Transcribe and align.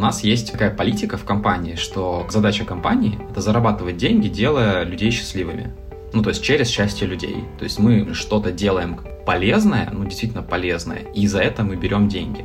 нас 0.00 0.24
есть 0.24 0.50
такая 0.50 0.74
политика 0.74 1.16
в 1.16 1.24
компании, 1.24 1.76
что 1.76 2.26
задача 2.30 2.64
компании— 2.64 3.18
это 3.30 3.40
зарабатывать 3.40 3.96
деньги, 3.96 4.28
делая 4.28 4.84
людей 4.84 5.10
счастливыми. 5.10 5.72
Ну, 6.12 6.22
то 6.22 6.30
есть 6.30 6.42
через 6.42 6.68
счастье 6.68 7.06
людей. 7.06 7.44
То 7.58 7.64
есть 7.64 7.78
мы 7.78 8.14
что-то 8.14 8.50
делаем 8.50 9.00
полезное, 9.24 9.88
ну, 9.92 10.04
действительно 10.04 10.42
полезное, 10.42 11.02
и 11.14 11.26
за 11.26 11.40
это 11.40 11.62
мы 11.62 11.76
берем 11.76 12.08
деньги. 12.08 12.44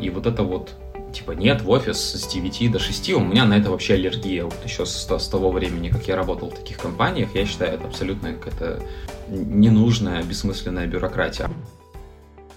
И 0.00 0.10
вот 0.10 0.26
это 0.26 0.42
вот 0.42 0.74
типа 1.12 1.32
нет 1.32 1.62
в 1.62 1.70
офис 1.70 1.98
с 1.98 2.26
9 2.26 2.72
до 2.72 2.78
6, 2.78 3.10
у 3.12 3.20
меня 3.20 3.44
на 3.44 3.54
это 3.54 3.70
вообще 3.70 3.94
аллергия. 3.94 4.44
Вот 4.44 4.56
еще 4.64 4.86
с, 4.86 5.06
с 5.06 5.28
того 5.28 5.52
времени, 5.52 5.90
как 5.90 6.08
я 6.08 6.16
работал 6.16 6.50
в 6.50 6.54
таких 6.54 6.78
компаниях, 6.78 7.34
я 7.34 7.46
считаю, 7.46 7.74
это 7.74 7.86
абсолютно 7.86 8.32
какая-то 8.32 8.82
ненужная, 9.28 10.22
бессмысленная 10.22 10.86
бюрократия. 10.86 11.50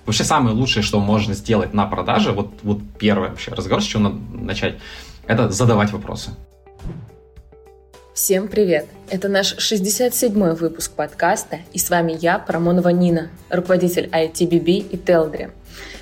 Вообще 0.06 0.24
самое 0.24 0.56
лучшее, 0.56 0.84
что 0.84 1.00
можно 1.00 1.34
сделать 1.34 1.74
на 1.74 1.86
продаже, 1.88 2.32
вот, 2.32 2.50
вот 2.62 2.80
первый 3.00 3.30
вообще 3.30 3.52
разговор, 3.52 3.82
с 3.82 3.86
чего 3.86 4.04
надо 4.04 4.18
начать, 4.34 4.76
это 5.26 5.50
задавать 5.50 5.92
вопросы. 5.92 6.32
Всем 8.14 8.48
привет! 8.48 8.88
Это 9.10 9.28
наш 9.28 9.58
67-й 9.58 10.56
выпуск 10.56 10.92
подкаста, 10.94 11.60
и 11.74 11.80
с 11.80 11.90
вами 11.90 12.16
я, 12.22 12.38
Парамонова 12.38 12.90
Нина, 12.90 13.30
руководитель 13.50 14.08
ITBB 14.12 14.90
и 14.92 14.98
Телдри. 14.98 15.50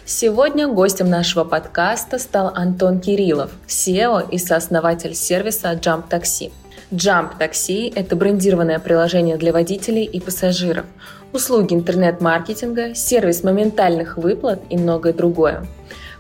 Сегодня 0.06 0.68
гостем 0.68 1.10
нашего 1.10 1.46
подкаста 1.46 2.20
стал 2.20 2.52
Антон 2.54 3.00
Кириллов, 3.00 3.52
SEO 3.68 4.30
и 4.30 4.38
сооснователь 4.38 5.16
сервиса 5.16 5.72
Jump 5.74 6.10
Taxi. 6.10 6.52
Jump 6.92 7.40
Taxi– 7.40 7.92
это 7.96 8.16
брендированное 8.16 8.80
приложение 8.80 9.38
для 9.38 9.54
водителей 9.54 10.04
и 10.04 10.20
пассажиров, 10.20 10.86
услуги 11.34 11.74
интернет-маркетинга, 11.74 12.96
сервис 12.96 13.44
моментальных 13.44 14.18
выплат 14.18 14.62
и 14.70 14.78
многое 14.78 15.14
другое. 15.14 15.66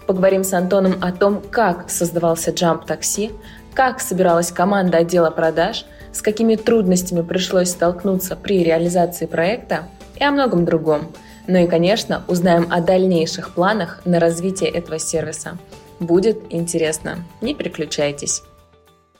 Поговорим 0.07 0.43
с 0.43 0.53
Антоном 0.53 0.95
о 1.01 1.11
том, 1.11 1.41
как 1.51 1.89
создавался 1.89 2.51
Jump 2.51 2.85
Taxi, 2.87 3.31
как 3.73 4.01
собиралась 4.01 4.51
команда 4.51 4.97
отдела 4.99 5.29
продаж, 5.29 5.85
с 6.11 6.21
какими 6.21 6.55
трудностями 6.55 7.21
пришлось 7.21 7.69
столкнуться 7.69 8.35
при 8.35 8.63
реализации 8.63 9.25
проекта 9.25 9.85
и 10.19 10.23
о 10.23 10.31
многом 10.31 10.65
другом– 10.65 11.11
ну 11.47 11.57
и, 11.57 11.67
конечно, 11.67 12.23
узнаем 12.27 12.67
о 12.69 12.79
дальнейших 12.79 13.53
планах 13.53 14.01
на 14.05 14.19
развитие 14.19 14.69
этого 14.69 14.97
сервиса. 14.97 15.57
Будет 15.99 16.37
интересно. 16.49 17.17
Не 17.41 17.53
переключайтесь. 17.53 18.43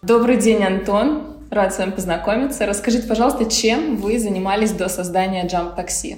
Добрый 0.02 0.38
день, 0.38 0.64
Антон. 0.64 1.24
Рад 1.54 1.72
с 1.72 1.78
вами 1.78 1.92
познакомиться. 1.92 2.66
Расскажите, 2.66 3.08
пожалуйста, 3.08 3.46
чем 3.46 3.98
вы 3.98 4.18
занимались 4.18 4.72
до 4.72 4.90
создания 4.90 5.46
Jump 5.46 5.78
Taxi? 5.78 6.18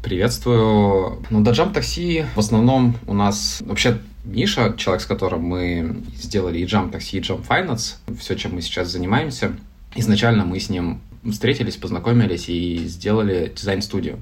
Приветствую. 0.00 1.24
Ну, 1.28 1.40
до 1.40 1.50
Jump 1.50 1.74
Taxi 1.74 2.24
в 2.36 2.38
основном 2.38 2.94
у 3.08 3.12
нас 3.12 3.64
вообще 3.66 3.98
Миша, 4.24 4.74
человек, 4.78 5.02
с 5.02 5.06
которым 5.06 5.42
мы 5.42 6.02
сделали 6.16 6.58
и 6.58 6.66
Jump 6.66 6.92
Taxi, 6.92 7.18
и 7.18 7.20
Jump 7.20 7.44
Finance, 7.48 7.96
все, 8.16 8.36
чем 8.36 8.54
мы 8.54 8.62
сейчас 8.62 8.86
занимаемся. 8.86 9.56
Изначально 9.96 10.44
мы 10.44 10.60
с 10.60 10.70
ним 10.70 11.00
встретились, 11.28 11.76
познакомились 11.76 12.48
и 12.48 12.84
сделали 12.86 13.52
дизайн-студию. 13.56 14.20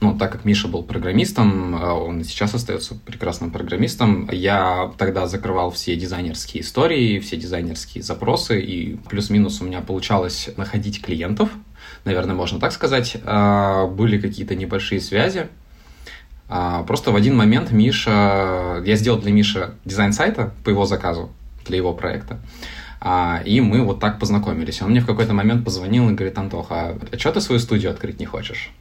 Ну, 0.00 0.16
так 0.16 0.30
как 0.30 0.44
Миша 0.44 0.68
был 0.68 0.84
программистом, 0.84 1.74
а 1.74 1.94
он 1.94 2.22
сейчас 2.22 2.54
остается 2.54 2.94
прекрасным 2.94 3.50
программистом, 3.50 4.28
я 4.30 4.92
тогда 4.96 5.26
закрывал 5.26 5.72
все 5.72 5.96
дизайнерские 5.96 6.62
истории, 6.62 7.18
все 7.18 7.36
дизайнерские 7.36 8.04
запросы, 8.04 8.60
и 8.60 8.96
плюс-минус 9.08 9.60
у 9.60 9.64
меня 9.64 9.80
получалось 9.80 10.50
находить 10.56 11.02
клиентов, 11.02 11.50
наверное, 12.04 12.36
можно 12.36 12.60
так 12.60 12.70
сказать. 12.70 13.16
А, 13.24 13.86
были 13.86 14.20
какие-то 14.20 14.54
небольшие 14.54 15.00
связи. 15.00 15.48
А, 16.48 16.84
просто 16.84 17.10
в 17.10 17.16
один 17.16 17.36
момент 17.36 17.72
Миша... 17.72 18.82
Я 18.86 18.94
сделал 18.94 19.18
для 19.18 19.32
Миши 19.32 19.74
дизайн 19.84 20.12
сайта 20.12 20.54
по 20.62 20.70
его 20.70 20.86
заказу, 20.86 21.30
для 21.66 21.76
его 21.76 21.92
проекта. 21.92 22.38
И 23.44 23.60
мы 23.60 23.84
вот 23.84 24.00
так 24.00 24.18
познакомились. 24.18 24.82
Он 24.82 24.90
мне 24.90 25.00
в 25.00 25.06
какой-то 25.06 25.32
момент 25.32 25.64
позвонил 25.64 26.10
и 26.10 26.14
говорит, 26.14 26.36
Антоха, 26.36 26.98
а 27.12 27.18
что 27.18 27.30
ты 27.30 27.40
свою 27.40 27.60
студию 27.60 27.92
открыть 27.92 28.18
не 28.18 28.26
хочешь? 28.26 28.72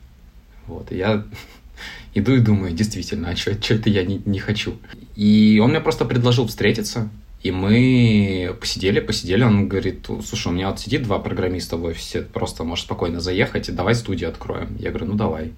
Вот, 0.67 0.91
и 0.91 0.97
я 0.97 1.25
иду 2.13 2.33
и 2.33 2.39
думаю, 2.39 2.73
действительно, 2.73 3.29
а 3.29 3.35
что 3.35 3.51
это 3.51 3.89
я 3.89 4.03
не, 4.03 4.21
не 4.25 4.39
хочу? 4.39 4.77
И 5.15 5.59
он 5.63 5.71
мне 5.71 5.79
просто 5.79 6.05
предложил 6.05 6.47
встретиться, 6.47 7.09
и 7.41 7.51
мы 7.51 8.55
посидели, 8.59 8.99
посидели, 8.99 9.43
он 9.43 9.67
говорит, 9.67 10.07
слушай, 10.25 10.47
у 10.47 10.51
меня 10.51 10.69
вот 10.69 10.79
сидит 10.79 11.03
два 11.03 11.19
программиста 11.19 11.77
в 11.77 11.83
офисе, 11.83 12.21
просто 12.21 12.63
можешь 12.63 12.85
спокойно 12.85 13.19
заехать, 13.19 13.69
и 13.69 13.71
давай 13.71 13.95
студию 13.95 14.29
откроем. 14.29 14.75
Я 14.79 14.89
говорю, 14.89 15.07
ну 15.07 15.13
давай. 15.13 15.53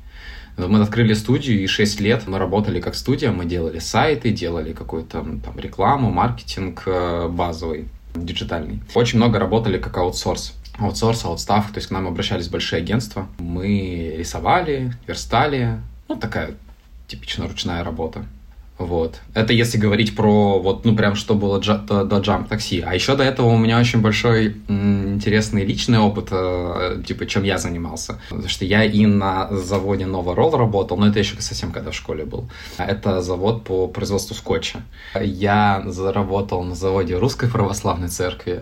Мы 0.58 0.82
открыли 0.82 1.14
студию, 1.14 1.64
и 1.64 1.68
6 1.68 2.02
лет 2.02 2.24
мы 2.28 2.38
работали 2.38 2.82
как 2.82 2.96
студия, 2.96 3.32
мы 3.32 3.46
делали 3.46 3.80
сайты, 3.80 4.32
делали 4.32 4.74
какую-то 4.74 5.26
там 5.44 5.58
рекламу, 5.58 6.12
маркетинг 6.12 6.84
э, 6.86 7.30
базовый, 7.30 7.88
диджитальный. 8.14 8.82
Очень 8.94 9.20
много 9.20 9.40
работали 9.40 9.78
как 9.78 9.98
аутсорс 9.98 10.54
аутсорс, 10.82 11.26
аутстав, 11.26 11.72
то 11.72 11.78
есть 11.78 11.88
к 11.88 11.92
нам 11.92 12.08
обращались 12.08 12.50
большие 12.50 12.82
агентства. 12.82 13.28
Мы 13.38 14.16
рисовали, 14.18 14.94
верстали, 15.08 15.80
ну, 16.08 16.16
такая 16.16 16.56
типично 17.08 17.48
ручная 17.48 17.84
работа. 17.84 18.26
Вот. 18.80 19.20
Это 19.34 19.52
если 19.52 19.78
говорить 19.78 20.16
про 20.16 20.58
вот, 20.60 20.86
ну, 20.86 20.96
прям 20.96 21.16
что 21.16 21.36
было 21.36 21.60
джа- 21.60 21.86
до, 21.86 22.06
до 22.06 22.18
Jump 22.20 22.48
такси. 22.48 22.80
А 22.80 22.96
еще 22.96 23.16
до 23.18 23.24
этого 23.24 23.48
у 23.48 23.58
меня 23.58 23.78
очень 23.78 24.00
большой 24.02 24.56
м, 24.70 25.16
интересный 25.16 25.66
личный 25.66 26.00
опыт, 26.00 26.30
э, 26.32 27.04
типа, 27.06 27.26
чем 27.26 27.44
я 27.44 27.58
занимался. 27.58 28.20
Потому 28.30 28.48
что 28.48 28.64
я 28.64 28.86
и 28.86 29.06
на 29.06 29.50
заводе 29.52 30.06
Новоролл 30.06 30.56
работал, 30.58 30.96
но 30.98 31.08
это 31.08 31.20
еще 31.20 31.36
совсем 31.42 31.72
когда 31.74 31.92
в 31.92 31.96
школе 31.96 32.24
был. 32.24 32.50
Это 32.78 33.22
завод 33.22 33.66
по 33.66 33.88
производству 33.88 34.34
скотча. 34.34 34.80
Я 35.22 35.84
заработал 35.86 36.64
на 36.64 36.74
заводе 36.74 37.18
Русской 37.18 37.50
Православной 37.50 38.08
Церкви. 38.08 38.62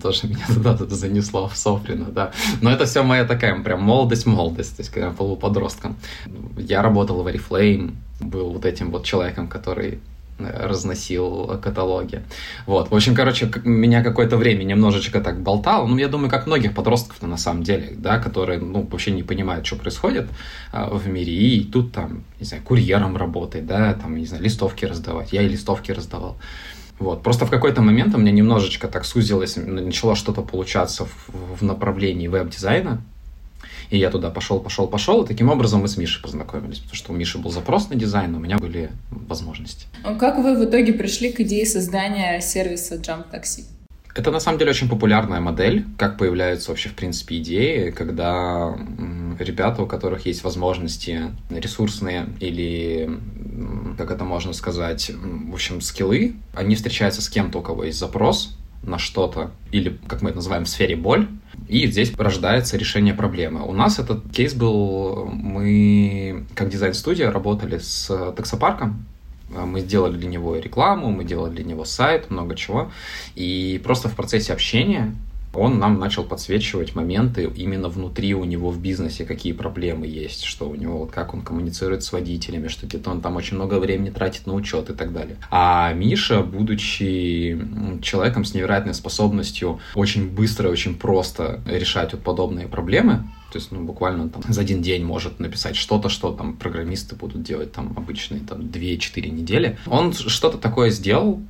Тоже 0.00 0.28
меня 0.28 0.46
туда 0.54 0.76
занесло 0.88 1.48
в 1.48 1.56
Софрино, 1.56 2.04
да. 2.04 2.30
Но 2.60 2.70
это 2.70 2.84
все 2.86 3.02
моя 3.02 3.24
такая 3.24 3.60
прям 3.62 3.82
молодость-молодость, 3.82 4.76
то 4.76 4.80
есть 4.82 4.90
когда 4.92 5.08
я 5.08 5.12
был 5.12 5.34
подростком. 5.36 5.96
Я 6.56 6.80
работал 6.82 7.22
в 7.24 7.26
Oriflame, 7.26 7.94
был 8.20 8.52
вот 8.52 8.64
этим 8.64 8.90
вот 8.90 9.04
человеком, 9.04 9.48
который 9.48 10.00
э, 10.38 10.66
разносил 10.66 11.58
каталоги. 11.62 12.22
Вот. 12.66 12.90
В 12.90 12.94
общем, 12.94 13.14
короче, 13.14 13.50
меня 13.64 14.02
какое-то 14.02 14.36
время 14.36 14.64
немножечко 14.64 15.20
так 15.20 15.40
болтало. 15.40 15.86
Ну, 15.86 15.96
я 15.98 16.08
думаю, 16.08 16.30
как 16.30 16.46
многих 16.46 16.74
подростков 16.74 17.22
на 17.22 17.36
самом 17.36 17.62
деле, 17.62 17.94
да, 17.96 18.18
которые, 18.18 18.58
ну, 18.58 18.86
вообще 18.90 19.10
не 19.12 19.22
понимают, 19.22 19.66
что 19.66 19.76
происходит 19.76 20.28
а, 20.72 20.90
в 20.90 21.08
мире. 21.08 21.32
И 21.32 21.64
тут 21.64 21.92
там, 21.92 22.24
не 22.40 22.46
знаю, 22.46 22.62
курьером 22.62 23.16
работать, 23.16 23.66
да, 23.66 23.94
там, 23.94 24.16
не 24.16 24.26
знаю, 24.26 24.42
листовки 24.42 24.84
раздавать. 24.84 25.32
Я 25.32 25.42
и 25.42 25.48
листовки 25.48 25.92
раздавал. 25.92 26.36
Вот. 26.98 27.22
Просто 27.22 27.46
в 27.46 27.50
какой-то 27.50 27.80
момент 27.80 28.14
у 28.14 28.18
меня 28.18 28.32
немножечко 28.32 28.88
так 28.88 29.04
сузилось, 29.04 29.56
начало 29.56 30.16
что-то 30.16 30.42
получаться 30.42 31.04
в, 31.04 31.60
в 31.60 31.62
направлении 31.62 32.26
веб-дизайна. 32.26 33.00
И 33.90 33.98
я 33.98 34.10
туда 34.10 34.30
пошел, 34.30 34.60
пошел, 34.60 34.86
пошел, 34.86 35.22
и 35.22 35.26
таким 35.26 35.48
образом 35.48 35.80
мы 35.80 35.88
с 35.88 35.96
Мишей 35.96 36.22
познакомились, 36.22 36.78
потому 36.78 36.94
что 36.94 37.12
у 37.12 37.16
Миши 37.16 37.38
был 37.38 37.50
запрос 37.50 37.88
на 37.88 37.96
дизайн, 37.96 38.34
у 38.34 38.38
меня 38.38 38.58
были 38.58 38.90
возможности. 39.10 39.86
А 40.04 40.14
как 40.14 40.38
вы 40.38 40.56
в 40.56 40.68
итоге 40.68 40.92
пришли 40.92 41.32
к 41.32 41.40
идее 41.40 41.64
создания 41.64 42.40
сервиса 42.40 42.96
Jump 42.96 43.26
Taxi? 43.32 43.64
Это 44.14 44.32
на 44.32 44.40
самом 44.40 44.58
деле 44.58 44.72
очень 44.72 44.88
популярная 44.88 45.40
модель, 45.40 45.84
как 45.96 46.18
появляются 46.18 46.70
вообще 46.70 46.88
в 46.88 46.94
принципе 46.94 47.38
идеи, 47.38 47.90
когда 47.90 48.76
ребята, 49.38 49.82
у 49.82 49.86
которых 49.86 50.26
есть 50.26 50.42
возможности 50.42 51.32
ресурсные 51.50 52.26
или, 52.40 53.08
как 53.96 54.10
это 54.10 54.24
можно 54.24 54.52
сказать, 54.52 55.12
в 55.14 55.54
общем, 55.54 55.80
скиллы, 55.80 56.34
они 56.52 56.74
встречаются 56.74 57.22
с 57.22 57.28
кем-то, 57.28 57.58
у 57.58 57.62
кого 57.62 57.84
есть 57.84 57.98
запрос 57.98 58.58
на 58.82 58.98
что-то, 58.98 59.52
или, 59.70 59.98
как 60.08 60.22
мы 60.22 60.30
это 60.30 60.36
называем, 60.36 60.64
в 60.64 60.68
сфере 60.68 60.96
боль, 60.96 61.28
и 61.68 61.86
здесь 61.86 62.12
рождается 62.16 62.76
решение 62.76 63.14
проблемы. 63.14 63.62
У 63.66 63.72
нас 63.72 63.98
этот 63.98 64.30
кейс 64.32 64.54
был, 64.54 65.26
мы 65.26 66.44
как 66.54 66.70
дизайн-студия 66.70 67.30
работали 67.30 67.78
с 67.78 68.32
таксопарком, 68.32 69.06
мы 69.50 69.80
сделали 69.80 70.16
для 70.16 70.28
него 70.28 70.56
рекламу, 70.56 71.10
мы 71.10 71.24
делали 71.24 71.54
для 71.54 71.64
него 71.64 71.84
сайт, 71.84 72.30
много 72.30 72.54
чего. 72.54 72.90
И 73.34 73.80
просто 73.84 74.08
в 74.08 74.14
процессе 74.14 74.52
общения 74.52 75.14
он 75.54 75.78
нам 75.78 75.98
начал 75.98 76.24
подсвечивать 76.24 76.94
моменты 76.94 77.50
именно 77.56 77.88
внутри 77.88 78.34
у 78.34 78.44
него 78.44 78.70
в 78.70 78.80
бизнесе, 78.80 79.24
какие 79.24 79.52
проблемы 79.52 80.06
есть, 80.06 80.44
что 80.44 80.68
у 80.68 80.74
него, 80.74 80.98
вот 80.98 81.10
как 81.10 81.34
он 81.34 81.42
коммуницирует 81.42 82.02
с 82.02 82.12
водителями, 82.12 82.68
что 82.68 82.86
где-то 82.86 83.10
он 83.10 83.20
там 83.20 83.36
очень 83.36 83.56
много 83.56 83.78
времени 83.80 84.10
тратит 84.10 84.46
на 84.46 84.54
учет 84.54 84.90
и 84.90 84.94
так 84.94 85.12
далее. 85.12 85.36
А 85.50 85.92
Миша, 85.92 86.42
будучи 86.42 87.58
человеком 88.02 88.44
с 88.44 88.54
невероятной 88.54 88.94
способностью 88.94 89.80
очень 89.94 90.28
быстро 90.28 90.68
и 90.68 90.72
очень 90.72 90.96
просто 90.96 91.60
решать 91.66 92.12
вот 92.12 92.22
подобные 92.22 92.68
проблемы, 92.68 93.24
то 93.50 93.56
есть, 93.56 93.72
ну, 93.72 93.82
буквально 93.82 94.28
там 94.28 94.42
за 94.46 94.60
один 94.60 94.82
день 94.82 95.04
может 95.04 95.40
написать 95.40 95.74
что-то, 95.74 96.10
что 96.10 96.32
там 96.32 96.56
программисты 96.56 97.16
будут 97.16 97.42
делать 97.42 97.72
там 97.72 97.94
обычные 97.96 98.40
там 98.40 98.60
2-4 98.60 99.30
недели. 99.30 99.78
Он 99.86 100.12
что-то 100.12 100.58
такое 100.58 100.90
сделал, 100.90 101.40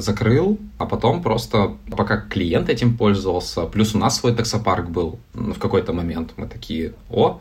закрыл, 0.00 0.58
а 0.78 0.86
потом 0.86 1.22
просто, 1.22 1.76
пока 1.90 2.18
клиент 2.18 2.68
этим 2.68 2.96
пользовался, 2.96 3.62
плюс 3.62 3.94
у 3.94 3.98
нас 3.98 4.18
свой 4.18 4.34
таксопарк 4.34 4.88
был 4.88 5.18
в 5.34 5.58
какой-то 5.58 5.92
момент, 5.92 6.32
мы 6.36 6.46
такие, 6.46 6.94
о, 7.10 7.40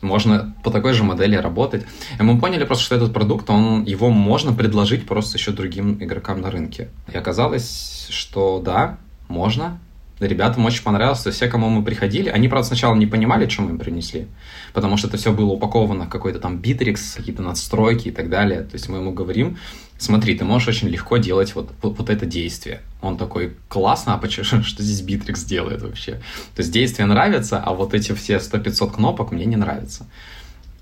можно 0.00 0.54
по 0.62 0.70
такой 0.70 0.92
же 0.92 1.04
модели 1.04 1.36
работать. 1.36 1.84
И 2.18 2.22
мы 2.22 2.38
поняли 2.38 2.64
просто, 2.64 2.84
что 2.84 2.94
этот 2.96 3.12
продукт, 3.12 3.48
он, 3.50 3.84
его 3.84 4.10
можно 4.10 4.52
предложить 4.52 5.06
просто 5.06 5.38
еще 5.38 5.52
другим 5.52 6.02
игрокам 6.02 6.40
на 6.40 6.50
рынке. 6.50 6.88
И 7.12 7.16
оказалось, 7.16 8.06
что 8.10 8.60
да, 8.64 8.98
можно, 9.28 9.78
ребятам 10.20 10.64
очень 10.64 10.82
понравилось, 10.82 11.22
то 11.22 11.28
есть 11.28 11.38
все, 11.38 11.48
кому 11.48 11.68
мы 11.68 11.82
приходили, 11.82 12.28
они, 12.28 12.48
правда, 12.48 12.68
сначала 12.68 12.94
не 12.94 13.06
понимали, 13.06 13.48
что 13.48 13.62
мы 13.62 13.70
им 13.70 13.78
принесли, 13.78 14.28
потому 14.72 14.96
что 14.96 15.08
это 15.08 15.16
все 15.16 15.32
было 15.32 15.50
упаковано 15.50 16.06
в 16.06 16.08
какой-то 16.08 16.38
там 16.38 16.58
битрикс, 16.58 17.14
какие-то 17.14 17.42
надстройки 17.42 18.08
и 18.08 18.10
так 18.10 18.28
далее. 18.28 18.60
То 18.60 18.74
есть 18.74 18.88
мы 18.88 18.98
ему 18.98 19.12
говорим, 19.12 19.58
смотри, 19.98 20.36
ты 20.36 20.44
можешь 20.44 20.68
очень 20.68 20.88
легко 20.88 21.16
делать 21.16 21.54
вот, 21.54 21.72
вот, 21.82 21.98
вот 21.98 22.10
это 22.10 22.26
действие. 22.26 22.80
Он 23.02 23.16
такой, 23.16 23.56
классно, 23.68 24.14
а 24.14 24.18
почему, 24.18 24.44
что 24.62 24.82
здесь 24.82 25.00
битрикс 25.00 25.44
делает 25.44 25.82
вообще? 25.82 26.12
То 26.54 26.62
есть 26.62 26.72
действие 26.72 27.06
нравится, 27.06 27.58
а 27.58 27.74
вот 27.74 27.94
эти 27.94 28.12
все 28.12 28.36
100-500 28.36 28.94
кнопок 28.94 29.32
мне 29.32 29.44
не 29.46 29.56
нравятся. 29.56 30.06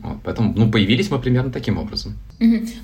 Вот, 0.00 0.18
поэтому, 0.24 0.52
ну, 0.56 0.70
появились 0.70 1.10
мы 1.10 1.20
примерно 1.20 1.52
таким 1.52 1.78
образом. 1.78 2.18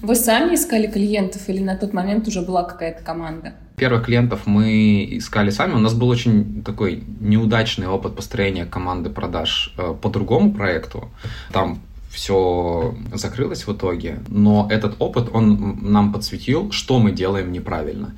Вы 0.02 0.14
сами 0.14 0.54
искали 0.54 0.86
клиентов 0.86 1.48
или 1.48 1.60
на 1.60 1.76
тот 1.76 1.92
момент 1.92 2.28
уже 2.28 2.42
была 2.42 2.62
какая-то 2.62 3.02
команда? 3.02 3.54
Первых 3.78 4.06
клиентов 4.06 4.40
мы 4.46 5.08
искали 5.12 5.50
сами. 5.50 5.75
У 5.75 5.78
нас 5.78 5.94
был 5.94 6.08
очень 6.08 6.62
такой 6.62 7.02
неудачный 7.20 7.86
опыт 7.86 8.16
построения 8.16 8.66
команды 8.66 9.10
продаж 9.10 9.72
э, 9.78 9.94
по 10.00 10.08
другому 10.08 10.52
проекту. 10.52 11.08
Там 11.52 11.80
все 12.10 12.94
закрылось 13.12 13.66
в 13.66 13.72
итоге, 13.72 14.19
но 14.28 14.66
этот 14.70 14.96
опыт, 14.98 15.28
он 15.32 15.78
нам 15.82 16.12
подсветил, 16.12 16.72
что 16.72 16.98
мы 16.98 17.12
делаем 17.12 17.52
неправильно. 17.52 18.14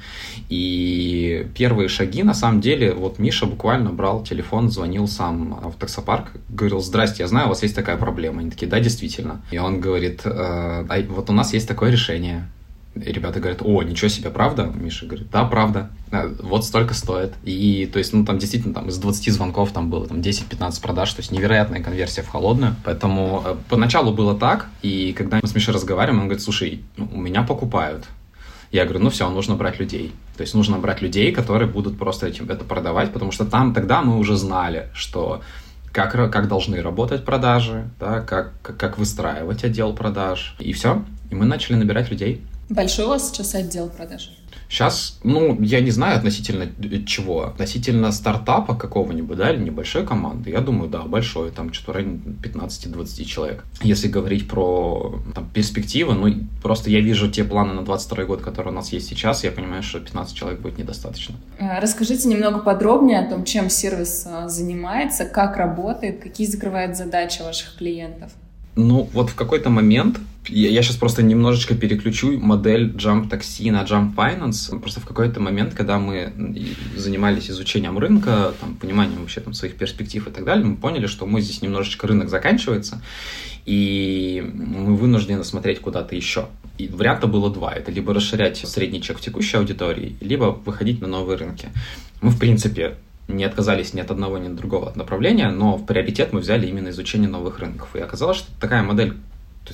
И 0.48 1.46
первые 1.54 1.88
шаги, 1.88 2.22
на 2.22 2.34
самом 2.34 2.60
деле, 2.60 2.94
вот 2.94 3.18
Миша 3.18 3.46
буквально 3.46 3.90
брал 3.90 4.22
телефон, 4.22 4.70
звонил 4.70 5.06
сам 5.08 5.60
в 5.70 5.78
таксопарк, 5.78 6.32
говорил, 6.48 6.80
здрасте, 6.80 7.24
я 7.24 7.28
знаю, 7.28 7.46
у 7.46 7.48
вас 7.50 7.62
есть 7.62 7.74
такая 7.74 7.96
проблема. 7.96 8.40
Они 8.40 8.50
такие, 8.50 8.68
да, 8.68 8.80
действительно. 8.80 9.42
И 9.50 9.58
он 9.58 9.80
говорит, 9.80 10.22
э, 10.24 11.04
вот 11.08 11.28
у 11.28 11.32
нас 11.32 11.52
есть 11.52 11.68
такое 11.68 11.90
решение, 11.90 12.48
и 12.94 13.12
ребята 13.12 13.38
говорят, 13.38 13.62
о, 13.62 13.82
ничего 13.82 14.08
себе, 14.08 14.30
правда? 14.30 14.64
Миша 14.64 15.06
говорит, 15.06 15.30
да, 15.30 15.44
правда. 15.44 15.90
Э, 16.10 16.28
вот 16.42 16.64
столько 16.64 16.92
стоит. 16.94 17.32
И, 17.44 17.88
то 17.92 17.98
есть, 17.98 18.12
ну, 18.12 18.24
там 18.24 18.38
действительно 18.38 18.74
там 18.74 18.88
из 18.88 18.98
20 18.98 19.32
звонков 19.32 19.70
там 19.72 19.90
было 19.90 20.06
там 20.06 20.18
10-15 20.18 20.82
продаж, 20.82 21.12
то 21.12 21.20
есть 21.20 21.30
невероятная 21.30 21.82
конверсия 21.82 22.22
в 22.22 22.28
холодную. 22.28 22.74
Поэтому 22.84 23.42
э, 23.44 23.56
поначалу 23.68 24.12
было 24.12 24.36
так, 24.36 24.68
и 24.82 25.12
когда 25.16 25.38
мы 25.40 25.48
с 25.48 25.54
Мишей 25.54 25.72
разговариваем, 25.72 26.20
он 26.20 26.26
говорит, 26.26 26.42
слушай, 26.42 26.82
ну, 26.96 27.08
у 27.12 27.20
меня 27.20 27.42
покупают. 27.42 28.06
Я 28.72 28.84
говорю, 28.84 29.04
ну 29.04 29.10
все, 29.10 29.28
нужно 29.28 29.56
брать 29.56 29.78
людей. 29.78 30.12
То 30.36 30.42
есть 30.42 30.54
нужно 30.54 30.78
брать 30.78 31.02
людей, 31.02 31.32
которые 31.32 31.68
будут 31.68 31.98
просто 31.98 32.26
этим 32.26 32.48
это 32.50 32.64
продавать, 32.64 33.12
потому 33.12 33.32
что 33.32 33.44
там 33.44 33.74
тогда 33.74 34.02
мы 34.02 34.16
уже 34.16 34.36
знали, 34.36 34.88
что 34.94 35.42
как, 35.92 36.12
как 36.12 36.48
должны 36.48 36.80
работать 36.80 37.24
продажи, 37.24 37.88
да, 37.98 38.20
как, 38.20 38.52
как 38.62 38.98
выстраивать 38.98 39.64
отдел 39.64 39.92
продаж. 39.92 40.54
И 40.60 40.72
все. 40.72 41.04
И 41.30 41.34
мы 41.34 41.46
начали 41.46 41.76
набирать 41.76 42.10
людей. 42.10 42.42
Большой 42.70 43.06
у 43.06 43.08
вас 43.08 43.28
сейчас 43.28 43.56
отдел 43.56 43.88
продаж? 43.88 44.30
Сейчас, 44.68 45.18
ну, 45.24 45.60
я 45.60 45.80
не 45.80 45.90
знаю 45.90 46.16
относительно 46.16 46.68
чего. 47.04 47.46
Относительно 47.46 48.12
стартапа 48.12 48.76
какого-нибудь, 48.76 49.36
да, 49.36 49.50
или 49.50 49.60
небольшой 49.60 50.06
команды, 50.06 50.50
я 50.50 50.60
думаю, 50.60 50.88
да, 50.88 51.00
большой, 51.00 51.50
там 51.50 51.72
что-то 51.72 51.94
районе 51.94 52.20
15-20 52.40 53.24
человек. 53.24 53.64
Если 53.82 54.06
говорить 54.06 54.46
про 54.46 55.20
там, 55.34 55.50
перспективы, 55.52 56.14
ну, 56.14 56.32
просто 56.62 56.90
я 56.90 57.00
вижу 57.00 57.28
те 57.28 57.42
планы 57.42 57.74
на 57.74 57.84
22 57.84 58.24
год, 58.26 58.42
которые 58.42 58.72
у 58.72 58.76
нас 58.76 58.92
есть 58.92 59.08
сейчас, 59.08 59.42
я 59.42 59.50
понимаю, 59.50 59.82
что 59.82 59.98
15 59.98 60.36
человек 60.36 60.60
будет 60.60 60.78
недостаточно. 60.78 61.34
Э, 61.58 61.80
расскажите 61.80 62.28
немного 62.28 62.60
подробнее 62.60 63.18
о 63.18 63.28
том, 63.28 63.44
чем 63.44 63.70
сервис 63.70 64.24
э, 64.24 64.48
занимается, 64.48 65.24
как 65.24 65.56
работает, 65.56 66.22
какие 66.22 66.46
закрывает 66.46 66.96
задачи 66.96 67.42
ваших 67.42 67.76
клиентов. 67.76 68.30
Ну, 68.76 69.08
вот 69.12 69.30
в 69.30 69.34
какой-то 69.34 69.68
момент, 69.68 70.20
я, 70.48 70.70
я 70.70 70.82
сейчас 70.82 70.96
просто 70.96 71.22
немножечко 71.22 71.74
переключу 71.74 72.38
модель 72.38 72.90
Jump 72.96 73.28
Taxi 73.28 73.70
на 73.70 73.82
Jump 73.82 74.14
Finance. 74.14 74.78
Просто 74.80 75.00
в 75.00 75.04
какой-то 75.06 75.40
момент, 75.40 75.74
когда 75.74 75.98
мы 75.98 76.32
занимались 76.96 77.50
изучением 77.50 77.98
рынка, 77.98 78.54
там, 78.60 78.76
пониманием 78.76 79.20
вообще 79.20 79.40
там, 79.40 79.52
своих 79.52 79.76
перспектив 79.76 80.26
и 80.26 80.30
так 80.30 80.44
далее, 80.44 80.64
мы 80.64 80.76
поняли, 80.76 81.06
что 81.06 81.26
мы 81.26 81.40
здесь 81.40 81.62
немножечко 81.62 82.06
рынок 82.06 82.28
заканчивается, 82.28 83.02
и 83.66 84.42
мы 84.54 84.96
вынуждены 84.96 85.44
смотреть 85.44 85.80
куда-то 85.80 86.16
еще. 86.16 86.46
И 86.78 86.88
варианта 86.88 87.26
было 87.26 87.52
два. 87.52 87.72
Это 87.72 87.92
либо 87.92 88.14
расширять 88.14 88.56
средний 88.56 89.02
чек 89.02 89.18
в 89.18 89.20
текущей 89.20 89.58
аудитории, 89.58 90.16
либо 90.20 90.44
выходить 90.64 91.00
на 91.02 91.08
новые 91.08 91.36
рынки. 91.36 91.68
Мы, 92.22 92.30
в 92.30 92.38
принципе, 92.38 92.96
не 93.28 93.44
отказались 93.44 93.94
ни 93.94 94.00
от 94.00 94.10
одного, 94.10 94.38
ни 94.38 94.48
от 94.48 94.56
другого 94.56 94.92
направления, 94.96 95.50
но 95.50 95.76
в 95.76 95.86
приоритет 95.86 96.32
мы 96.32 96.40
взяли 96.40 96.66
именно 96.66 96.88
изучение 96.88 97.28
новых 97.28 97.58
рынков. 97.58 97.94
И 97.94 98.00
оказалось, 98.00 98.38
что 98.38 98.48
такая 98.60 98.82
модель 98.82 99.14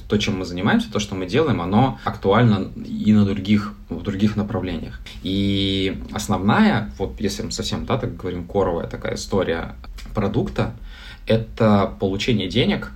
то, 0.01 0.17
чем 0.19 0.39
мы 0.39 0.45
занимаемся, 0.45 0.91
то, 0.91 0.99
что 0.99 1.15
мы 1.15 1.27
делаем, 1.27 1.61
оно 1.61 1.99
актуально 2.05 2.71
и 2.85 3.13
на 3.13 3.25
других, 3.25 3.75
в 3.89 4.03
других 4.03 4.37
направлениях. 4.37 5.01
И 5.23 6.03
основная, 6.13 6.93
вот 6.99 7.21
если 7.21 7.43
мы 7.43 7.53
совсем, 7.53 7.87
да, 7.87 7.99
так 7.99 8.17
говорим, 8.17 8.47
коровая 8.47 8.87
такая 8.87 9.15
история 9.15 9.77
продукта, 10.15 10.75
это 11.27 11.93
получение 11.99 12.49
денег, 12.49 12.93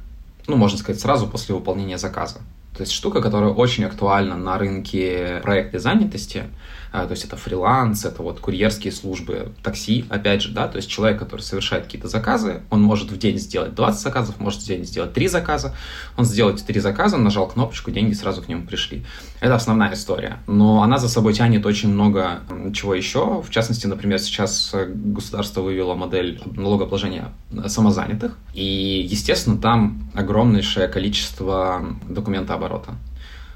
ну, 0.46 0.56
можно 0.56 0.78
сказать, 0.78 1.00
сразу 1.00 1.26
после 1.26 1.54
выполнения 1.54 1.98
заказа. 1.98 2.38
То 2.76 2.82
есть 2.82 2.92
штука, 2.92 3.20
которая 3.20 3.50
очень 3.50 3.84
актуальна 3.84 4.36
на 4.36 4.56
рынке 4.56 5.40
проектной 5.42 5.80
занятости, 5.80 6.44
то 6.92 7.10
есть 7.10 7.24
это 7.24 7.36
фриланс, 7.36 8.04
это 8.04 8.22
вот 8.22 8.40
курьерские 8.40 8.92
службы, 8.92 9.52
такси, 9.62 10.04
опять 10.08 10.42
же, 10.42 10.52
да, 10.52 10.66
то 10.66 10.76
есть 10.76 10.90
человек, 10.90 11.18
который 11.18 11.42
совершает 11.42 11.84
какие-то 11.84 12.08
заказы, 12.08 12.62
он 12.70 12.82
может 12.82 13.10
в 13.10 13.18
день 13.18 13.38
сделать 13.38 13.74
20 13.74 14.00
заказов, 14.00 14.40
может 14.40 14.60
в 14.60 14.66
день 14.66 14.84
сделать 14.84 15.12
3 15.12 15.28
заказа, 15.28 15.74
он 16.16 16.24
сделал 16.24 16.52
эти 16.52 16.62
3 16.62 16.80
заказа, 16.80 17.16
нажал 17.16 17.48
кнопочку, 17.48 17.90
деньги 17.90 18.14
сразу 18.14 18.42
к 18.42 18.48
нему 18.48 18.66
пришли. 18.66 19.04
Это 19.40 19.54
основная 19.54 19.94
история, 19.94 20.38
но 20.46 20.82
она 20.82 20.98
за 20.98 21.08
собой 21.08 21.32
тянет 21.32 21.64
очень 21.64 21.90
много 21.90 22.40
чего 22.74 22.94
еще, 22.94 23.42
в 23.42 23.50
частности, 23.50 23.86
например, 23.86 24.18
сейчас 24.18 24.74
государство 24.88 25.62
вывело 25.62 25.94
модель 25.94 26.42
налогообложения 26.44 27.32
самозанятых, 27.66 28.36
и, 28.54 29.06
естественно, 29.08 29.58
там 29.58 30.10
огромнейшее 30.14 30.88
количество 30.88 31.84
документооборота. 32.08 32.96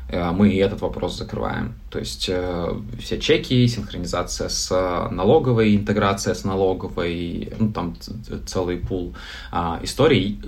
Э, 0.08 0.31
мы 0.31 0.50
и 0.50 0.56
этот 0.56 0.81
вопрос 0.81 1.16
закрываем. 1.19 1.75
То 1.94 2.00
есть 2.00 2.26
э, 2.29 2.81
все 2.99 3.20
чеки, 3.20 3.69
синхронизация 3.69 4.49
с 4.49 5.08
налоговой, 5.12 5.76
интеграция 5.76 6.35
с 6.35 6.43
налоговой, 6.43 7.52
ну, 7.56 7.70
там 7.70 7.94
целый 8.46 8.79
пул 8.79 9.14
а, 9.52 9.79
историй. 9.81 10.41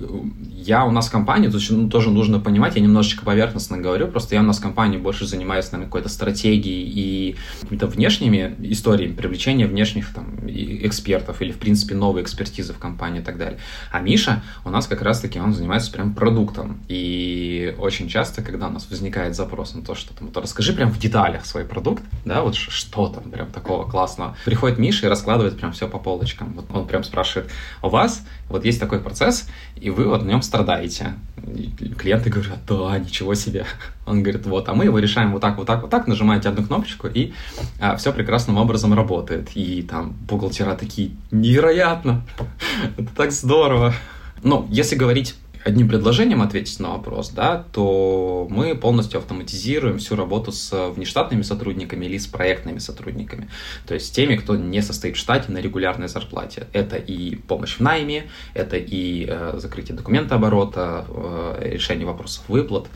Я 0.57 0.85
у 0.87 0.91
нас 0.91 1.07
в 1.07 1.13
компании, 1.13 1.49
есть, 1.55 1.71
ну, 1.71 1.89
тоже 1.89 2.11
нужно 2.11 2.41
понимать, 2.41 2.75
я 2.75 2.83
немножечко 2.83 3.25
поверхностно 3.25 3.79
говорю, 3.79 4.09
просто 4.09 4.35
я 4.35 4.41
у 4.41 4.45
нас 4.45 4.59
в 4.59 4.61
компании 4.61 4.99
больше 4.99 5.25
занимаюсь, 5.25 5.67
наверное, 5.67 5.87
какой-то 5.87 6.09
стратегией 6.09 6.83
и 6.85 7.37
какими-то 7.61 7.87
внешними 7.87 8.57
историями, 8.65 9.13
привлечения 9.13 9.69
внешних 9.69 10.13
там, 10.13 10.41
экспертов 10.49 11.43
или, 11.43 11.53
в 11.53 11.59
принципе, 11.59 11.95
новой 11.95 12.23
экспертизы 12.23 12.73
в 12.73 12.79
компании 12.79 13.21
и 13.21 13.25
так 13.25 13.39
далее. 13.39 13.61
А 13.93 14.01
Миша 14.01 14.43
у 14.65 14.71
нас 14.71 14.89
как 14.89 15.01
раз-таки, 15.01 15.39
он 15.39 15.55
занимается 15.55 15.93
прям 15.93 16.13
продуктом. 16.13 16.81
И 16.89 17.73
очень 17.79 18.09
часто, 18.09 18.43
когда 18.43 18.67
у 18.67 18.73
нас 18.73 18.91
возникает 18.91 19.37
запрос 19.37 19.77
на 19.77 19.83
то, 19.83 19.95
что 19.95 20.13
там, 20.13 20.33
то 20.33 20.41
расскажи 20.41 20.73
прям 20.73 20.91
в 20.91 20.99
деталях 21.37 21.47
свой 21.47 21.65
продукт, 21.65 22.03
да, 22.25 22.43
вот 22.43 22.55
что 22.55 23.09
там 23.09 23.31
прям 23.31 23.51
такого 23.51 23.89
классного. 23.89 24.37
Приходит 24.45 24.79
Миша 24.79 25.07
и 25.07 25.09
раскладывает 25.09 25.57
прям 25.57 25.73
все 25.73 25.89
по 25.89 25.99
полочкам. 25.99 26.53
Вот 26.55 26.67
он 26.75 26.87
прям 26.87 27.05
спрашивает, 27.05 27.51
у 27.83 27.89
вас 27.89 28.23
вот 28.49 28.65
есть 28.65 28.81
такой 28.81 29.01
процесс, 29.01 29.49
и 29.77 29.91
вы 29.91 30.09
вот 30.09 30.23
в 30.23 30.27
нем 30.27 30.43
страдаете. 30.43 31.15
И 31.55 31.69
клиенты 31.99 32.31
говорят, 32.31 32.59
да, 32.67 32.99
ничего 32.99 33.35
себе. 33.35 33.67
Он 34.07 34.23
говорит, 34.23 34.47
вот, 34.47 34.69
а 34.69 34.75
мы 34.75 34.85
его 34.85 34.99
решаем 34.99 35.33
вот 35.33 35.43
так, 35.43 35.57
вот 35.59 35.67
так, 35.67 35.83
вот 35.83 35.91
так, 35.91 36.07
нажимаете 36.07 36.49
одну 36.49 36.65
кнопочку, 36.65 37.09
и 37.09 37.33
а, 37.81 37.97
все 37.97 38.13
прекрасным 38.13 38.57
образом 38.57 38.95
работает. 38.95 39.51
И 39.55 39.83
там 39.83 40.15
бухгалтера 40.29 40.75
такие, 40.75 41.11
невероятно, 41.31 42.23
это 42.99 43.09
так 43.15 43.33
здорово. 43.33 43.95
Но 44.43 44.67
если 44.71 44.97
говорить 44.97 45.35
одним 45.67 45.89
предложением 45.89 46.43
ответить 46.43 46.79
на 46.79 46.91
вопрос, 46.91 47.31
да, 47.31 47.65
то 47.73 48.47
мы 48.49 48.77
полностью 48.77 49.19
автоматизируем 49.19 49.99
всю 49.99 50.15
работу 50.15 50.53
с 50.53 50.91
внештатными 50.91 51.43
сотрудниками 51.43 52.07
или 52.07 52.19
с 52.19 52.27
проектными 52.27 52.79
сотрудниками, 52.79 53.49
то 53.87 53.95
есть 53.95 54.15
теми, 54.15 54.37
кто 54.37 54.55
не 54.57 54.81
состоит 54.81 55.17
в 55.17 55.19
штате 55.19 55.51
на 55.51 55.59
регулярной 55.59 56.09
зарплате. 56.09 56.69
Это 56.73 56.97
и 56.97 57.35
помощь 57.35 57.79
в 57.79 57.81
найме, 57.81 58.27
это 58.55 58.77
и 58.77 59.27
э, 59.29 59.55
закрытие 59.57 59.97
документа 59.97 60.37
оборота, 60.37 61.05
э, 61.09 61.71
решение 61.73 62.07
вопросов 62.07 62.45
выплат 62.49 62.87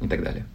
и 0.00 0.06
так 0.06 0.22
далее. 0.22 0.46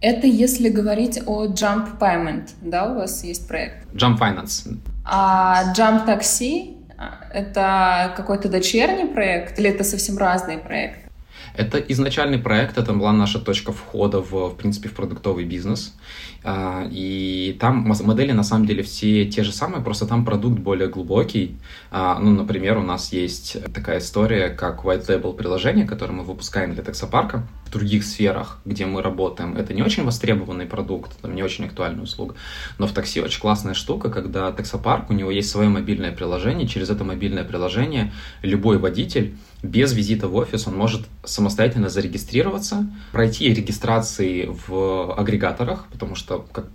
Это 0.00 0.26
если 0.26 0.68
говорить 0.68 1.20
о 1.26 1.46
Jump 1.46 1.98
Payment, 2.00 2.48
да, 2.60 2.90
у 2.90 2.96
вас 2.96 3.22
есть 3.22 3.46
проект? 3.46 3.86
Jump 3.94 4.18
Finance. 4.18 4.78
А 5.04 5.72
Jump 5.76 6.06
Taxi— 6.06 6.76
это 7.32 8.12
какой-то 8.16 8.48
дочерний 8.48 9.06
проект 9.06 9.58
или 9.60 9.70
это 9.70 9.84
совсем 9.84 10.18
разные 10.18 10.58
проекты? 10.58 11.09
Это 11.54 11.78
изначальный 11.78 12.38
проект, 12.38 12.78
это 12.78 12.92
была 12.92 13.12
наша 13.12 13.38
точка 13.38 13.72
входа 13.72 14.20
в, 14.20 14.50
в 14.50 14.56
принципе, 14.56 14.88
в 14.88 14.94
продуктовый 14.94 15.44
бизнес. 15.44 15.94
А, 16.42 16.86
и 16.90 17.56
там 17.60 17.92
модели 18.02 18.32
на 18.32 18.44
самом 18.44 18.66
деле 18.66 18.82
все 18.82 19.26
те 19.26 19.42
же 19.42 19.52
самые, 19.52 19.82
просто 19.82 20.06
там 20.06 20.24
продукт 20.24 20.58
более 20.58 20.88
глубокий. 20.88 21.56
А, 21.90 22.18
ну, 22.18 22.30
например, 22.30 22.78
у 22.78 22.82
нас 22.82 23.12
есть 23.12 23.56
такая 23.72 23.98
история, 23.98 24.48
как 24.48 24.84
White 24.84 25.06
Label 25.06 25.34
приложение, 25.34 25.86
которое 25.86 26.12
мы 26.12 26.24
выпускаем 26.24 26.74
для 26.74 26.82
таксопарка. 26.82 27.46
В 27.70 27.72
других 27.72 28.02
сферах, 28.02 28.58
где 28.64 28.84
мы 28.84 29.00
работаем, 29.00 29.56
это 29.56 29.72
не 29.72 29.82
очень 29.82 30.02
востребованный 30.02 30.66
продукт, 30.66 31.16
там 31.22 31.36
не 31.36 31.44
очень 31.44 31.66
актуальная 31.66 32.02
услуга. 32.02 32.34
Но 32.78 32.88
в 32.88 32.92
такси 32.92 33.20
очень 33.20 33.40
классная 33.40 33.74
штука, 33.74 34.10
когда 34.10 34.50
таксопарк, 34.50 35.08
у 35.08 35.12
него 35.12 35.30
есть 35.30 35.50
свое 35.50 35.68
мобильное 35.68 36.10
приложение, 36.10 36.66
через 36.66 36.90
это 36.90 37.04
мобильное 37.04 37.44
приложение 37.44 38.12
любой 38.42 38.78
водитель 38.78 39.36
без 39.62 39.92
визита 39.92 40.26
в 40.26 40.36
офис 40.36 40.66
он 40.66 40.76
может 40.76 41.02
самостоятельно 41.24 41.88
зарегистрироваться, 41.90 42.86
пройти 43.12 43.52
регистрации 43.52 44.48
в 44.66 45.14
агрегаторах, 45.14 45.86
потому 45.92 46.14
что 46.14 46.46
как 46.52 46.66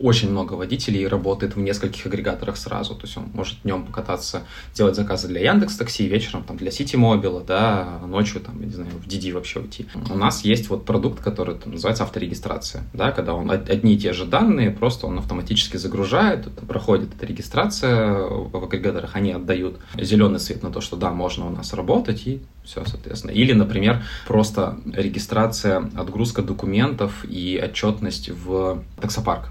очень 0.00 0.30
много 0.30 0.54
водителей 0.54 1.06
работает 1.06 1.56
в 1.56 1.58
нескольких 1.58 2.06
агрегаторах 2.06 2.56
сразу. 2.56 2.94
То 2.94 3.06
есть 3.06 3.16
он 3.16 3.30
может 3.34 3.62
днем 3.62 3.84
покататься, 3.84 4.42
делать 4.74 4.96
заказы 4.96 5.28
для 5.28 5.40
Яндекс 5.52 5.76
Такси, 5.76 6.06
вечером 6.06 6.44
там 6.44 6.56
для 6.56 6.70
Сити 6.70 6.96
Мобила, 6.96 7.42
да, 7.42 8.00
ночью 8.06 8.40
там, 8.40 8.60
не 8.60 8.70
знаю, 8.70 8.90
в 8.90 9.06
Диди 9.06 9.30
вообще 9.32 9.60
уйти. 9.60 9.86
У 10.10 10.16
нас 10.16 10.44
есть 10.44 10.68
вот 10.68 10.84
продукт, 10.84 11.22
который 11.22 11.56
там, 11.56 11.72
называется 11.72 12.04
авторегистрация, 12.04 12.84
да, 12.92 13.12
когда 13.12 13.34
он 13.34 13.50
одни 13.50 13.94
и 13.94 13.98
те 13.98 14.12
же 14.12 14.24
данные, 14.24 14.70
просто 14.70 15.06
он 15.06 15.18
автоматически 15.18 15.76
загружает, 15.76 16.50
проходит 16.66 17.14
эта 17.14 17.26
регистрация 17.26 18.14
в 18.14 18.64
агрегаторах, 18.64 19.16
они 19.16 19.32
отдают 19.32 19.78
зеленый 19.96 20.40
свет 20.40 20.62
на 20.62 20.70
то, 20.70 20.80
что 20.80 20.96
да, 20.96 21.10
можно 21.10 21.46
у 21.46 21.50
нас 21.50 21.72
работать, 21.72 22.26
и 22.26 22.40
все, 22.64 22.84
соответственно. 22.84 23.32
Или, 23.32 23.52
например, 23.52 24.02
просто 24.26 24.78
регистрация, 24.92 25.90
отгрузка 25.96 26.42
документов 26.42 27.24
и 27.24 27.60
отчетность 27.62 28.30
в 28.30 28.82
таксопарк 29.00 29.50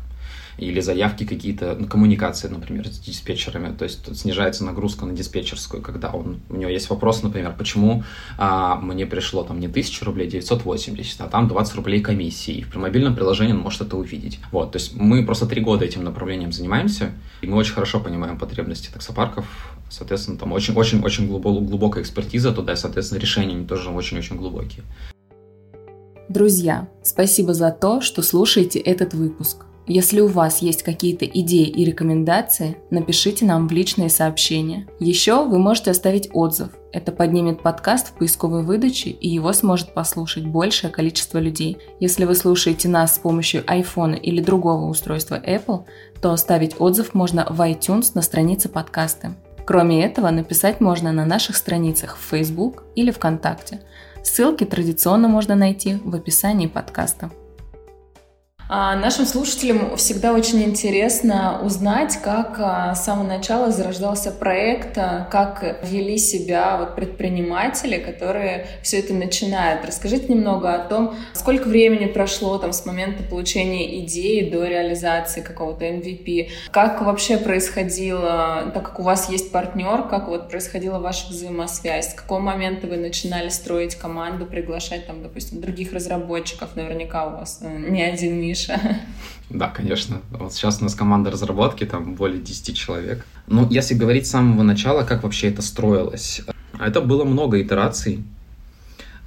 или 0.60 0.80
заявки 0.80 1.26
какие-то, 1.26 1.76
ну, 1.80 1.88
коммуникации, 1.88 2.48
например, 2.48 2.88
с 2.88 3.00
диспетчерами, 3.00 3.76
то 3.76 3.84
есть 3.84 4.16
снижается 4.18 4.66
нагрузка 4.66 5.06
на 5.06 5.14
диспетчерскую, 5.14 5.82
когда 5.82 6.10
он, 6.10 6.42
у 6.50 6.56
него 6.56 6.70
есть 6.70 6.90
вопрос, 6.90 7.24
например, 7.24 7.56
почему 7.58 8.04
а, 8.38 8.76
мне 8.76 9.06
пришло 9.06 9.44
там 9.44 9.60
не 9.60 9.68
1000 9.68 10.06
рублей, 10.06 10.28
980, 10.28 11.22
а 11.22 11.28
там 11.28 11.48
20 11.48 11.76
рублей 11.76 12.02
комиссии, 12.02 12.56
и 12.56 12.64
в 12.64 12.76
мобильном 12.76 13.16
приложении 13.16 13.54
он 13.54 13.60
может 13.60 13.82
это 13.82 13.98
увидеть. 13.98 14.40
Вот, 14.52 14.72
то 14.72 14.78
есть 14.78 14.96
мы 14.96 15.26
просто 15.26 15.46
три 15.46 15.62
года 15.62 15.86
этим 15.86 16.04
направлением 16.04 16.52
занимаемся, 16.52 17.12
и 17.42 17.48
мы 17.48 17.58
очень 17.58 17.74
хорошо 17.74 18.00
понимаем 18.00 18.38
потребности 18.38 18.90
таксопарков, 18.92 19.46
соответственно, 19.90 20.38
там 20.38 20.52
очень-очень-очень 20.52 21.28
глубокая 21.28 22.04
экспертиза 22.04 22.52
туда, 22.52 22.74
и, 22.74 22.76
соответственно, 22.76 23.20
решения 23.20 23.64
тоже 23.66 23.90
очень-очень 23.90 24.36
глубокие. 24.36 24.84
Друзья, 26.30 26.88
спасибо 27.02 27.56
за 27.56 27.72
то, 27.72 28.02
что 28.02 28.22
слушаете 28.22 28.78
этот 28.78 29.16
выпуск. 29.16 29.66
Если 29.92 30.20
у 30.20 30.28
вас 30.28 30.60
есть 30.60 30.84
какие-то 30.84 31.26
идеи 31.26 31.66
и 31.66 31.84
рекомендации, 31.84 32.78
напишите 32.92 33.44
нам 33.44 33.68
в 33.68 33.72
личные 33.72 34.10
сообщения. 34.10 34.88
Еще 35.00 35.44
вы 35.44 35.58
можете 35.58 35.90
оставить 35.90 36.30
отзыв. 36.32 36.70
Это 36.92 37.12
поднимет 37.12 37.64
подкаст 37.64 38.10
в 38.10 38.14
поисковой 38.14 38.62
выдаче, 38.62 39.10
и 39.10 39.28
его 39.28 39.52
сможет 39.52 39.96
послушать 39.96 40.46
большее 40.46 40.92
количество 40.92 41.40
людей. 41.40 41.80
Если 42.00 42.26
вы 42.26 42.36
слушаете 42.36 42.88
нас 42.88 43.16
с 43.16 43.18
помощью 43.18 43.64
iPhone 43.64 44.16
или 44.16 44.42
другого 44.42 44.86
устройства 44.86 45.42
Apple, 45.44 45.86
то 46.22 46.34
оставить 46.34 46.80
отзыв 46.80 47.16
можно 47.16 47.48
в 47.50 47.60
iTunes 47.60 48.12
на 48.14 48.22
странице 48.22 48.70
подкаста. 48.70 49.34
Кроме 49.66 50.06
этого, 50.06 50.30
написать 50.30 50.82
можно 50.82 51.12
на 51.12 51.26
наших 51.26 51.58
страницах 51.58 52.16
в 52.16 52.30
Facebook 52.30 52.84
или 52.94 53.10
ВКонтакте. 53.10 53.82
Ссылки 54.22 54.66
традиционно 54.66 55.28
можно 55.28 55.56
найти 55.56 55.98
в 56.04 56.14
описании 56.14 56.68
подкаста. 56.68 57.32
А 58.72 58.96
нашим 58.96 59.26
слушателям 59.26 59.98
всегда 59.98 60.32
очень 60.32 60.62
интересно 60.62 61.60
узнать, 61.64 62.20
как 62.22 62.58
а, 62.60 62.94
с 62.94 63.04
самого 63.04 63.26
начала 63.26 63.72
зарождался 63.72 64.32
проект, 64.32 64.96
а, 64.96 65.28
как 65.32 65.80
вели 65.82 66.20
себя 66.20 66.78
вот 66.78 66.96
предприниматели, 66.96 67.98
которые 67.98 68.68
все 68.84 69.00
это 69.00 69.16
начинают. 69.16 69.84
Расскажите 69.88 70.32
немного 70.32 70.72
о 70.72 70.88
том, 70.88 71.16
сколько 71.34 71.68
времени 71.68 72.06
прошло 72.06 72.60
там 72.60 72.72
с 72.72 72.86
момента 72.86 73.24
получения 73.24 74.02
идеи 74.02 74.48
до 74.48 74.64
реализации 74.66 75.42
какого-то 75.42 75.86
MVP, 75.86 76.50
как 76.70 77.02
вообще 77.02 77.38
происходило, 77.38 78.70
так 78.72 78.84
как 78.84 79.00
у 79.00 79.04
вас 79.04 79.32
есть 79.32 79.52
партнер, 79.52 80.04
как 80.04 80.28
вот 80.28 80.48
происходила 80.48 81.00
ваша 81.00 81.28
взаимосвязь, 81.30 82.12
с 82.12 82.14
какого 82.14 82.38
момента 82.38 82.86
вы 82.86 82.98
начинали 82.98 83.50
строить 83.50 83.96
команду, 83.96 84.46
приглашать 84.46 85.08
там, 85.08 85.24
допустим, 85.24 85.60
других 85.60 85.92
разработчиков, 85.92 86.76
наверняка 86.76 87.26
у 87.26 87.32
вас 87.32 87.62
э, 87.64 87.68
не 87.90 88.04
один 88.04 88.40
Миша 88.40 88.59
Миша. 88.68 89.00
Да, 89.50 89.68
конечно. 89.68 90.22
Вот 90.32 90.54
сейчас 90.54 90.80
у 90.82 90.84
нас 90.84 90.96
команда 90.96 91.32
разработки, 91.32 91.86
там 91.86 92.16
более 92.16 92.42
10 92.42 92.78
человек. 92.78 93.26
Но 93.48 93.68
если 93.70 93.96
говорить 93.96 94.28
с 94.28 94.32
самого 94.32 94.64
начала, 94.64 95.04
как 95.04 95.24
вообще 95.24 95.48
это 95.48 95.62
строилось, 95.62 96.42
это 96.80 97.02
было 97.02 97.24
много 97.24 97.62
итераций. 97.62 98.24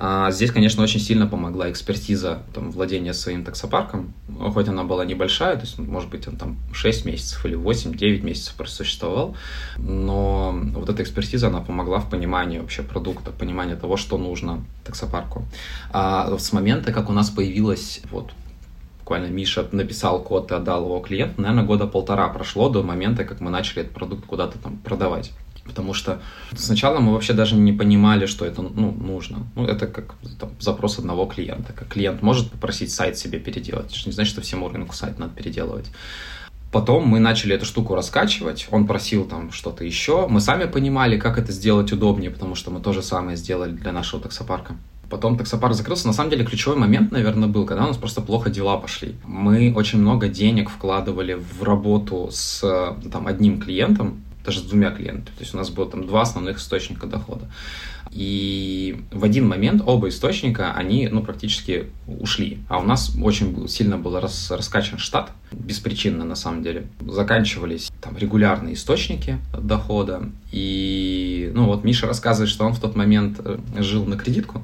А 0.04 0.32
здесь, 0.32 0.50
конечно, 0.50 0.82
очень 0.82 0.98
сильно 0.98 1.28
помогла 1.28 1.70
экспертиза 1.70 2.42
там, 2.54 2.72
владения 2.72 3.14
своим 3.14 3.44
таксопарком, 3.44 4.12
хоть 4.52 4.66
она 4.66 4.82
была 4.82 5.04
небольшая, 5.04 5.54
то 5.54 5.60
есть, 5.60 5.78
может 5.78 6.10
быть, 6.10 6.26
он 6.26 6.36
там 6.36 6.56
6 6.72 7.04
месяцев 7.04 7.46
или 7.46 7.56
8-9 7.56 8.22
месяцев 8.22 8.54
просуществовал, 8.54 9.36
но 9.76 10.58
вот 10.74 10.88
эта 10.88 11.04
экспертиза, 11.04 11.48
она 11.48 11.60
помогла 11.60 12.00
в 12.00 12.10
понимании 12.10 12.58
вообще 12.58 12.82
продукта, 12.82 13.30
понимании 13.30 13.76
того, 13.76 13.96
что 13.96 14.18
нужно 14.18 14.64
таксопарку. 14.84 15.44
А 15.92 16.36
с 16.36 16.52
момента, 16.52 16.90
как 16.90 17.08
у 17.08 17.12
нас 17.12 17.30
появилась 17.30 18.00
вот 18.10 18.32
буквально 19.12 19.30
Миша 19.30 19.68
написал 19.72 20.22
код 20.22 20.50
и 20.50 20.54
отдал 20.54 20.84
его 20.84 20.98
клиенту, 21.00 21.42
наверное, 21.42 21.64
года 21.64 21.86
полтора 21.86 22.28
прошло 22.28 22.70
до 22.70 22.82
момента, 22.82 23.24
как 23.24 23.40
мы 23.40 23.50
начали 23.50 23.82
этот 23.82 23.92
продукт 23.92 24.24
куда-то 24.24 24.58
там 24.58 24.78
продавать. 24.78 25.32
Потому 25.66 25.92
что 25.92 26.22
сначала 26.56 26.98
мы 26.98 27.12
вообще 27.12 27.34
даже 27.34 27.54
не 27.54 27.72
понимали, 27.74 28.24
что 28.24 28.46
это 28.46 28.62
ну, 28.62 28.90
нужно. 28.90 29.46
Ну, 29.54 29.66
это 29.66 29.86
как 29.86 30.14
там, 30.40 30.50
запрос 30.58 30.98
одного 30.98 31.26
клиента. 31.26 31.74
Как 31.74 31.88
клиент 31.88 32.22
может 32.22 32.50
попросить 32.50 32.90
сайт 32.90 33.18
себе 33.18 33.38
переделать. 33.38 33.94
Это 33.94 34.08
не 34.08 34.12
значит, 34.12 34.32
что 34.32 34.40
всему 34.40 34.68
рынку 34.68 34.94
сайт 34.94 35.18
надо 35.18 35.34
переделывать. 35.34 35.90
Потом 36.72 37.06
мы 37.06 37.20
начали 37.20 37.54
эту 37.54 37.66
штуку 37.66 37.94
раскачивать, 37.94 38.66
он 38.70 38.86
просил 38.86 39.26
там 39.26 39.52
что-то 39.52 39.84
еще. 39.84 40.26
Мы 40.26 40.40
сами 40.40 40.64
понимали, 40.64 41.18
как 41.18 41.38
это 41.38 41.52
сделать 41.52 41.92
удобнее, 41.92 42.30
потому 42.30 42.54
что 42.54 42.70
мы 42.70 42.80
то 42.80 42.94
же 42.94 43.02
самое 43.02 43.36
сделали 43.36 43.72
для 43.72 43.92
нашего 43.92 44.22
таксопарка. 44.22 44.74
Потом 45.12 45.36
таксопарк 45.36 45.74
закрылся. 45.74 46.06
На 46.06 46.14
самом 46.14 46.30
деле 46.30 46.42
ключевой 46.42 46.78
момент, 46.78 47.12
наверное, 47.12 47.46
был, 47.46 47.66
когда 47.66 47.84
у 47.84 47.88
нас 47.88 47.98
просто 47.98 48.22
плохо 48.22 48.48
дела 48.48 48.78
пошли. 48.78 49.14
Мы 49.26 49.70
очень 49.76 49.98
много 49.98 50.26
денег 50.28 50.70
вкладывали 50.70 51.34
в 51.34 51.62
работу 51.62 52.30
с 52.32 52.62
там, 53.12 53.26
одним 53.26 53.60
клиентом, 53.60 54.22
даже 54.42 54.60
с 54.60 54.62
двумя 54.62 54.90
клиентами. 54.90 55.26
То 55.36 55.40
есть 55.40 55.52
у 55.52 55.58
нас 55.58 55.68
было 55.68 55.90
там 55.90 56.06
два 56.06 56.22
основных 56.22 56.56
источника 56.56 57.06
дохода. 57.06 57.46
И 58.10 59.04
в 59.10 59.22
один 59.22 59.46
момент 59.46 59.82
оба 59.84 60.08
источника, 60.08 60.72
они 60.72 61.08
ну, 61.08 61.22
практически 61.22 61.90
ушли. 62.06 62.60
А 62.70 62.78
у 62.78 62.82
нас 62.82 63.14
очень 63.22 63.68
сильно 63.68 63.98
был 63.98 64.18
рас, 64.18 64.50
раскачан 64.50 64.98
штат, 64.98 65.30
беспричинно 65.50 66.24
на 66.24 66.36
самом 66.36 66.62
деле. 66.62 66.86
Заканчивались 67.06 67.90
там 68.00 68.16
регулярные 68.16 68.74
источники 68.74 69.36
дохода. 69.58 70.30
И 70.52 71.50
ну 71.54 71.66
вот 71.66 71.84
Миша 71.84 72.06
рассказывает, 72.06 72.50
что 72.50 72.64
он 72.64 72.72
в 72.72 72.80
тот 72.80 72.96
момент 72.96 73.40
э, 73.44 73.58
жил 73.78 74.06
на 74.06 74.16
кредитку, 74.16 74.62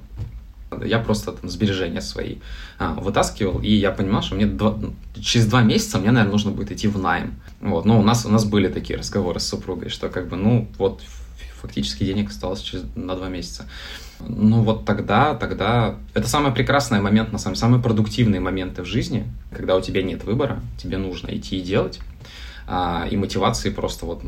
я 0.85 0.99
просто 0.99 1.32
там 1.32 1.49
сбережения 1.50 2.00
свои 2.00 2.37
а, 2.78 2.94
вытаскивал, 2.94 3.61
и 3.61 3.73
я 3.73 3.90
понимал, 3.90 4.23
что 4.23 4.35
мне 4.35 4.47
два, 4.47 4.78
через 5.20 5.47
два 5.47 5.62
месяца 5.62 5.99
мне, 5.99 6.11
наверное, 6.11 6.32
нужно 6.32 6.50
будет 6.50 6.73
идти 6.73 6.88
в 6.88 6.99
найм. 6.99 7.40
Вот, 7.61 7.85
но 7.85 7.99
у 7.99 8.02
нас, 8.02 8.25
у 8.26 8.28
нас 8.28 8.44
были 8.44 8.68
такие 8.68 8.99
разговоры 8.99 9.40
с 9.40 9.47
супругой, 9.47 9.88
что 9.88 10.08
как 10.08 10.28
бы, 10.28 10.37
ну, 10.37 10.68
вот 10.78 11.02
фактически 11.61 12.04
денег 12.04 12.30
осталось 12.30 12.61
через, 12.61 12.85
на 12.94 13.14
два 13.16 13.28
месяца. 13.28 13.66
Ну 14.20 14.62
вот 14.62 14.85
тогда, 14.85 15.35
тогда... 15.35 15.97
Это 16.14 16.28
самый 16.28 16.52
прекрасный 16.52 17.00
момент, 17.00 17.32
на 17.32 17.38
самом 17.38 17.56
самые 17.56 17.82
продуктивные 17.82 18.40
моменты 18.40 18.82
в 18.82 18.87
жизни, 18.87 19.26
когда 19.52 19.76
у 19.76 19.80
тебя 19.80 20.02
нет 20.02 20.25
выбора, 20.25 20.61
тебе 20.76 20.99
нужно 20.99 21.28
идти 21.37 21.58
и 21.58 21.62
делать, 21.62 22.00
а, 22.66 23.06
и 23.11 23.16
мотивации 23.16 23.70
просто 23.70 24.06
вот 24.06 24.23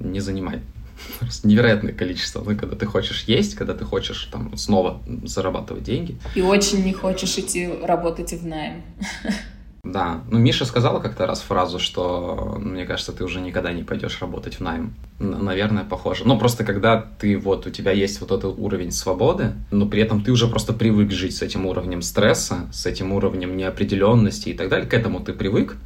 не 0.00 0.20
занимать 0.20 0.60
невероятное 1.44 1.92
количество, 1.92 2.42
ну, 2.42 2.56
когда 2.56 2.76
ты 2.76 2.86
хочешь 2.86 3.24
есть, 3.24 3.54
когда 3.54 3.74
ты 3.74 3.84
хочешь 3.84 4.28
там 4.32 4.56
снова 4.56 5.00
зарабатывать 5.24 5.84
деньги. 5.84 6.18
И 6.34 6.42
очень 6.42 6.84
не 6.84 6.92
хочешь 6.92 7.38
идти 7.38 7.68
работать 7.82 8.32
в 8.32 8.46
найм. 8.46 8.82
Да, 9.84 10.22
ну 10.30 10.38
Миша 10.38 10.64
сказала 10.64 10.98
как-то 10.98 11.26
раз 11.26 11.42
фразу, 11.42 11.78
что 11.78 12.56
мне 12.58 12.86
кажется, 12.86 13.12
ты 13.12 13.22
уже 13.22 13.40
никогда 13.42 13.70
не 13.70 13.82
пойдешь 13.82 14.18
работать 14.20 14.54
в 14.54 14.60
найм. 14.60 14.94
Наверное, 15.18 15.84
похоже. 15.84 16.26
Но 16.26 16.38
просто 16.38 16.64
когда 16.64 17.00
ты 17.18 17.36
вот, 17.36 17.66
у 17.66 17.70
тебя 17.70 17.92
есть 17.92 18.20
вот 18.22 18.30
этот 18.30 18.58
уровень 18.58 18.92
свободы, 18.92 19.52
но 19.70 19.86
при 19.86 20.00
этом 20.00 20.24
ты 20.24 20.32
уже 20.32 20.48
просто 20.48 20.72
привык 20.72 21.12
жить 21.12 21.36
с 21.36 21.42
этим 21.42 21.66
уровнем 21.66 22.00
стресса, 22.00 22.66
с 22.72 22.86
этим 22.86 23.12
уровнем 23.12 23.58
неопределенности 23.58 24.48
и 24.48 24.54
так 24.54 24.70
далее, 24.70 24.88
к 24.88 24.94
этому 24.94 25.20
ты 25.20 25.34
привык, 25.34 25.76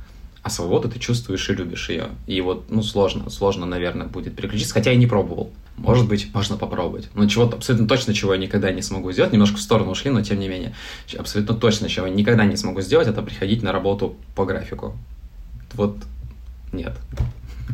а 0.42 0.50
свободу 0.50 0.88
ты 0.88 0.98
чувствуешь 0.98 1.48
и 1.50 1.54
любишь 1.54 1.88
ее. 1.90 2.08
И 2.26 2.40
вот, 2.40 2.70
ну, 2.70 2.82
сложно, 2.82 3.28
сложно, 3.30 3.66
наверное, 3.66 4.06
будет 4.06 4.36
переключиться, 4.36 4.74
хотя 4.74 4.90
я 4.90 4.96
не 4.96 5.06
пробовал. 5.06 5.50
Может 5.76 6.08
быть, 6.08 6.32
можно 6.34 6.56
попробовать. 6.56 7.08
Но 7.14 7.28
чего 7.28 7.44
абсолютно 7.44 7.86
точно, 7.86 8.14
чего 8.14 8.34
я 8.34 8.40
никогда 8.40 8.72
не 8.72 8.82
смогу 8.82 9.12
сделать, 9.12 9.32
немножко 9.32 9.58
в 9.58 9.60
сторону 9.60 9.92
ушли, 9.92 10.10
но 10.10 10.22
тем 10.22 10.40
не 10.40 10.48
менее, 10.48 10.74
абсолютно 11.16 11.54
точно, 11.54 11.88
чего 11.88 12.06
я 12.06 12.12
никогда 12.12 12.44
не 12.44 12.56
смогу 12.56 12.80
сделать, 12.80 13.08
это 13.08 13.22
приходить 13.22 13.62
на 13.62 13.72
работу 13.72 14.16
по 14.34 14.44
графику. 14.44 14.96
Вот 15.74 15.96
нет. 16.72 16.96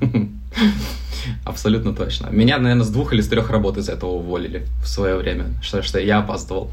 Абсолютно 1.45 1.95
точно. 1.95 2.29
Меня, 2.29 2.59
наверное, 2.59 2.85
с 2.85 2.91
двух 2.91 3.13
или 3.13 3.21
с 3.21 3.29
трех 3.29 3.51
работ 3.51 3.79
из 3.79 3.89
этого 3.89 4.11
уволили 4.11 4.67
в 4.83 4.89
свое 4.89 5.17
время, 5.17 5.47
что 5.63 5.99
я 5.99 6.19
опаздывал. 6.19 6.71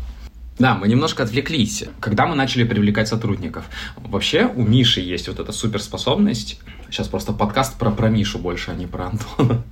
Да, 0.59 0.75
мы 0.75 0.87
немножко 0.87 1.23
отвлеклись. 1.23 1.85
Когда 1.99 2.27
мы 2.27 2.35
начали 2.35 2.63
привлекать 2.63 3.07
сотрудников, 3.07 3.65
вообще 3.97 4.45
у 4.45 4.61
Миши 4.61 5.01
есть 5.01 5.27
вот 5.27 5.39
эта 5.39 5.51
суперспособность. 5.51 6.59
Сейчас 6.89 7.07
просто 7.07 7.33
подкаст 7.33 7.79
про, 7.79 7.89
про 7.89 8.09
Мишу 8.09 8.37
больше, 8.37 8.71
а 8.71 8.75
не 8.75 8.85
про 8.85 9.07
Антона. 9.07 9.63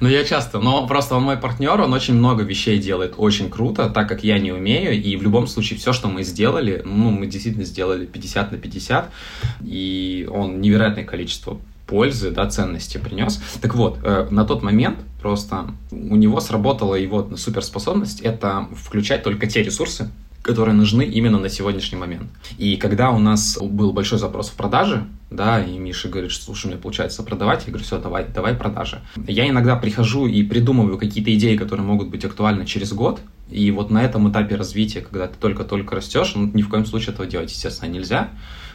Но 0.00 0.08
я 0.08 0.24
часто, 0.24 0.58
но 0.58 0.86
просто 0.86 1.16
он 1.16 1.24
мой 1.24 1.36
партнер, 1.36 1.80
он 1.80 1.92
очень 1.92 2.14
много 2.14 2.42
вещей 2.42 2.78
делает 2.78 3.14
очень 3.18 3.50
круто, 3.50 3.90
так 3.90 4.08
как 4.08 4.24
я 4.24 4.38
не 4.38 4.52
умею, 4.52 4.92
и 4.92 5.16
в 5.16 5.22
любом 5.22 5.46
случае 5.46 5.78
все, 5.78 5.92
что 5.92 6.08
мы 6.08 6.22
сделали, 6.22 6.80
ну, 6.84 7.10
мы 7.10 7.26
действительно 7.26 7.64
сделали 7.64 8.06
50 8.06 8.52
на 8.52 8.58
50, 8.58 9.10
и 9.62 10.28
он 10.32 10.60
невероятное 10.60 11.04
количество 11.04 11.60
пользы, 11.90 12.30
да, 12.30 12.48
ценности 12.48 12.98
принес. 12.98 13.42
Так 13.60 13.74
вот, 13.74 13.98
э, 14.02 14.28
на 14.30 14.44
тот 14.44 14.62
момент 14.62 14.98
просто 15.20 15.74
у 15.90 16.16
него 16.16 16.40
сработала 16.40 16.94
его 16.94 17.36
суперспособность, 17.36 18.20
это 18.20 18.68
включать 18.74 19.22
только 19.22 19.46
те 19.46 19.62
ресурсы, 19.62 20.10
которые 20.42 20.74
нужны 20.74 21.02
именно 21.02 21.38
на 21.38 21.48
сегодняшний 21.48 21.98
момент. 21.98 22.30
И 22.58 22.76
когда 22.76 23.10
у 23.10 23.18
нас 23.18 23.58
был 23.60 23.92
большой 23.92 24.18
запрос 24.18 24.48
в 24.48 24.54
продаже, 24.54 25.06
да, 25.30 25.62
и 25.62 25.78
Миша 25.78 26.08
говорит, 26.08 26.30
что, 26.30 26.46
слушай, 26.46 26.66
мне 26.66 26.76
получается 26.76 27.22
продавать, 27.22 27.64
я 27.66 27.72
говорю, 27.72 27.84
все, 27.84 27.98
давай, 27.98 28.26
давай 28.34 28.54
продажи. 28.54 29.00
Я 29.26 29.48
иногда 29.48 29.76
прихожу 29.76 30.26
и 30.26 30.42
придумываю 30.42 30.96
какие-то 30.96 31.34
идеи, 31.34 31.56
которые 31.56 31.84
могут 31.84 32.08
быть 32.08 32.24
актуальны 32.24 32.64
через 32.64 32.92
год, 32.92 33.20
и 33.50 33.70
вот 33.70 33.90
на 33.90 34.02
этом 34.02 34.30
этапе 34.30 34.56
развития, 34.56 35.00
когда 35.00 35.26
ты 35.26 35.34
только-только 35.38 35.96
растешь, 35.96 36.32
ну, 36.34 36.50
ни 36.54 36.62
в 36.62 36.68
коем 36.68 36.86
случае 36.86 37.12
этого 37.12 37.26
делать, 37.26 37.50
естественно, 37.50 37.90
нельзя, 37.90 38.30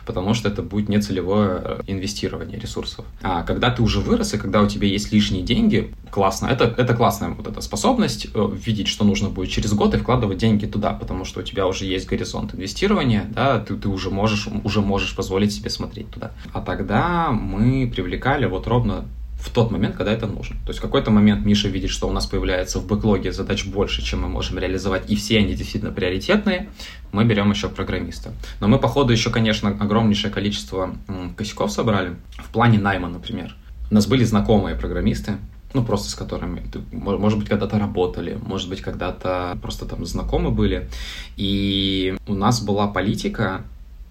потому 0.05 0.33
что 0.33 0.49
это 0.49 0.61
будет 0.61 0.89
нецелевое 0.89 1.61
э, 1.63 1.81
инвестирование 1.87 2.59
ресурсов. 2.59 3.05
А 3.21 3.43
когда 3.43 3.71
ты 3.71 3.81
уже 3.81 3.99
вырос, 3.99 4.33
и 4.33 4.37
когда 4.37 4.61
у 4.61 4.67
тебя 4.67 4.87
есть 4.87 5.11
лишние 5.11 5.43
деньги, 5.43 5.93
классно. 6.09 6.47
Это, 6.47 6.65
это 6.77 6.93
классная 6.95 7.29
вот 7.29 7.47
эта 7.47 7.61
способность 7.61 8.27
э, 8.33 8.49
видеть, 8.53 8.87
что 8.87 9.05
нужно 9.05 9.29
будет 9.29 9.49
через 9.49 9.73
год 9.73 9.93
и 9.93 9.97
вкладывать 9.97 10.37
деньги 10.37 10.65
туда, 10.65 10.93
потому 10.93 11.25
что 11.25 11.41
у 11.41 11.43
тебя 11.43 11.67
уже 11.67 11.85
есть 11.85 12.07
горизонт 12.07 12.53
инвестирования, 12.55 13.25
да, 13.29 13.59
ты, 13.59 13.75
ты 13.75 13.89
уже 13.89 14.09
можешь, 14.09 14.47
уже 14.63 14.81
можешь 14.81 15.15
позволить 15.15 15.53
себе 15.53 15.69
смотреть 15.69 16.09
туда. 16.11 16.31
А 16.53 16.61
тогда 16.61 17.31
мы 17.31 17.91
привлекали 17.93 18.45
вот 18.45 18.67
ровно 18.67 19.05
в 19.45 19.51
тот 19.51 19.71
момент, 19.71 19.95
когда 19.95 20.11
это 20.11 20.27
нужно. 20.27 20.55
То 20.65 20.69
есть 20.69 20.79
в 20.79 20.81
какой-то 20.81 21.11
момент 21.11 21.45
Миша 21.45 21.67
видит, 21.67 21.91
что 21.91 22.07
у 22.07 22.11
нас 22.11 22.25
появляется 22.25 22.79
в 22.79 22.87
бэклоге 22.87 23.31
задач 23.31 23.65
больше, 23.65 24.01
чем 24.01 24.23
мы 24.23 24.27
можем 24.27 24.57
реализовать, 24.57 25.09
и 25.09 25.15
все 25.15 25.37
они 25.37 25.53
действительно 25.53 25.91
приоритетные, 25.91 26.69
мы 27.11 27.25
берем 27.25 27.51
еще 27.51 27.69
программиста. 27.69 28.33
Но 28.59 28.67
мы, 28.67 28.79
по 28.79 28.87
ходу, 28.87 29.13
еще, 29.13 29.29
конечно, 29.29 29.69
огромнейшее 29.69 30.31
количество 30.31 30.95
косяков 31.37 31.71
собрали. 31.71 32.15
В 32.37 32.49
плане 32.49 32.79
найма, 32.79 33.07
например. 33.07 33.55
У 33.91 33.93
нас 33.93 34.07
были 34.07 34.23
знакомые 34.23 34.75
программисты, 34.75 35.37
ну, 35.73 35.83
просто 35.83 36.09
с 36.09 36.15
которыми, 36.15 36.63
может 36.91 37.37
быть, 37.37 37.47
когда-то 37.47 37.77
работали, 37.77 38.39
может 38.41 38.67
быть, 38.69 38.81
когда-то 38.81 39.57
просто 39.61 39.85
там 39.85 40.05
знакомы 40.05 40.49
были. 40.49 40.89
И 41.37 42.15
у 42.27 42.33
нас 42.33 42.61
была 42.61 42.87
политика 42.87 43.61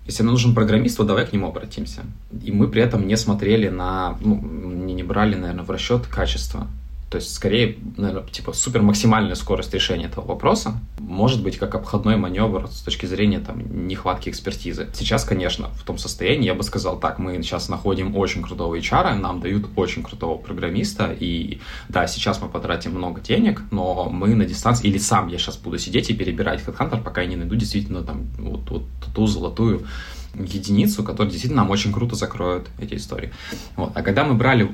если 0.07 0.23
нам 0.23 0.33
нужен 0.33 0.55
программист, 0.55 0.97
то 0.97 1.05
давай 1.05 1.27
к 1.27 1.33
нему 1.33 1.49
обратимся. 1.49 2.03
И 2.43 2.53
мы 2.53 2.69
при 2.69 2.83
этом 2.83 3.07
не 3.07 3.17
смотрели 3.17 3.69
на, 3.69 4.19
ну, 4.21 4.37
не, 4.37 5.03
брали, 5.03 5.35
наверное, 5.35 5.65
в 5.65 5.71
расчет 5.71 6.07
качество. 6.07 6.67
То 7.15 7.19
есть, 7.19 7.33
скорее, 7.33 7.79
наверное, 7.97 8.29
типа 8.29 8.53
супер 8.53 8.83
максимальная 8.83 9.37
скорость 9.37 9.73
решения 9.73 10.07
этого 10.07 10.27
вопроса 10.27 10.81
может 10.99 11.45
быть 11.45 11.59
как 11.59 11.77
обходной 11.77 12.17
маневр 12.17 12.67
с 12.67 12.81
точки 12.81 13.07
зрения 13.07 13.39
там 13.39 13.87
нехватки 13.87 14.31
экспертизы. 14.31 14.89
Сейчас, 14.93 15.23
конечно, 15.23 15.69
в 15.69 15.85
том 15.85 15.97
состоянии 15.97 16.47
я 16.47 16.55
бы 16.55 16.65
сказал 16.65 16.99
так, 16.99 17.21
мы 17.21 17.41
сейчас 17.41 17.69
находим 17.69 18.17
очень 18.17 18.43
крутого 18.43 18.77
HR, 18.77 19.15
нам 19.15 19.41
дают 19.41 19.69
очень 19.77 20.03
крутого 20.03 20.39
программиста, 20.39 21.17
и 21.17 21.61
да, 21.89 22.09
сейчас 22.09 22.43
мы 22.43 22.49
потратим 22.49 22.91
много 22.91 23.21
денег, 23.21 23.63
но 23.71 24.09
мы 24.11 24.35
на 24.35 24.45
дистанции, 24.45 24.89
или 24.89 24.99
сам 24.99 25.29
я 25.29 25.39
сейчас 25.39 25.57
буду 25.57 25.79
сидеть 25.79 26.11
и 26.11 26.15
перебирать 26.15 26.65
HeadHunter, 26.67 27.01
пока 27.01 27.21
я 27.21 27.29
не 27.29 27.37
найду 27.37 27.55
действительно 27.55 28.03
там 28.03 28.27
вот, 28.39 28.69
вот 28.69 28.83
ту 29.15 29.29
золотую 29.29 29.87
единицу, 30.35 31.05
которая 31.05 31.31
действительно 31.31 31.63
нам 31.63 31.71
очень 31.71 31.93
круто 31.93 32.17
закроет 32.17 32.67
эти 32.81 32.95
истории. 32.95 33.33
Вот. 33.77 33.93
А 33.95 34.03
когда 34.03 34.25
мы 34.25 34.35
брали 34.35 34.69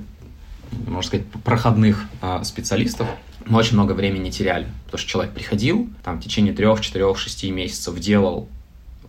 можно 0.86 1.02
сказать, 1.02 1.26
проходных 1.44 2.04
а, 2.20 2.44
специалистов, 2.44 3.08
мы 3.46 3.58
очень 3.58 3.74
много 3.74 3.92
времени 3.92 4.30
теряли, 4.30 4.66
потому 4.84 4.98
что 4.98 5.08
человек 5.08 5.34
приходил, 5.34 5.88
там 6.04 6.20
в 6.20 6.24
течение 6.24 6.52
трех, 6.52 6.80
четырех, 6.80 7.18
шести 7.18 7.50
месяцев 7.50 7.98
делал 7.98 8.48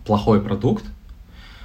плохой 0.04 0.40
продукт, 0.40 0.84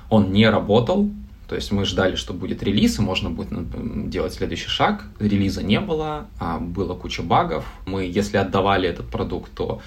он 0.09 0.31
не 0.31 0.49
работал, 0.49 1.09
то 1.47 1.55
есть 1.55 1.71
мы 1.71 1.85
ждали, 1.85 2.15
что 2.15 2.33
будет 2.33 2.61
релиз, 2.61 2.99
и 2.99 3.01
можно 3.01 3.29
будет 3.29 4.09
делать 4.09 4.33
следующий 4.33 4.67
шаг. 4.67 5.05
Релиза 5.17 5.63
не 5.63 5.79
было, 5.79 6.27
а 6.39 6.59
было 6.59 6.93
куча 6.93 7.23
багов. 7.23 7.65
Мы, 7.85 8.03
если 8.03 8.35
отдавали 8.35 8.89
этот 8.89 9.09
продукт, 9.09 9.51
то 9.53 9.81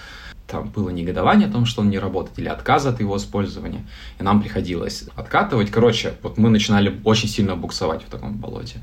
там 0.46 0.70
было 0.70 0.88
негодование 0.88 1.48
о 1.48 1.52
том, 1.52 1.66
что 1.66 1.82
он 1.82 1.90
не 1.90 1.98
работает, 1.98 2.38
или 2.38 2.48
отказ 2.48 2.86
от 2.86 3.00
его 3.00 3.16
использования, 3.16 3.86
и 4.18 4.22
нам 4.22 4.42
приходилось 4.42 5.04
откатывать. 5.14 5.70
Короче, 5.70 6.14
вот 6.22 6.38
мы 6.38 6.48
начинали 6.48 6.98
очень 7.04 7.28
сильно 7.28 7.56
буксовать 7.56 8.02
в 8.02 8.10
таком 8.10 8.36
болоте. 8.38 8.78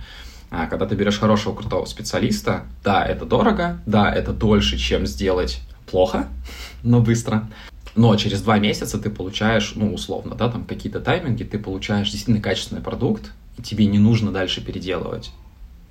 А 0.50 0.68
когда 0.68 0.86
ты 0.86 0.96
берешь 0.96 1.20
хорошего, 1.20 1.54
крутого 1.54 1.86
специалиста, 1.86 2.64
да, 2.84 3.06
это 3.06 3.26
дорого, 3.26 3.82
да, 3.86 4.14
это 4.14 4.32
дольше, 4.32 4.78
чем 4.78 5.06
сделать 5.06 5.62
плохо, 5.90 6.28
но 6.84 7.02
быстро. 7.02 7.50
Но 7.96 8.16
через 8.16 8.42
два 8.42 8.60
месяца 8.60 9.00
ты 9.00 9.10
получаешь, 9.10 9.74
ну, 9.76 9.94
условно, 9.94 10.36
да, 10.36 10.50
там 10.50 10.66
какие-то 10.66 11.00
тайминги, 11.00 11.44
ты 11.44 11.58
получаешь 11.58 12.12
действительно 12.12 12.42
качественный 12.42 12.82
продукт, 12.82 13.32
и 13.58 13.62
тебе 13.64 13.88
не 13.88 13.98
нужно 13.98 14.32
дальше 14.32 14.64
переделывать. 14.64 15.32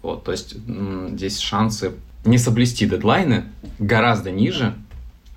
Вот, 0.02 0.22
то 0.22 0.30
есть 0.30 0.54
здесь 0.54 1.40
шансы 1.40 1.94
не 2.24 2.38
соблюсти 2.38 2.86
дедлайны 2.86 3.44
гораздо 3.78 4.30
ниже 4.30 4.74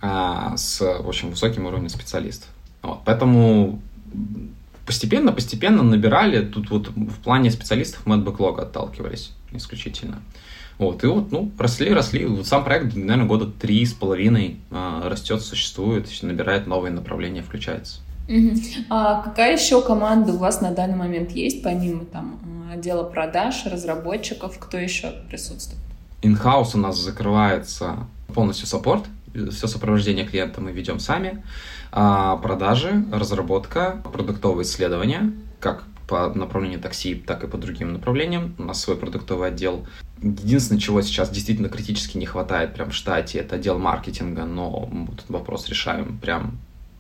а, 0.02 0.56
с 0.58 0.82
очень 0.82 1.32
высоким 1.32 1.66
уровнем 1.66 1.90
специалистов. 1.90 2.50
Вот, 2.84 3.02
поэтому 3.04 3.82
постепенно, 4.90 5.32
постепенно 5.32 5.84
набирали. 5.84 6.44
Тут 6.44 6.72
вот 6.72 6.88
в 6.88 7.20
плане 7.24 7.52
специалистов 7.52 8.08
мы 8.08 8.16
от 8.16 8.24
бэклога 8.24 8.64
отталкивались 8.64 9.34
исключительно. 9.52 10.20
Вот, 10.80 11.04
и 11.04 11.08
вот, 11.08 11.32
ну, 11.32 11.52
росли, 11.60 11.94
росли. 11.94 12.26
Вот 12.26 12.48
сам 12.48 12.64
проект, 12.64 12.96
наверное, 12.96 13.28
года 13.28 13.46
три 13.46 13.86
с 13.86 13.94
половиной 13.94 14.58
э, 14.72 15.02
растет, 15.04 15.44
существует, 15.44 16.08
набирает 16.24 16.66
новые 16.66 16.92
направления, 16.92 17.44
включается. 17.44 18.00
Угу. 18.28 18.56
А 18.90 19.22
какая 19.22 19.56
еще 19.56 19.80
команда 19.84 20.34
у 20.34 20.38
вас 20.38 20.60
на 20.60 20.72
данный 20.72 20.96
момент 20.96 21.30
есть, 21.30 21.62
помимо 21.62 22.06
там 22.06 22.40
отдела 22.74 23.04
продаж, 23.04 23.68
разработчиков, 23.68 24.58
кто 24.58 24.80
еще 24.80 25.14
присутствует? 25.30 25.84
In-house 26.24 26.74
у 26.74 26.80
нас 26.80 26.98
закрывается 26.98 28.08
полностью 28.34 28.66
support, 28.66 29.04
все 29.52 29.68
сопровождение 29.68 30.26
клиента 30.26 30.62
мы 30.62 30.72
ведем 30.72 31.00
сами. 31.00 31.44
А 31.92 32.38
продажи, 32.38 33.06
разработка, 33.12 34.02
продуктовые 34.12 34.64
исследования, 34.64 35.34
как 35.60 35.84
по 36.08 36.34
направлению 36.34 36.80
такси, 36.80 37.16
так 37.16 37.44
и 37.44 37.48
по 37.48 37.58
другим 37.58 37.94
направлениям. 37.94 38.56
У 38.58 38.64
нас 38.64 38.82
свой 38.82 38.98
продуктовый 38.98 39.50
отдел. 39.50 39.86
Единственное, 40.22 40.82
чего 40.82 41.02
сейчас 41.02 41.30
действительно 41.30 41.70
критически 41.70 42.18
не 42.18 42.26
хватает 42.26 42.74
прям 42.74 42.90
в 42.90 42.96
штате, 42.96 43.40
это 43.40 43.56
отдел 43.56 43.78
маркетинга, 43.78 44.46
но 44.46 44.88
мы 44.92 45.14
этот 45.14 45.30
вопрос 45.30 45.70
решаем 45.70 46.18
прям 46.18 46.60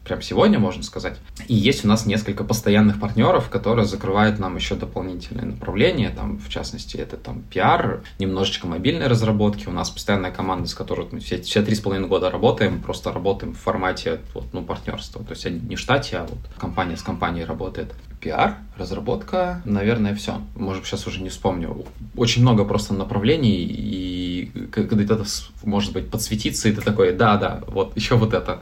прям 0.10 0.24
сегодня, 0.24 0.58
можно 0.58 0.82
сказать. 0.82 1.20
И 1.48 1.54
есть 1.54 1.86
у 1.86 1.88
нас 1.88 2.08
несколько 2.08 2.44
постоянных 2.44 3.00
партнеров, 3.00 3.50
которые 3.50 3.86
закрывают 3.86 4.40
нам 4.40 4.56
еще 4.56 4.74
дополнительные 4.74 5.46
направления, 5.46 6.10
там, 6.10 6.40
в 6.40 6.50
частности, 6.50 6.98
это 6.98 7.16
там 7.16 7.44
пиар, 7.44 8.02
немножечко 8.18 8.66
мобильной 8.66 9.06
разработки. 9.06 9.68
У 9.68 9.72
нас 9.72 9.92
постоянная 9.92 10.32
команда, 10.32 10.68
с 10.68 10.74
которой 10.74 11.08
мы 11.12 11.20
все, 11.20 11.40
все 11.42 11.62
три 11.62 11.76
с 11.76 11.80
половиной 11.80 12.08
года 12.08 12.32
работаем, 12.32 12.82
просто 12.82 13.14
работаем 13.14 13.54
в 13.54 13.60
формате 13.60 14.20
вот, 14.34 14.46
ну, 14.52 14.64
партнерства. 14.64 15.24
То 15.24 15.34
есть 15.34 15.46
не 15.46 15.76
в 15.76 15.80
штате, 15.80 16.18
а 16.18 16.24
вот 16.24 16.40
компания 16.58 16.98
с 16.98 17.04
компанией 17.04 17.46
работает. 17.46 17.94
Пиар, 18.20 18.58
разработка, 18.78 19.62
наверное, 19.64 20.16
все. 20.16 20.42
Может, 20.56 20.86
сейчас 20.86 21.06
уже 21.06 21.22
не 21.22 21.30
вспомню. 21.30 21.86
Очень 22.18 22.42
много 22.42 22.66
просто 22.66 22.96
направлений, 22.96 23.64
и 23.64 24.29
когда 24.72 24.96
где-то, 24.96 25.26
может 25.64 25.94
быть, 25.94 26.10
подсветится, 26.10 26.70
и 26.70 26.72
ты 26.72 26.82
такой, 26.82 27.14
да, 27.14 27.38
да, 27.38 27.62
вот, 27.68 27.96
еще 27.96 28.16
вот 28.16 28.34
это. 28.34 28.62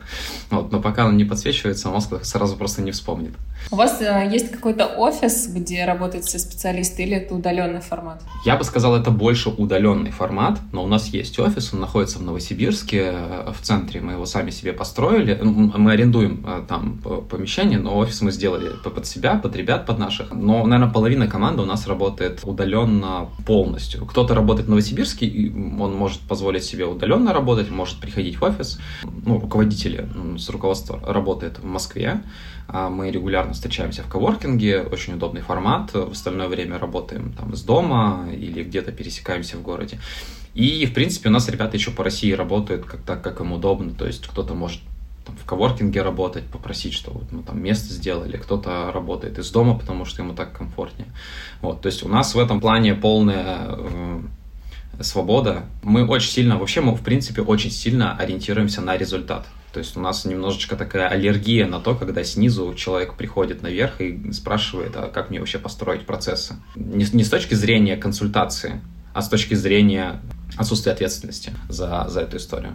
Вот, 0.50 0.72
но 0.72 0.82
пока 0.82 1.06
он 1.06 1.18
не 1.18 1.26
подсвечивается, 1.26 1.90
мозг 1.90 2.14
сразу 2.24 2.56
просто 2.56 2.82
не 2.82 2.92
вспомнит. 2.92 3.34
У 3.72 3.76
вас 3.76 4.02
э, 4.02 4.30
есть 4.32 4.52
какой-то 4.52 4.86
офис, 4.86 5.48
где 5.48 5.86
работают 5.86 6.26
все 6.26 6.40
специалисты, 6.40 7.04
или 7.04 7.18
это 7.18 7.36
удаленный 7.36 7.82
формат? 7.82 8.22
Я 8.46 8.56
бы 8.56 8.64
сказал, 8.64 8.96
это 8.96 9.12
больше 9.12 9.50
удаленный 9.50 10.12
формат, 10.12 10.60
но 10.72 10.84
у 10.84 10.88
нас 10.88 11.08
есть 11.08 11.38
офис, 11.40 11.74
он 11.74 11.82
находится 11.82 12.20
в 12.20 12.22
Новосибирске, 12.22 13.12
э, 13.14 13.52
в 13.52 13.62
центре, 13.62 14.00
мы 14.02 14.14
его 14.14 14.26
сами 14.26 14.52
себе 14.52 14.74
построили. 14.74 15.40
Мы 15.42 15.92
арендуем 15.92 16.46
э, 16.48 16.64
там 16.68 17.00
помещение, 17.30 17.80
но 17.80 17.98
офис 17.98 18.22
мы 18.22 18.32
сделали 18.32 18.72
под 18.84 19.06
себя, 19.06 19.36
под 19.36 19.56
ребят, 19.56 19.86
под 19.86 20.00
наших. 20.00 20.32
Но, 20.32 20.66
наверное, 20.66 20.94
половина 20.94 21.28
команды 21.28 21.62
у 21.62 21.66
нас 21.66 21.88
работает 21.88 22.42
удаленно 22.44 23.30
полностью. 23.46 24.06
Кто-то 24.06 24.34
работает 24.34 24.68
в 24.68 24.70
Новосибирске, 24.70 25.26
и 25.26 25.52
он 25.52 25.87
может 25.96 26.22
позволить 26.22 26.64
себе 26.64 26.86
удаленно 26.86 27.34
работать, 27.34 27.70
может 27.70 28.00
приходить 28.00 28.40
в 28.40 28.44
офис. 28.44 28.80
Ну, 29.04 29.40
руководители 29.40 30.08
с 30.38 30.50
руководства 30.50 31.00
работает 31.06 31.60
в 31.60 31.66
Москве. 31.66 32.22
А 32.68 32.90
мы 32.90 33.12
регулярно 33.12 33.54
встречаемся 33.54 34.04
в 34.04 34.10
коворкинге, 34.10 34.82
очень 34.82 35.14
удобный 35.14 35.42
формат. 35.42 35.94
В 35.94 36.12
остальное 36.12 36.48
время 36.48 36.78
работаем 36.80 37.34
там 37.34 37.54
из 37.54 37.62
дома 37.64 38.28
или 38.32 38.64
где-то 38.64 38.92
пересекаемся 38.92 39.58
в 39.58 39.62
городе. 39.62 40.00
И, 40.54 40.86
в 40.86 40.94
принципе, 40.94 41.30
у 41.30 41.32
нас 41.32 41.48
ребята 41.48 41.78
еще 41.78 41.92
по 41.92 42.04
России 42.04 42.32
работают 42.32 42.86
как 42.86 43.02
так, 43.02 43.22
как 43.22 43.40
им 43.40 43.54
удобно. 43.54 43.94
То 43.94 44.06
есть 44.06 44.28
кто-то 44.28 44.54
может 44.54 44.82
в 45.28 45.46
коворкинге 45.46 46.02
работать, 46.02 46.46
попросить, 46.46 46.94
что 46.94 47.12
вот, 47.12 47.32
ну, 47.32 47.44
там 47.44 47.62
место 47.62 47.94
сделали, 47.94 48.38
кто-то 48.38 48.92
работает 48.94 49.38
из 49.40 49.52
дома, 49.52 49.78
потому 49.78 50.06
что 50.06 50.24
ему 50.24 50.34
так 50.34 50.58
комфортнее. 50.58 51.10
Вот, 51.62 51.82
то 51.82 51.88
есть 51.88 52.04
у 52.04 52.08
нас 52.08 52.34
в 52.34 52.40
этом 52.40 52.62
плане 52.62 52.96
полная 52.96 53.68
э, 53.70 54.22
свобода. 55.02 55.66
Мы 55.84 56.06
очень 56.06 56.32
сильно, 56.32 56.58
вообще 56.58 56.82
мы 56.82 56.96
в 56.96 57.02
принципе 57.02 57.42
очень 57.42 57.72
сильно 57.72 58.16
ориентируемся 58.18 58.82
на 58.82 58.98
результат. 58.98 59.46
То 59.74 59.80
есть 59.80 59.96
у 59.96 60.00
нас 60.00 60.26
немножечко 60.26 60.76
такая 60.76 61.08
аллергия 61.08 61.68
на 61.68 61.80
то, 61.80 61.94
когда 61.94 62.24
снизу 62.24 62.74
человек 62.76 63.16
приходит 63.16 63.62
наверх 63.62 64.02
и 64.02 64.32
спрашивает, 64.32 64.96
а 64.96 65.10
как 65.10 65.30
мне 65.30 65.40
вообще 65.40 65.60
построить 65.60 66.06
процессы. 66.06 66.56
Не, 66.76 67.06
не 67.12 67.24
с 67.24 67.30
точки 67.30 67.54
зрения 67.54 67.98
консультации, 67.98 68.82
а 69.14 69.22
с 69.22 69.30
точки 69.30 69.54
зрения 69.54 70.22
отсутствия 70.56 70.94
ответственности 70.94 71.54
за, 71.70 72.08
за 72.10 72.22
эту 72.22 72.38
историю. 72.38 72.74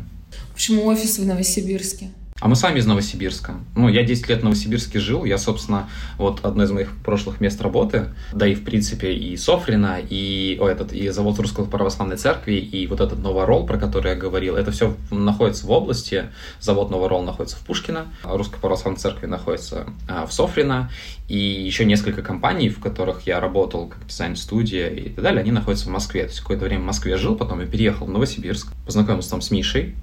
Почему 0.54 0.86
офис 0.86 1.18
в 1.18 1.26
Новосибирске? 1.26 2.10
А 2.42 2.48
мы 2.48 2.56
сами 2.56 2.80
из 2.80 2.86
Новосибирска. 2.86 3.54
Ну, 3.76 3.88
я 3.88 4.02
10 4.02 4.28
лет 4.28 4.40
в 4.40 4.42
Новосибирске 4.42 4.98
жил. 4.98 5.24
Я, 5.24 5.38
собственно, 5.38 5.88
вот 6.18 6.44
одно 6.44 6.64
из 6.64 6.72
моих 6.72 6.90
прошлых 7.04 7.40
мест 7.40 7.60
работы, 7.62 8.06
да 8.32 8.48
и, 8.48 8.56
в 8.56 8.64
принципе, 8.64 9.12
и 9.14 9.36
Софрина, 9.36 10.00
и, 10.00 10.58
о, 10.60 10.66
этот, 10.66 10.92
и 10.92 11.08
завод 11.10 11.38
Русской 11.38 11.64
Православной 11.64 12.16
Церкви, 12.16 12.54
и 12.54 12.88
вот 12.88 13.00
этот 13.00 13.20
Новоролл, 13.20 13.64
про 13.64 13.78
который 13.78 14.14
я 14.14 14.16
говорил, 14.16 14.56
это 14.56 14.72
все 14.72 14.96
находится 15.12 15.68
в 15.68 15.70
области. 15.70 16.32
Завод 16.58 16.90
Новоролл 16.90 17.22
находится 17.22 17.56
в 17.58 17.60
Пушкино, 17.60 18.08
Русская 18.24 18.58
Православная 18.58 18.98
Церковь 18.98 19.30
находится 19.30 19.86
а, 20.08 20.26
в 20.26 20.32
Софрино, 20.32 20.90
и 21.28 21.38
еще 21.38 21.84
несколько 21.84 22.22
компаний, 22.22 22.70
в 22.70 22.80
которых 22.80 23.24
я 23.24 23.38
работал, 23.38 23.86
как 23.86 24.04
дизайн-студия 24.08 24.88
и 24.88 25.10
так 25.10 25.22
далее, 25.22 25.42
они 25.42 25.52
находятся 25.52 25.86
в 25.86 25.90
Москве. 25.90 26.22
То 26.22 26.30
есть 26.30 26.40
какое-то 26.40 26.64
время 26.64 26.82
в 26.82 26.86
Москве 26.86 27.16
жил, 27.16 27.36
потом 27.36 27.60
я 27.60 27.66
переехал 27.66 28.06
в 28.06 28.10
Новосибирск, 28.10 28.72
познакомился 28.84 29.30
там 29.30 29.42
с 29.42 29.52
Мишей, 29.52 29.94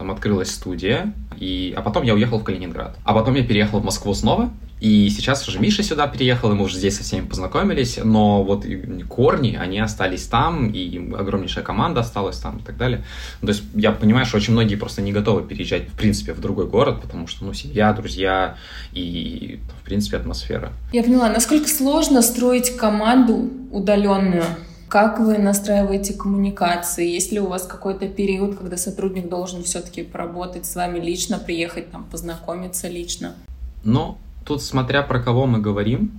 там 0.00 0.10
открылась 0.10 0.50
студия, 0.50 1.12
и... 1.38 1.74
а 1.76 1.82
потом 1.82 2.04
я 2.04 2.14
уехал 2.14 2.38
в 2.38 2.42
Калининград. 2.42 2.96
А 3.04 3.12
потом 3.12 3.34
я 3.34 3.44
переехал 3.44 3.80
в 3.80 3.84
Москву 3.84 4.14
снова, 4.14 4.50
и 4.80 5.10
сейчас 5.10 5.46
уже 5.46 5.58
Миша 5.58 5.82
сюда 5.82 6.06
переехал, 6.06 6.50
и 6.50 6.54
мы 6.54 6.64
уже 6.64 6.78
здесь 6.78 6.96
со 6.96 7.02
всеми 7.02 7.26
познакомились, 7.26 7.98
но 8.02 8.42
вот 8.42 8.64
корни, 9.10 9.58
они 9.60 9.78
остались 9.78 10.24
там, 10.24 10.70
и 10.70 11.12
огромнейшая 11.12 11.62
команда 11.62 12.00
осталась 12.00 12.38
там 12.38 12.60
и 12.60 12.62
так 12.62 12.78
далее. 12.78 13.04
То 13.42 13.48
есть 13.48 13.62
я 13.74 13.92
понимаю, 13.92 14.24
что 14.24 14.38
очень 14.38 14.54
многие 14.54 14.76
просто 14.76 15.02
не 15.02 15.12
готовы 15.12 15.42
переезжать, 15.42 15.86
в 15.90 15.98
принципе, 15.98 16.32
в 16.32 16.40
другой 16.40 16.66
город, 16.66 17.02
потому 17.02 17.26
что, 17.26 17.44
ну, 17.44 17.52
семья, 17.52 17.92
друзья 17.92 18.56
и, 18.94 19.60
в 19.82 19.84
принципе, 19.84 20.16
атмосфера. 20.16 20.72
Я 20.94 21.02
поняла, 21.02 21.28
насколько 21.28 21.68
сложно 21.68 22.22
строить 22.22 22.74
команду 22.74 23.50
удаленную? 23.70 24.44
Как 24.90 25.20
вы 25.20 25.38
настраиваете 25.38 26.14
коммуникации? 26.14 27.08
Есть 27.08 27.30
ли 27.30 27.38
у 27.38 27.46
вас 27.46 27.64
какой-то 27.64 28.08
период, 28.08 28.58
когда 28.58 28.76
сотрудник 28.76 29.28
должен 29.28 29.62
все-таки 29.62 30.02
поработать 30.02 30.66
с 30.66 30.74
вами 30.74 30.98
лично, 30.98 31.38
приехать 31.38 31.92
там, 31.92 32.06
познакомиться 32.10 32.88
лично? 32.88 33.36
Ну, 33.84 34.18
тут 34.44 34.64
смотря 34.64 35.02
про 35.02 35.22
кого 35.22 35.46
мы 35.46 35.60
говорим, 35.60 36.10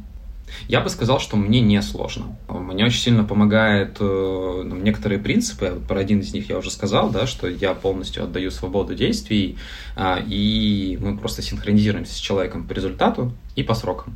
я 0.70 0.80
бы 0.80 0.90
сказал, 0.90 1.20
что 1.20 1.36
мне 1.36 1.60
не 1.60 1.82
сложно. 1.82 2.38
Мне 2.48 2.86
очень 2.86 3.02
сильно 3.02 3.26
помогает 3.26 3.98
э, 4.00 4.64
ну, 4.66 4.78
некоторые 4.78 5.20
принципы. 5.20 5.78
Про 5.86 6.00
один 6.00 6.22
из 6.22 6.34
них 6.34 6.48
я 6.48 6.58
уже 6.58 6.72
сказал, 6.72 7.10
да, 7.10 7.28
что 7.28 7.50
я 7.50 7.74
полностью 7.74 8.24
отдаю 8.24 8.52
свободу 8.52 8.96
действий, 8.96 9.58
э, 9.98 10.24
и 10.26 10.98
мы 11.02 11.18
просто 11.18 11.42
синхронизируемся 11.42 12.14
с 12.14 12.18
человеком 12.18 12.66
по 12.66 12.72
результату 12.72 13.34
и 13.58 13.64
по 13.64 13.74
срокам. 13.74 14.16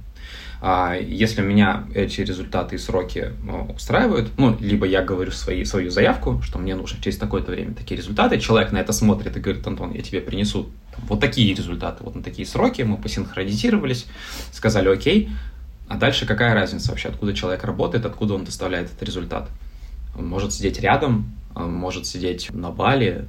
А 0.68 0.96
если 0.96 1.44
меня 1.44 1.86
эти 1.94 2.22
результаты 2.22 2.74
и 2.74 2.80
сроки 2.80 3.34
ну, 3.44 3.72
устраивают, 3.76 4.32
ну, 4.40 4.58
либо 4.60 4.88
я 4.88 5.04
говорю 5.04 5.30
свои, 5.30 5.64
свою 5.64 5.92
заявку, 5.92 6.42
что 6.42 6.58
мне 6.58 6.74
нужно 6.74 7.00
через 7.04 7.20
такое-то 7.20 7.52
время 7.52 7.76
такие 7.76 7.96
результаты, 7.96 8.40
человек 8.40 8.72
на 8.72 8.80
это 8.80 8.92
смотрит 8.92 9.38
и 9.38 9.40
говорит, 9.40 9.68
Антон, 9.68 9.92
я 9.92 10.02
тебе 10.02 10.22
принесу 10.22 10.68
вот 11.08 11.20
такие 11.20 11.54
результаты, 11.54 12.04
вот 12.04 12.16
на 12.16 12.24
такие 12.24 12.48
сроки, 12.48 12.82
мы 12.82 12.98
посинхронизировались, 12.98 14.08
сказали 14.52 14.90
окей, 14.90 15.30
а 15.88 15.98
дальше 15.98 16.26
какая 16.26 16.56
разница 16.56 16.90
вообще, 16.90 17.10
откуда 17.10 17.36
человек 17.36 17.64
работает, 17.64 18.04
откуда 18.04 18.34
он 18.34 18.44
доставляет 18.44 18.88
этот 18.88 19.04
результат? 19.04 19.48
Он 20.18 20.26
может 20.26 20.52
сидеть 20.52 20.80
рядом, 20.80 21.32
может 21.54 22.08
сидеть 22.08 22.52
на 22.52 22.72
Бали, 22.72 23.28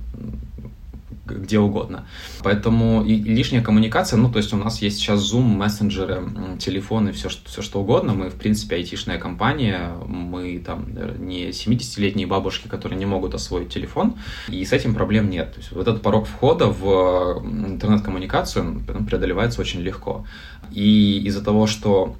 где 1.26 1.58
угодно. 1.58 2.06
Поэтому 2.42 3.04
и 3.04 3.16
лишняя 3.16 3.62
коммуникация, 3.62 4.16
ну, 4.16 4.30
то 4.30 4.38
есть 4.38 4.52
у 4.52 4.56
нас 4.56 4.82
есть 4.82 4.98
сейчас 4.98 5.32
Zoom, 5.32 5.56
мессенджеры, 5.56 6.22
телефоны, 6.58 7.12
все, 7.12 7.28
все 7.28 7.62
что 7.62 7.80
угодно. 7.80 8.14
Мы, 8.14 8.30
в 8.30 8.36
принципе, 8.36 8.76
айтишная 8.76 9.18
компания, 9.18 9.92
мы 10.06 10.58
там 10.58 10.86
не 11.18 11.48
70-летние 11.48 12.26
бабушки, 12.26 12.68
которые 12.68 12.98
не 12.98 13.06
могут 13.06 13.34
освоить 13.34 13.68
телефон, 13.68 14.14
и 14.48 14.64
с 14.64 14.72
этим 14.72 14.94
проблем 14.94 15.30
нет. 15.30 15.52
То 15.52 15.60
есть 15.60 15.72
вот 15.72 15.88
этот 15.88 16.02
порог 16.02 16.26
входа 16.26 16.66
в 16.66 17.42
интернет-коммуникацию 17.44 18.82
преодолевается 19.06 19.60
очень 19.60 19.80
легко. 19.80 20.26
И 20.70 21.22
из-за 21.24 21.44
того, 21.44 21.66
что 21.66 22.16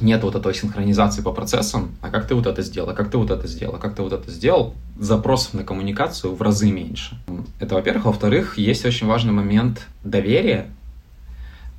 нет 0.00 0.22
вот 0.22 0.34
этой 0.34 0.54
синхронизации 0.54 1.22
по 1.22 1.32
процессам, 1.32 1.94
а 2.00 2.10
как 2.10 2.26
ты 2.26 2.34
вот 2.34 2.46
это 2.46 2.62
сделал, 2.62 2.90
а 2.90 2.94
как 2.94 3.10
ты 3.10 3.18
вот 3.18 3.30
это 3.30 3.46
сделал, 3.46 3.76
а 3.76 3.78
как 3.78 3.94
ты 3.94 4.02
вот 4.02 4.12
это 4.12 4.30
сделал, 4.30 4.74
запросов 4.98 5.54
на 5.54 5.64
коммуникацию 5.64 6.34
в 6.34 6.42
разы 6.42 6.70
меньше. 6.70 7.16
Это, 7.60 7.74
во-первых. 7.74 8.06
Во-вторых, 8.06 8.58
есть 8.58 8.84
очень 8.84 9.06
важный 9.06 9.32
момент 9.32 9.86
доверия. 10.02 10.66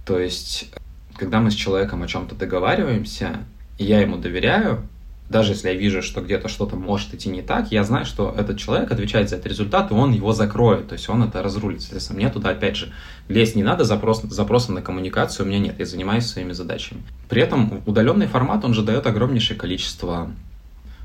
То 0.06 0.19
есть, 0.19 0.71
когда 1.15 1.39
мы 1.39 1.51
с 1.51 1.56
человеком 1.56 2.04
о 2.04 2.08
чем-то 2.08 2.36
договариваемся, 2.36 3.39
и 3.78 3.86
я 3.86 3.99
ему 4.01 4.17
доверяю, 4.17 4.88
даже 5.29 5.53
если 5.53 5.69
я 5.69 5.73
вижу, 5.73 6.03
что 6.03 6.21
где-то 6.21 6.47
что-то 6.47 6.75
может 6.75 7.13
идти 7.13 7.29
не 7.29 7.41
так, 7.41 7.71
я 7.71 7.83
знаю, 7.83 8.05
что 8.05 8.33
этот 8.38 8.59
человек 8.59 8.91
отвечает 8.91 9.29
за 9.29 9.38
этот 9.38 9.47
результат, 9.47 9.89
и 9.89 9.93
он 9.93 10.11
его 10.11 10.33
закроет, 10.33 10.88
то 10.89 10.93
есть 10.93 11.09
он 11.09 11.23
это 11.23 11.41
разрулит. 11.41 11.81
Соответственно, 11.81 12.19
мне 12.19 12.29
туда, 12.29 12.51
опять 12.51 12.75
же, 12.75 12.93
лезть 13.27 13.55
не 13.55 13.63
надо, 13.63 13.85
запрос, 13.85 14.21
запроса 14.21 14.71
на 14.71 14.83
коммуникацию 14.83 15.45
у 15.45 15.49
меня 15.49 15.59
нет, 15.59 15.79
я 15.79 15.85
занимаюсь 15.85 16.27
своими 16.27 16.53
задачами. 16.53 17.01
При 17.27 17.41
этом 17.41 17.81
удаленный 17.88 18.27
формат, 18.27 18.63
он 18.65 18.75
же 18.75 18.83
дает 18.83 19.07
огромнейшее 19.07 19.57
количество 19.57 20.31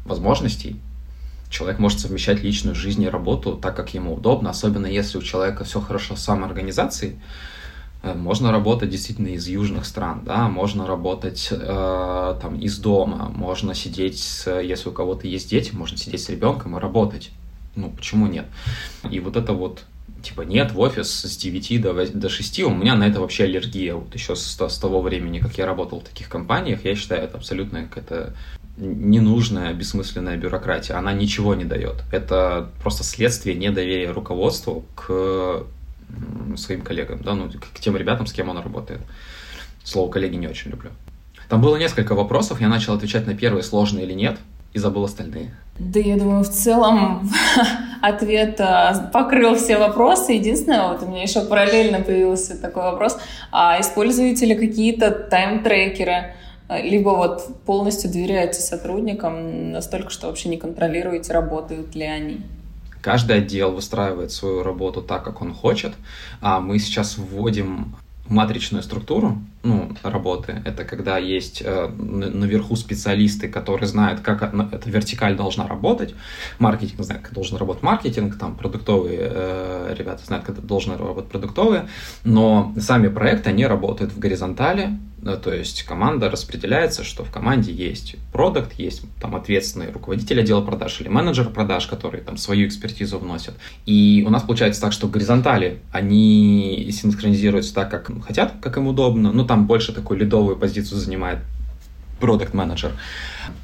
возможностей. 0.05 0.77
Человек 1.49 1.79
может 1.79 1.99
совмещать 1.99 2.43
личную 2.43 2.77
жизнь 2.77 3.03
и 3.03 3.09
работу 3.09 3.57
так, 3.57 3.75
как 3.75 3.95
ему 3.95 4.15
удобно, 4.15 4.51
особенно 4.51 4.87
если 4.87 5.19
у 5.19 5.23
человека 5.23 5.65
все 5.65 5.81
хорошо 5.81 6.15
с 6.15 6.21
самоорганизацией, 6.21 7.17
можно 8.03 8.51
работать 8.51 8.89
действительно 8.89 9.29
из 9.29 9.47
южных 9.47 9.85
стран, 9.85 10.23
да, 10.25 10.49
можно 10.49 10.87
работать 10.87 11.49
э, 11.51 12.39
там 12.41 12.59
из 12.59 12.79
дома, 12.79 13.31
можно 13.35 13.75
сидеть, 13.75 14.19
с, 14.19 14.51
если 14.61 14.89
у 14.89 14.93
кого-то 14.93 15.27
есть 15.27 15.51
дети, 15.51 15.75
можно 15.75 15.99
сидеть 15.99 16.23
с 16.23 16.31
ребенком 16.31 16.77
и 16.77 16.81
работать. 16.81 17.31
Ну, 17.77 17.91
почему 17.91 18.27
нет? 18.27 18.47
И 19.11 19.21
вот 19.21 19.37
это 19.37 19.53
вот, 19.53 19.85
типа, 20.23 20.43
нет, 20.43 20.73
в 20.73 20.81
офис 20.81 21.11
с 21.11 21.37
9 21.37 21.83
до, 21.83 22.07
до 22.07 22.29
6, 22.29 22.61
у 22.61 22.71
меня 22.71 22.95
на 22.95 23.07
это 23.07 23.21
вообще 23.21 23.45
аллергия. 23.45 23.95
Вот 23.95 24.15
еще 24.15 24.35
с, 24.35 24.59
с 24.59 24.79
того 24.79 25.03
времени, 25.03 25.39
как 25.39 25.59
я 25.59 25.67
работал 25.67 26.01
в 26.01 26.05
таких 26.05 26.29
компаниях, 26.29 26.85
я 26.85 26.95
считаю, 26.95 27.23
это 27.23 27.37
абсолютно 27.37 27.85
какая-то 27.85 28.35
ненужная, 28.77 29.75
бессмысленная 29.75 30.37
бюрократия. 30.37 30.95
Она 30.95 31.13
ничего 31.13 31.55
не 31.55 31.65
дает. 31.65 32.03
Это 32.13 32.71
просто 32.83 33.05
следствие 33.05 33.57
недоверия 33.57 34.13
руководству 34.13 34.85
к 34.95 35.67
своим 36.57 36.83
коллегам, 36.83 37.23
да, 37.23 37.35
ну, 37.35 37.49
к 37.51 37.81
тем 37.81 37.97
ребятам, 37.97 38.27
с 38.27 38.33
кем 38.33 38.49
он 38.49 38.59
работает. 38.59 39.01
Слово 39.85 40.11
коллеги 40.11 40.37
не 40.37 40.49
очень 40.49 40.71
люблю. 40.71 40.91
Там 41.49 41.61
было 41.61 41.77
несколько 41.77 42.15
вопросов, 42.15 42.61
я 42.61 42.69
начал 42.69 42.95
отвечать 42.95 43.27
на 43.27 43.35
первые, 43.35 43.63
сложные 43.63 44.05
или 44.05 44.13
нет, 44.13 44.39
и 44.73 44.79
забыл 44.79 45.05
остальные. 45.05 45.53
Да, 45.79 45.99
я 45.99 46.17
думаю, 46.17 46.45
в 46.45 46.49
целом 46.49 47.29
ответ 48.03 48.61
а, 48.61 49.11
покрыл 49.13 49.57
все 49.57 49.79
вопросы. 49.79 50.33
Единственное, 50.33 50.89
вот 50.89 51.03
у 51.03 51.07
меня 51.07 51.23
еще 51.23 51.41
параллельно 51.41 52.01
появился 52.01 52.61
такой 52.61 52.85
вопрос. 52.85 53.19
А 53.51 53.81
используете 53.81 54.47
ли 54.47 54.55
какие-то 54.55 55.11
тайм-трекеры? 55.11 56.35
Либо 56.69 57.09
вот 57.09 57.65
полностью 57.65 58.13
доверяете 58.13 58.61
сотрудникам 58.61 59.73
настолько, 59.73 60.11
что 60.11 60.29
вообще 60.29 60.51
не 60.51 60.57
контролируете, 60.57 61.33
работают 61.33 61.97
ли 61.97 62.05
они? 62.05 62.43
Каждый 63.03 63.39
отдел 63.39 63.73
выстраивает 63.73 64.33
свою 64.33 64.63
работу 64.63 65.03
так, 65.03 65.25
как 65.25 65.41
он 65.43 65.55
хочет. 65.55 65.95
А 66.41 66.61
мы 66.61 66.79
сейчас 66.79 67.17
вводим 67.19 67.95
матричную 68.31 68.83
структуру 68.83 69.39
ну, 69.63 69.91
работы. 70.03 70.63
Это 70.65 70.85
когда 70.85 71.19
есть 71.19 71.63
э, 71.65 71.89
наверху 71.89 72.77
специалисты, 72.77 73.49
которые 73.49 73.89
знают, 73.89 74.21
как 74.21 74.43
эта 74.43 74.89
вертикаль 74.89 75.37
должна 75.37 75.67
работать. 75.67 76.15
Маркетинг 76.59 77.03
знает, 77.03 77.23
как 77.23 77.35
должен 77.35 77.59
работать 77.59 77.83
маркетинг, 77.83 78.39
там 78.39 78.55
продуктовые 78.55 79.19
э, 79.21 79.95
ребята 79.99 80.25
знают, 80.25 80.47
как 80.47 80.65
должны 80.65 80.97
работать 80.97 81.31
продуктовые. 81.31 81.89
Но 82.25 82.73
сами 82.79 83.09
проекты, 83.09 83.51
они 83.51 83.67
работают 83.67 84.13
в 84.13 84.19
горизонтали, 84.19 84.97
да, 85.23 85.37
то 85.37 85.53
есть 85.53 85.83
команда 85.83 86.31
распределяется, 86.31 87.05
что 87.05 87.25
в 87.25 87.31
команде 87.31 87.73
есть 87.73 88.17
продукт, 88.33 88.73
есть 88.79 89.03
там 89.21 89.37
ответственный 89.37 89.91
руководитель 89.91 90.41
отдела 90.41 90.63
продаж 90.63 91.01
или 91.01 91.09
менеджер 91.09 91.51
продаж, 91.51 91.87
который 91.87 92.23
там 92.23 92.39
свою 92.39 92.67
экспертизу 92.67 93.19
вносят. 93.19 93.55
И 93.85 94.25
у 94.27 94.31
нас 94.31 94.43
получается 94.43 94.81
так, 94.81 94.93
что 94.93 95.09
горизонтали, 95.09 95.81
они 95.93 96.89
синхронизируются 96.91 97.75
так, 97.75 97.91
как 97.91 98.11
хотят, 98.25 98.55
как 98.63 98.79
им 98.79 98.87
удобно, 98.87 99.31
но 99.33 99.45
там 99.45 99.67
больше 99.67 99.93
такую 99.93 100.21
лидовую 100.21 100.57
позицию 100.57 100.99
занимает 100.99 101.41
продукт 102.19 102.55
менеджер 102.55 102.93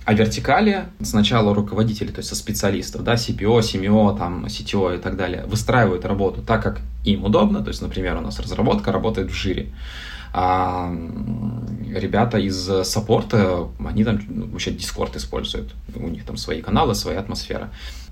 А 0.05 0.15
вертикали 0.15 0.85
сначала 1.03 1.55
руководители, 1.55 2.09
то 2.09 2.19
есть 2.19 2.29
со 2.29 2.35
специалистов, 2.35 3.05
да, 3.05 3.15
CPO, 3.15 3.61
CMO, 3.61 4.17
там, 4.19 4.47
CTO 4.47 4.97
и 4.97 4.99
так 4.99 5.17
далее, 5.17 5.45
выстраивают 5.47 6.05
работу 6.05 6.43
так, 6.43 6.63
как 6.63 6.81
им 7.05 7.25
удобно. 7.25 7.63
То 7.63 7.69
есть, 7.69 7.83
например, 7.83 8.17
у 8.17 8.21
нас 8.21 8.41
разработка 8.41 8.93
работает 8.93 9.31
в 9.31 9.35
жире 9.35 9.69
а 10.39 10.93
ребята 11.95 12.37
из 12.37 12.69
саппорта, 12.87 13.69
они 13.83 14.05
там 14.05 14.21
вообще 14.53 14.71
Discord 14.71 15.17
используют. 15.17 15.75
У 15.95 16.09
них 16.09 16.27
там 16.27 16.37
свои 16.37 16.61
каналы, 16.61 16.95
своя 16.95 17.21
атмосфера. 17.21 17.71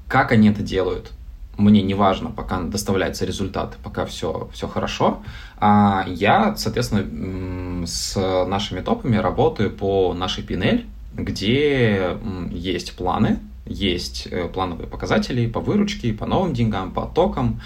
Как 0.09 0.33
они 0.33 0.49
это 0.49 0.63
делают? 0.63 1.13
Мне 1.59 1.83
не 1.83 1.93
важно, 1.93 2.31
пока 2.31 2.63
доставляется 2.63 3.27
результат, 3.27 3.77
пока 3.85 4.07
все, 4.07 4.49
все 4.55 4.67
хорошо. 4.69 5.23
А 5.59 6.07
я, 6.09 6.57
соответственно, 6.57 7.87
с 7.87 8.17
нашими 8.47 8.81
топами 8.81 9.17
работаю 9.17 9.71
по 9.71 10.15
нашей 10.15 10.45
PNL, 10.45 10.87
где 11.13 12.17
есть 12.51 12.97
планы, 12.97 13.39
есть 13.67 14.29
э, 14.31 14.49
плановые 14.49 14.87
показатели 14.87 15.47
по 15.47 15.61
выручке, 15.61 16.13
по 16.13 16.27
новым 16.27 16.53
деньгам, 16.53 16.93
по 16.93 17.07
токам 17.07 17.61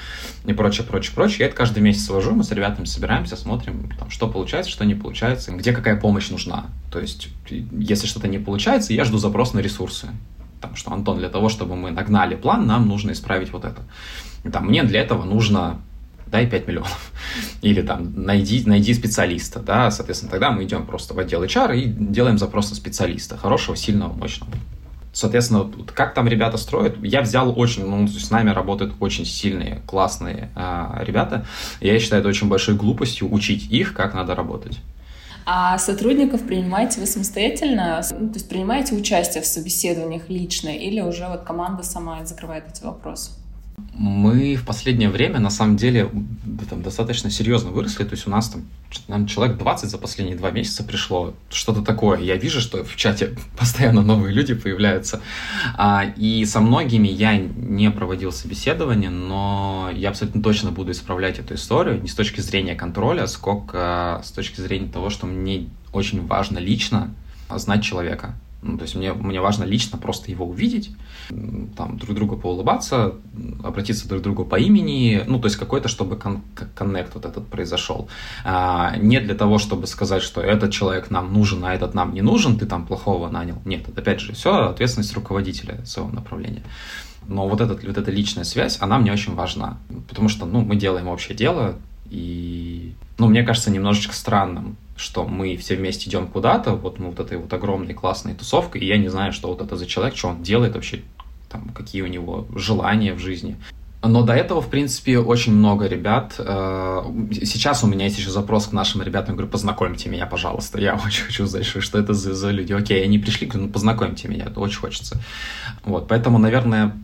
и 0.44 0.52
прочее, 0.52 0.87
прочее, 0.87 1.14
прочее. 1.14 1.38
Я 1.40 1.46
это 1.46 1.56
каждый 1.56 1.80
месяц 1.80 2.08
вожу, 2.08 2.34
мы 2.34 2.44
с 2.44 2.52
ребятами 2.52 2.84
собираемся, 2.84 3.37
смотрим, 3.37 3.90
там, 3.98 4.11
что 4.11 4.28
получается, 4.28 4.70
что 4.70 4.84
не 4.84 4.94
получается, 4.94 5.52
где 5.52 5.72
какая 5.72 5.98
помощь 5.98 6.30
нужна. 6.30 6.66
То 6.90 7.00
есть, 7.00 7.28
если 7.48 8.06
что-то 8.06 8.28
не 8.28 8.38
получается, 8.38 8.92
я 8.92 9.04
жду 9.04 9.18
запрос 9.18 9.54
на 9.54 9.58
ресурсы. 9.58 10.08
Там, 10.61 10.76
что, 10.76 10.92
Антон, 10.92 11.18
для 11.18 11.28
того, 11.28 11.48
чтобы 11.48 11.76
мы 11.76 11.90
нагнали 11.90 12.34
план, 12.34 12.66
нам 12.66 12.88
нужно 12.88 13.12
исправить 13.12 13.52
вот 13.52 13.64
это. 13.64 13.82
Там, 14.50 14.66
мне 14.66 14.82
для 14.84 15.00
этого 15.00 15.24
нужно 15.24 15.80
дай 16.30 16.46
5 16.48 16.68
миллионов. 16.68 17.12
Или 17.62 17.82
там 17.82 18.24
найди, 18.24 18.62
найди 18.66 18.94
специалиста, 18.94 19.61
да, 19.61 19.90
соответственно, 19.90 20.30
тогда 20.30 20.50
мы 20.50 20.64
идем 20.64 20.87
просто 20.87 21.14
в 21.14 21.18
отдел 21.18 21.42
HR 21.42 21.76
и 21.76 21.84
делаем 21.87 22.38
запрос 22.38 22.70
на 22.70 22.76
специалиста, 22.76 23.37
хорошего, 23.37 23.76
сильного, 23.76 24.12
мощного. 24.12 24.52
Соответственно, 25.18 25.68
как 25.94 26.14
там 26.14 26.28
ребята 26.28 26.59
строят, 26.59 26.96
я 27.02 27.22
взял 27.22 27.52
очень, 27.59 27.85
ну, 27.85 28.07
с 28.07 28.31
нами 28.31 28.50
работают 28.50 28.94
очень 29.00 29.24
сильные, 29.24 29.83
классные 29.85 30.48
э, 30.54 31.02
ребята. 31.02 31.44
Я 31.81 31.98
считаю, 31.98 32.20
это 32.20 32.28
очень 32.28 32.46
большой 32.46 32.76
глупостью 32.76 33.28
учить 33.33 33.68
их, 33.68 33.94
как 33.94 34.14
надо 34.14 34.37
работать. 34.37 34.78
А 35.44 35.76
сотрудников 35.78 36.44
принимаете 36.46 37.00
вы 37.00 37.07
самостоятельно? 37.07 38.00
Ну, 38.12 38.28
то 38.28 38.35
есть 38.35 38.48
принимаете 38.48 38.94
участие 38.94 39.42
в 39.42 39.46
собеседованиях 39.46 40.28
лично 40.28 40.68
или 40.68 41.00
уже 41.00 41.26
вот 41.26 41.40
команда 41.40 41.83
сама 41.83 42.24
закрывает 42.24 42.68
эти 42.72 42.85
вопросы? 42.85 43.33
Мы 43.94 44.56
в 44.56 44.64
последнее 44.64 45.08
время, 45.08 45.40
на 45.40 45.50
самом 45.50 45.76
деле, 45.76 46.10
там, 46.70 46.82
достаточно 46.82 47.30
серьезно 47.30 47.70
выросли. 47.70 48.04
То 48.04 48.14
есть 48.14 48.26
у 48.26 48.30
нас 48.30 48.48
там 48.48 48.64
нам 49.06 49.26
человек 49.26 49.58
20 49.58 49.90
за 49.90 49.98
последние 49.98 50.36
два 50.36 50.50
месяца 50.50 50.82
пришло. 50.82 51.34
Что-то 51.50 51.82
такое. 51.82 52.20
Я 52.20 52.36
вижу, 52.36 52.60
что 52.60 52.84
в 52.84 52.96
чате 52.96 53.36
постоянно 53.58 54.02
новые 54.02 54.32
люди 54.32 54.54
появляются. 54.54 55.20
А, 55.76 56.04
и 56.16 56.44
со 56.44 56.60
многими 56.60 57.08
я 57.08 57.36
не 57.36 57.90
проводил 57.90 58.32
собеседование, 58.32 59.10
но 59.10 59.90
я 59.94 60.08
абсолютно 60.10 60.42
точно 60.42 60.70
буду 60.70 60.92
исправлять 60.92 61.38
эту 61.38 61.54
историю. 61.54 62.00
Не 62.00 62.08
с 62.08 62.14
точки 62.14 62.40
зрения 62.40 62.74
контроля, 62.74 63.26
сколько 63.26 64.22
с 64.24 64.30
точки 64.30 64.60
зрения 64.60 64.90
того, 64.90 65.10
что 65.10 65.26
мне 65.26 65.68
очень 65.92 66.26
важно 66.26 66.58
лично 66.58 67.14
знать 67.50 67.82
человека. 67.82 68.34
Ну, 68.62 68.76
то 68.76 68.82
есть 68.82 68.94
мне, 68.94 69.12
мне 69.12 69.40
важно 69.40 69.64
лично 69.64 69.98
просто 69.98 70.30
его 70.30 70.44
увидеть, 70.44 70.90
там, 71.76 71.98
друг 71.98 72.14
другу 72.14 72.36
поулыбаться, 72.36 73.14
обратиться 73.62 74.08
друг 74.08 74.20
к 74.20 74.24
другу 74.24 74.44
по 74.44 74.58
имени, 74.58 75.22
ну, 75.26 75.38
то 75.38 75.46
есть 75.46 75.56
какой-то, 75.56 75.88
чтобы 75.88 76.16
кон- 76.16 76.42
коннект 76.74 77.14
вот 77.14 77.24
этот 77.24 77.46
произошел. 77.46 78.08
А, 78.44 78.96
не 78.96 79.20
для 79.20 79.34
того, 79.34 79.58
чтобы 79.58 79.86
сказать, 79.86 80.22
что 80.22 80.40
этот 80.40 80.72
человек 80.72 81.10
нам 81.10 81.32
нужен, 81.32 81.64
а 81.64 81.74
этот 81.74 81.94
нам 81.94 82.14
не 82.14 82.22
нужен, 82.22 82.58
ты 82.58 82.66
там 82.66 82.86
плохого 82.86 83.28
нанял. 83.28 83.56
Нет, 83.64 83.86
опять 83.96 84.20
же 84.20 84.32
все 84.32 84.68
ответственность 84.70 85.14
руководителя 85.14 85.84
своего 85.84 86.10
направления. 86.10 86.62
Но 87.26 87.46
вот, 87.46 87.60
этот, 87.60 87.84
вот 87.84 87.98
эта 87.98 88.10
личная 88.10 88.44
связь, 88.44 88.78
она 88.80 88.98
мне 88.98 89.12
очень 89.12 89.34
важна, 89.34 89.78
потому 90.08 90.28
что, 90.28 90.46
ну, 90.46 90.62
мы 90.62 90.76
делаем 90.76 91.08
общее 91.08 91.36
дело, 91.36 91.76
и, 92.10 92.94
ну, 93.18 93.28
мне 93.28 93.42
кажется 93.42 93.70
немножечко 93.70 94.14
странным, 94.14 94.76
что 94.96 95.24
мы 95.24 95.56
все 95.56 95.76
вместе 95.76 96.08
идем 96.08 96.26
куда-то, 96.26 96.72
вот 96.72 96.98
мы 96.98 97.10
вот 97.10 97.20
этой 97.20 97.36
вот 97.38 97.52
огромной 97.52 97.94
классной 97.94 98.34
тусовкой, 98.34 98.80
и 98.80 98.86
я 98.86 98.96
не 98.96 99.08
знаю, 99.08 99.32
что 99.32 99.48
вот 99.48 99.60
это 99.60 99.76
за 99.76 99.86
человек, 99.86 100.16
что 100.16 100.28
он 100.28 100.42
делает 100.42 100.74
вообще, 100.74 101.02
там, 101.48 101.70
какие 101.70 102.02
у 102.02 102.06
него 102.06 102.46
желания 102.54 103.14
в 103.14 103.18
жизни. 103.18 103.56
Но 104.02 104.22
до 104.22 104.32
этого, 104.32 104.62
в 104.62 104.68
принципе, 104.68 105.18
очень 105.18 105.52
много 105.52 105.87
ребят. 105.87 106.37
Э, 106.38 107.02
сейчас 107.32 107.82
у 107.82 107.88
меня 107.88 108.04
есть 108.04 108.18
еще 108.18 108.30
запрос 108.30 108.68
к 108.68 108.72
нашим 108.72 109.02
ребятам. 109.02 109.30
Я 109.30 109.38
говорю, 109.38 109.50
познакомьте 109.50 110.08
меня, 110.08 110.26
пожалуйста. 110.26 110.80
Я 110.80 110.94
очень 111.06 111.24
хочу 111.24 111.46
знать, 111.46 111.66
что 111.66 111.98
это 111.98 112.14
за, 112.14 112.34
за 112.34 112.50
люди. 112.50 112.72
Окей, 112.72 113.02
они 113.02 113.18
пришли, 113.18 113.48
говорю, 113.48 113.66
ну 113.66 113.72
познакомьте 113.72 114.28
меня, 114.28 114.44
это 114.44 114.61
очень 114.61 114.78
хочется. 114.78 115.20
Вот, 115.84 116.06
поэтому, 116.06 116.38
наверное, 116.38 116.96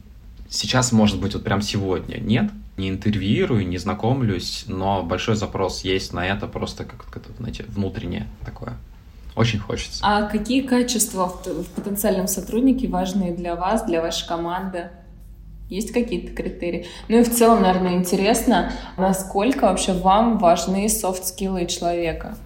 сейчас, 0.48 0.92
может 0.92 1.18
быть, 1.20 1.35
вот 1.35 1.42
прям 1.42 1.62
сегодня 1.62 2.18
нет 2.18 2.50
не 2.76 2.88
интервьюирую, 2.88 3.66
не 3.66 3.78
знакомлюсь, 3.78 4.64
но 4.66 5.02
большой 5.02 5.37
запрос 5.37 5.85
есть 5.85 6.12
на 6.12 6.26
это 6.26 6.46
просто 6.48 6.85
как, 6.85 7.04
как 7.07 7.22
знаете, 7.38 7.64
внутреннее 7.68 8.26
такое. 8.44 8.74
Очень 9.37 9.59
хочется. 9.59 10.01
А 10.03 10.23
какие 10.23 10.62
качества 10.62 11.27
в, 11.27 11.47
в 11.47 11.66
потенциальном 11.70 12.29
сотруднике 12.29 12.88
важны 12.88 13.35
для 13.35 13.57
вас, 13.57 13.85
для 13.85 14.01
вашей 14.01 14.29
команды? 14.29 14.90
Есть 15.68 15.92
какие-то 15.92 16.33
критерии? 16.35 16.87
Ну 17.09 17.20
и 17.20 17.25
в 17.25 17.31
целом, 17.31 17.62
наверное, 17.62 17.94
интересно, 17.94 18.73
насколько 18.97 19.64
вообще 19.64 19.92
вам 19.92 20.38
важны 20.38 20.88
софт-скиллы 20.88 21.66
человека? 21.66 22.37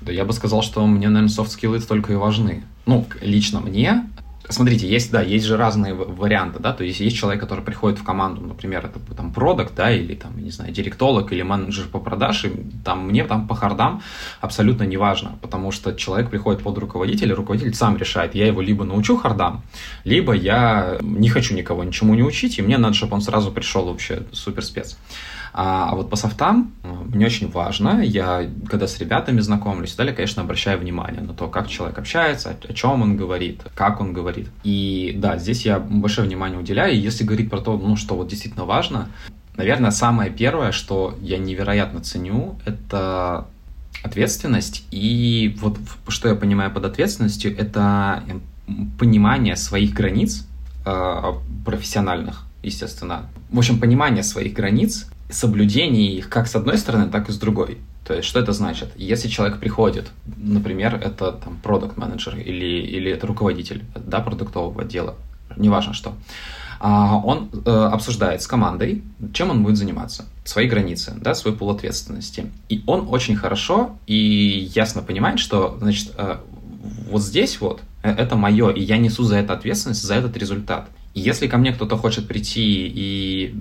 Да 0.00 0.12
я 0.12 0.24
бы 0.24 0.32
сказал, 0.32 0.62
что 0.62 0.86
мне, 0.86 1.08
наверное, 1.08 1.28
софт-скиллы 1.28 1.80
только 1.80 2.12
и 2.12 2.16
важны. 2.16 2.62
Ну, 2.86 3.04
лично 3.20 3.60
мне 3.60 4.04
Смотрите, 4.50 4.88
есть, 4.88 5.12
да, 5.12 5.22
есть 5.22 5.46
же 5.46 5.56
разные 5.56 5.94
варианты, 5.94 6.58
да, 6.58 6.72
то 6.72 6.82
есть 6.82 7.00
есть 7.00 7.16
человек, 7.16 7.40
который 7.40 7.64
приходит 7.64 8.00
в 8.00 8.04
команду, 8.04 8.40
например, 8.40 8.84
это 8.84 8.98
там 9.14 9.32
продукт, 9.32 9.74
да, 9.76 9.90
или 9.90 10.14
там, 10.14 10.36
не 10.42 10.50
знаю, 10.50 10.72
директолог 10.72 11.32
или 11.32 11.42
менеджер 11.42 11.86
по 11.86 12.00
продаже, 12.00 12.52
там 12.84 13.06
мне 13.06 13.24
там 13.24 13.46
по 13.46 13.54
хардам 13.54 14.02
абсолютно 14.40 14.82
не 14.82 14.96
важно, 14.96 15.38
потому 15.40 15.70
что 15.70 15.94
человек 15.94 16.30
приходит 16.30 16.62
под 16.62 16.78
руководителя, 16.78 17.34
руководитель 17.34 17.74
сам 17.74 17.96
решает, 17.96 18.34
я 18.34 18.46
его 18.46 18.60
либо 18.60 18.84
научу 18.84 19.16
хардам, 19.16 19.62
либо 20.04 20.32
я 20.32 20.98
не 21.00 21.28
хочу 21.28 21.54
никого 21.54 21.84
ничему 21.84 22.14
не 22.14 22.22
учить, 22.22 22.58
и 22.58 22.62
мне 22.62 22.76
надо, 22.76 22.94
чтобы 22.94 23.14
он 23.14 23.20
сразу 23.20 23.52
пришел 23.52 23.86
вообще 23.86 24.24
супер 24.32 24.64
спец. 24.64 24.98
А, 25.52 25.90
а 25.90 25.94
вот 25.96 26.10
по 26.10 26.16
софтам 26.16 26.72
э, 26.82 26.92
мне 27.12 27.26
очень 27.26 27.50
важно, 27.50 28.00
я 28.02 28.48
когда 28.68 28.86
с 28.86 28.98
ребятами 28.98 29.40
знакомлюсь, 29.40 29.94
далее, 29.94 30.14
конечно, 30.14 30.42
обращаю 30.42 30.78
внимание 30.78 31.20
на 31.20 31.34
то, 31.34 31.48
как 31.48 31.68
человек 31.68 31.98
общается, 31.98 32.56
о 32.68 32.72
чем 32.72 33.02
он 33.02 33.16
говорит, 33.16 33.62
как 33.74 34.00
он 34.00 34.12
говорит. 34.12 34.48
И 34.62 35.14
да, 35.16 35.38
здесь 35.38 35.66
я 35.66 35.80
большое 35.80 36.28
внимание 36.28 36.58
уделяю. 36.58 36.94
И 36.94 36.98
если 36.98 37.24
говорить 37.24 37.50
про 37.50 37.60
то, 37.60 37.76
ну, 37.76 37.96
что 37.96 38.14
вот 38.14 38.28
действительно 38.28 38.64
важно, 38.64 39.08
наверное, 39.56 39.90
самое 39.90 40.30
первое, 40.30 40.72
что 40.72 41.16
я 41.20 41.38
невероятно 41.38 42.00
ценю, 42.00 42.58
это 42.64 43.46
ответственность. 44.02 44.86
И 44.90 45.56
вот 45.60 45.78
что 46.08 46.28
я 46.28 46.34
понимаю 46.34 46.70
под 46.70 46.84
ответственностью, 46.84 47.56
это 47.56 48.22
понимание 48.98 49.56
своих 49.56 49.92
границ 49.92 50.46
э, 50.86 51.32
профессиональных, 51.64 52.46
естественно. 52.62 53.26
В 53.50 53.58
общем, 53.58 53.80
понимание 53.80 54.22
своих 54.22 54.52
границ 54.52 55.08
соблюдение 55.32 56.12
их 56.12 56.28
как 56.28 56.46
с 56.46 56.56
одной 56.56 56.78
стороны, 56.78 57.10
так 57.10 57.28
и 57.28 57.32
с 57.32 57.38
другой. 57.38 57.78
То 58.06 58.14
есть, 58.14 58.26
что 58.26 58.40
это 58.40 58.52
значит? 58.52 58.90
Если 58.96 59.28
человек 59.28 59.60
приходит, 59.60 60.10
например, 60.36 60.94
это 60.96 61.32
там 61.32 61.58
продукт 61.62 61.96
менеджер 61.96 62.36
или, 62.36 62.82
или 62.86 63.10
это 63.10 63.26
руководитель 63.26 63.84
да, 63.94 64.20
продуктового 64.20 64.82
отдела, 64.82 65.14
неважно 65.56 65.94
что, 65.94 66.14
а, 66.80 67.18
он 67.22 67.50
э, 67.52 67.70
обсуждает 67.70 68.40
с 68.40 68.46
командой, 68.46 69.02
чем 69.34 69.50
он 69.50 69.62
будет 69.62 69.76
заниматься, 69.76 70.24
свои 70.44 70.66
границы, 70.66 71.14
да, 71.20 71.34
свой 71.34 71.54
пул 71.54 71.70
ответственности. 71.70 72.50
И 72.70 72.82
он 72.86 73.06
очень 73.10 73.36
хорошо 73.36 73.98
и 74.06 74.70
ясно 74.74 75.02
понимает, 75.02 75.38
что, 75.38 75.76
значит, 75.78 76.12
э, 76.16 76.38
вот 77.10 77.22
здесь 77.22 77.60
вот 77.60 77.82
э, 78.02 78.10
это 78.10 78.34
мое, 78.34 78.70
и 78.70 78.80
я 78.80 78.96
несу 78.96 79.24
за 79.24 79.36
это 79.36 79.52
ответственность, 79.52 80.02
за 80.02 80.14
этот 80.14 80.38
результат. 80.38 80.88
И 81.12 81.20
если 81.20 81.48
ко 81.48 81.58
мне 81.58 81.72
кто-то 81.72 81.98
хочет 81.98 82.26
прийти 82.26 82.86
и 82.88 83.54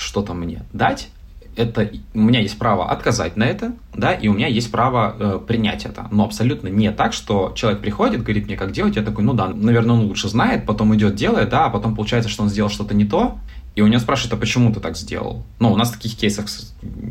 что-то 0.00 0.34
мне 0.34 0.62
дать, 0.72 1.08
это 1.56 1.90
у 2.14 2.20
меня 2.20 2.40
есть 2.40 2.58
право 2.58 2.90
отказать 2.90 3.36
на 3.36 3.44
это, 3.44 3.72
да, 3.94 4.12
и 4.12 4.28
у 4.28 4.34
меня 4.34 4.46
есть 4.46 4.70
право 4.70 5.16
э, 5.18 5.40
принять 5.46 5.84
это. 5.84 6.06
Но 6.10 6.24
абсолютно 6.24 6.68
не 6.68 6.90
так, 6.92 7.12
что 7.12 7.52
человек 7.54 7.80
приходит, 7.80 8.22
говорит 8.22 8.46
мне, 8.46 8.56
как 8.56 8.72
делать, 8.72 8.96
я 8.96 9.02
такой, 9.02 9.24
ну 9.24 9.34
да, 9.34 9.48
наверное, 9.48 9.96
он 9.96 10.00
лучше 10.06 10.28
знает, 10.28 10.64
потом 10.64 10.94
идет, 10.94 11.14
делает, 11.16 11.50
да, 11.50 11.66
а 11.66 11.70
потом 11.70 11.94
получается, 11.94 12.30
что 12.30 12.42
он 12.42 12.48
сделал 12.48 12.70
что-то 12.70 12.94
не 12.94 13.04
то, 13.04 13.38
и 13.74 13.82
у 13.82 13.86
него 13.86 14.00
спрашивают, 14.00 14.34
а 14.34 14.36
почему 14.36 14.72
ты 14.72 14.80
так 14.80 14.96
сделал? 14.96 15.44
Ну, 15.58 15.72
у 15.72 15.76
нас 15.76 15.90
таких 15.90 16.16
кейсов, 16.16 16.46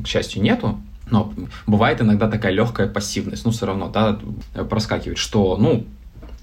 к 0.04 0.08
счастью, 0.08 0.41
нету, 0.41 0.80
но 1.10 1.34
бывает 1.67 2.02
иногда 2.02 2.30
такая 2.30 2.52
легкая 2.52 2.88
пассивность, 2.88 3.45
ну, 3.45 3.52
все 3.52 3.65
равно, 3.65 3.89
да, 3.89 4.19
проскакивает, 4.63 5.17
что, 5.17 5.58
ну, 5.58 5.86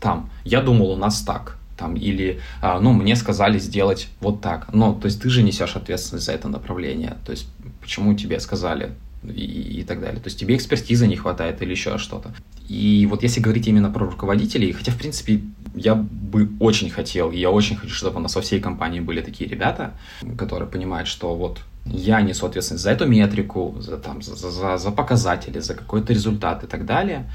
там, 0.00 0.30
я 0.44 0.60
думал, 0.60 0.90
у 0.90 0.96
нас 0.96 1.22
так, 1.22 1.58
там, 1.76 1.94
или, 1.94 2.40
а, 2.62 2.80
ну, 2.80 2.92
мне 2.92 3.16
сказали 3.16 3.58
сделать 3.58 4.08
вот 4.20 4.40
так. 4.40 4.72
Но, 4.72 4.94
то 4.94 5.06
есть 5.06 5.20
ты 5.20 5.30
же 5.30 5.42
несешь 5.42 5.76
ответственность 5.76 6.26
за 6.26 6.32
это 6.32 6.48
направление. 6.48 7.16
То 7.24 7.32
есть 7.32 7.48
почему 7.80 8.14
тебе 8.14 8.40
сказали 8.40 8.92
и, 9.22 9.80
и 9.80 9.84
так 9.84 10.00
далее. 10.00 10.20
То 10.20 10.28
есть 10.28 10.38
тебе 10.38 10.56
экспертизы 10.56 11.06
не 11.06 11.16
хватает 11.16 11.62
или 11.62 11.70
еще 11.70 11.98
что-то. 11.98 12.34
И 12.68 13.06
вот 13.10 13.22
если 13.22 13.40
говорить 13.40 13.66
именно 13.68 13.90
про 13.90 14.06
руководителей, 14.06 14.72
хотя, 14.72 14.92
в 14.92 14.96
принципе, 14.96 15.40
я 15.74 15.94
бы 15.94 16.50
очень 16.58 16.90
хотел, 16.90 17.30
я 17.30 17.50
очень 17.50 17.76
хочу, 17.76 17.94
чтобы 17.94 18.16
у 18.16 18.20
нас 18.20 18.34
во 18.34 18.42
всей 18.42 18.60
компании 18.60 19.00
были 19.00 19.20
такие 19.20 19.48
ребята, 19.48 19.92
которые 20.38 20.68
понимают, 20.68 21.08
что 21.08 21.34
вот 21.34 21.60
я 21.84 22.20
несу 22.20 22.46
ответственность 22.46 22.82
за 22.82 22.90
эту 22.90 23.06
метрику, 23.06 23.76
за, 23.78 23.96
там, 23.98 24.22
за, 24.22 24.34
за, 24.34 24.78
за 24.78 24.90
показатели, 24.90 25.60
за 25.60 25.74
какой-то 25.74 26.12
результат 26.12 26.64
и 26.64 26.66
так 26.66 26.84
далее 26.84 27.26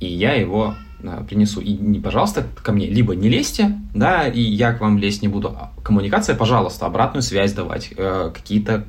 и 0.00 0.06
я 0.06 0.34
его 0.34 0.74
э, 1.00 1.24
принесу. 1.26 1.60
И, 1.60 1.72
не, 1.72 2.00
пожалуйста, 2.00 2.46
ко 2.62 2.72
мне 2.72 2.86
либо 2.86 3.14
не 3.14 3.28
лезьте, 3.28 3.78
да, 3.94 4.28
и 4.28 4.40
я 4.40 4.72
к 4.72 4.80
вам 4.80 4.98
лезть 4.98 5.22
не 5.22 5.28
буду. 5.28 5.48
А 5.48 5.72
коммуникация, 5.82 6.36
пожалуйста, 6.36 6.86
обратную 6.86 7.22
связь 7.22 7.52
давать, 7.52 7.92
э, 7.96 8.30
какие-то 8.34 8.84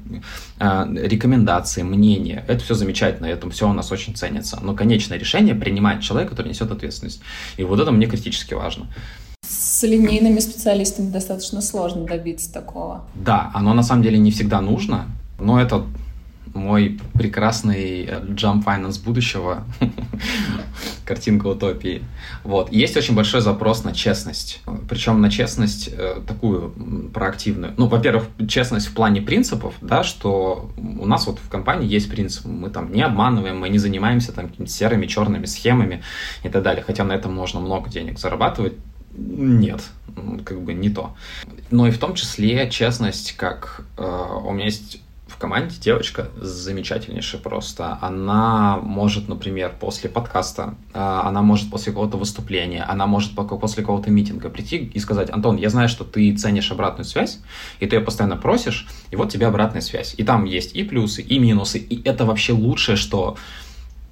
э, 0.59 0.85
рекомендации, 1.03 1.83
мнения. 1.83 2.43
Это 2.47 2.63
все 2.63 2.73
замечательно, 2.73 3.27
это 3.27 3.49
все 3.49 3.69
у 3.69 3.73
нас 3.73 3.91
очень 3.91 4.15
ценится. 4.15 4.59
Но 4.61 4.73
конечное 4.73 5.17
решение 5.17 5.55
принимает 5.55 6.01
человек, 6.01 6.29
который 6.29 6.49
несет 6.49 6.71
ответственность. 6.71 7.21
И 7.57 7.63
вот 7.63 7.79
это 7.79 7.91
мне 7.91 8.07
критически 8.07 8.53
важно. 8.53 8.87
С 9.47 9.83
линейными 9.83 10.39
специалистами 10.39 11.09
достаточно 11.09 11.61
сложно 11.61 12.05
добиться 12.05 12.51
такого. 12.51 13.05
Да, 13.15 13.51
оно 13.53 13.73
на 13.73 13.83
самом 13.83 14.03
деле 14.03 14.17
не 14.17 14.31
всегда 14.31 14.59
нужно, 14.59 15.05
но 15.39 15.61
это 15.61 15.85
мой 16.57 16.99
прекрасный 17.13 18.05
э, 18.05 18.21
Jump 18.29 18.65
Finance 18.65 19.03
будущего, 19.03 19.63
картинка 21.05 21.47
утопии. 21.47 22.03
Вот. 22.43 22.71
Есть 22.71 22.97
очень 22.97 23.15
большой 23.15 23.41
запрос 23.41 23.83
на 23.83 23.93
честность. 23.93 24.61
Причем 24.89 25.21
на 25.21 25.29
честность 25.29 25.89
э, 25.91 26.21
такую 26.27 26.73
проактивную. 27.13 27.73
Ну, 27.77 27.87
во-первых, 27.87 28.25
честность 28.47 28.87
в 28.87 28.93
плане 28.93 29.21
принципов, 29.21 29.75
да, 29.81 30.03
что 30.03 30.69
у 30.77 31.05
нас 31.05 31.27
вот 31.27 31.39
в 31.39 31.49
компании 31.49 31.87
есть 31.87 32.09
принцип. 32.09 32.45
Мы 32.45 32.69
там 32.69 32.91
не 32.91 33.01
обманываем, 33.01 33.59
мы 33.59 33.69
не 33.69 33.77
занимаемся 33.77 34.33
там 34.33 34.49
серыми, 34.67 35.05
черными 35.05 35.45
схемами 35.45 36.03
и 36.43 36.49
так 36.49 36.63
далее. 36.63 36.83
Хотя 36.85 37.03
на 37.03 37.13
этом 37.13 37.33
можно 37.33 37.59
много 37.59 37.89
денег 37.89 38.19
зарабатывать. 38.19 38.73
Нет, 39.17 39.81
как 40.43 40.61
бы 40.61 40.73
не 40.73 40.89
то. 40.89 41.15
Но 41.71 41.87
и 41.87 41.91
в 41.91 41.97
том 41.97 42.13
числе 42.13 42.69
честность, 42.69 43.35
как 43.35 43.85
э, 43.97 44.39
у 44.45 44.51
меня 44.51 44.65
есть 44.65 45.01
в 45.27 45.37
команде 45.37 45.75
девочка 45.79 46.29
замечательнейшая 46.39 47.41
просто. 47.41 47.97
Она 48.01 48.77
может, 48.77 49.27
например, 49.27 49.73
после 49.79 50.09
подкаста, 50.09 50.75
а, 50.93 51.27
она 51.27 51.41
может 51.41 51.69
после 51.69 51.91
какого-то 51.91 52.17
выступления, 52.17 52.83
она 52.83 53.07
может 53.07 53.33
после 53.35 53.83
какого-то 53.83 54.09
митинга 54.09 54.49
прийти 54.49 54.77
и 54.77 54.99
сказать, 54.99 55.29
Антон, 55.29 55.57
я 55.57 55.69
знаю, 55.69 55.89
что 55.89 56.03
ты 56.03 56.35
ценишь 56.35 56.71
обратную 56.71 57.05
связь, 57.05 57.39
и 57.79 57.87
ты 57.87 57.97
ее 57.97 58.01
постоянно 58.01 58.37
просишь, 58.37 58.87
и 59.11 59.15
вот 59.15 59.31
тебе 59.31 59.47
обратная 59.47 59.81
связь. 59.81 60.15
И 60.17 60.23
там 60.23 60.45
есть 60.45 60.75
и 60.75 60.83
плюсы, 60.83 61.21
и 61.21 61.39
минусы, 61.39 61.77
и 61.77 62.01
это 62.07 62.25
вообще 62.25 62.53
лучшее, 62.53 62.95
что 62.95 63.37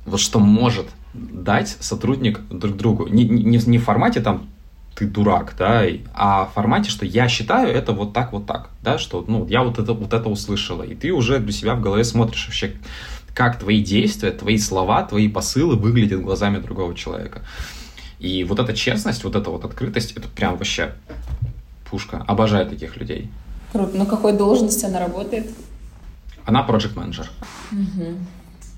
вот 0.05 0.19
что 0.19 0.39
может 0.39 0.87
дать 1.13 1.77
сотрудник 1.79 2.41
друг 2.49 2.75
другу. 2.75 3.07
Не, 3.07 3.23
не, 3.23 3.57
не 3.57 3.77
в 3.77 3.83
формате 3.83 4.21
там 4.21 4.47
ты 4.95 5.05
дурак, 5.05 5.55
да, 5.57 5.83
а 6.13 6.45
в 6.45 6.53
формате, 6.53 6.89
что 6.89 7.05
я 7.05 7.27
считаю 7.27 7.67
это 7.67 7.91
вот 7.91 8.13
так, 8.13 8.31
вот 8.31 8.45
так, 8.45 8.69
да, 8.81 8.97
что, 8.97 9.23
ну, 9.27 9.45
я 9.47 9.61
вот 9.61 9.77
это, 9.77 9.93
вот 9.93 10.13
это 10.13 10.29
услышала, 10.29 10.83
и 10.83 10.95
ты 10.95 11.11
уже 11.11 11.39
для 11.39 11.51
себя 11.51 11.75
в 11.75 11.81
голове 11.81 12.05
смотришь 12.05 12.45
вообще, 12.45 12.73
как 13.33 13.59
твои 13.59 13.83
действия, 13.83 14.31
твои 14.31 14.57
слова, 14.57 15.03
твои 15.03 15.27
посылы 15.27 15.75
выглядят 15.75 16.21
глазами 16.21 16.59
другого 16.59 16.95
человека. 16.95 17.41
И 18.19 18.45
вот 18.45 18.59
эта 18.59 18.73
честность, 18.73 19.25
вот 19.25 19.35
эта 19.35 19.49
вот 19.49 19.65
открытость, 19.65 20.13
это 20.13 20.29
прям 20.29 20.55
вообще 20.55 20.93
пушка. 21.89 22.23
Обожаю 22.25 22.65
таких 22.67 22.95
людей. 22.95 23.29
Круто. 23.73 23.97
На 23.97 24.05
какой 24.05 24.31
должности 24.31 24.85
она 24.85 24.99
работает? 24.99 25.49
Она 26.45 26.63
проект 26.63 26.95
менеджер 26.95 27.29
Угу. 27.71 28.15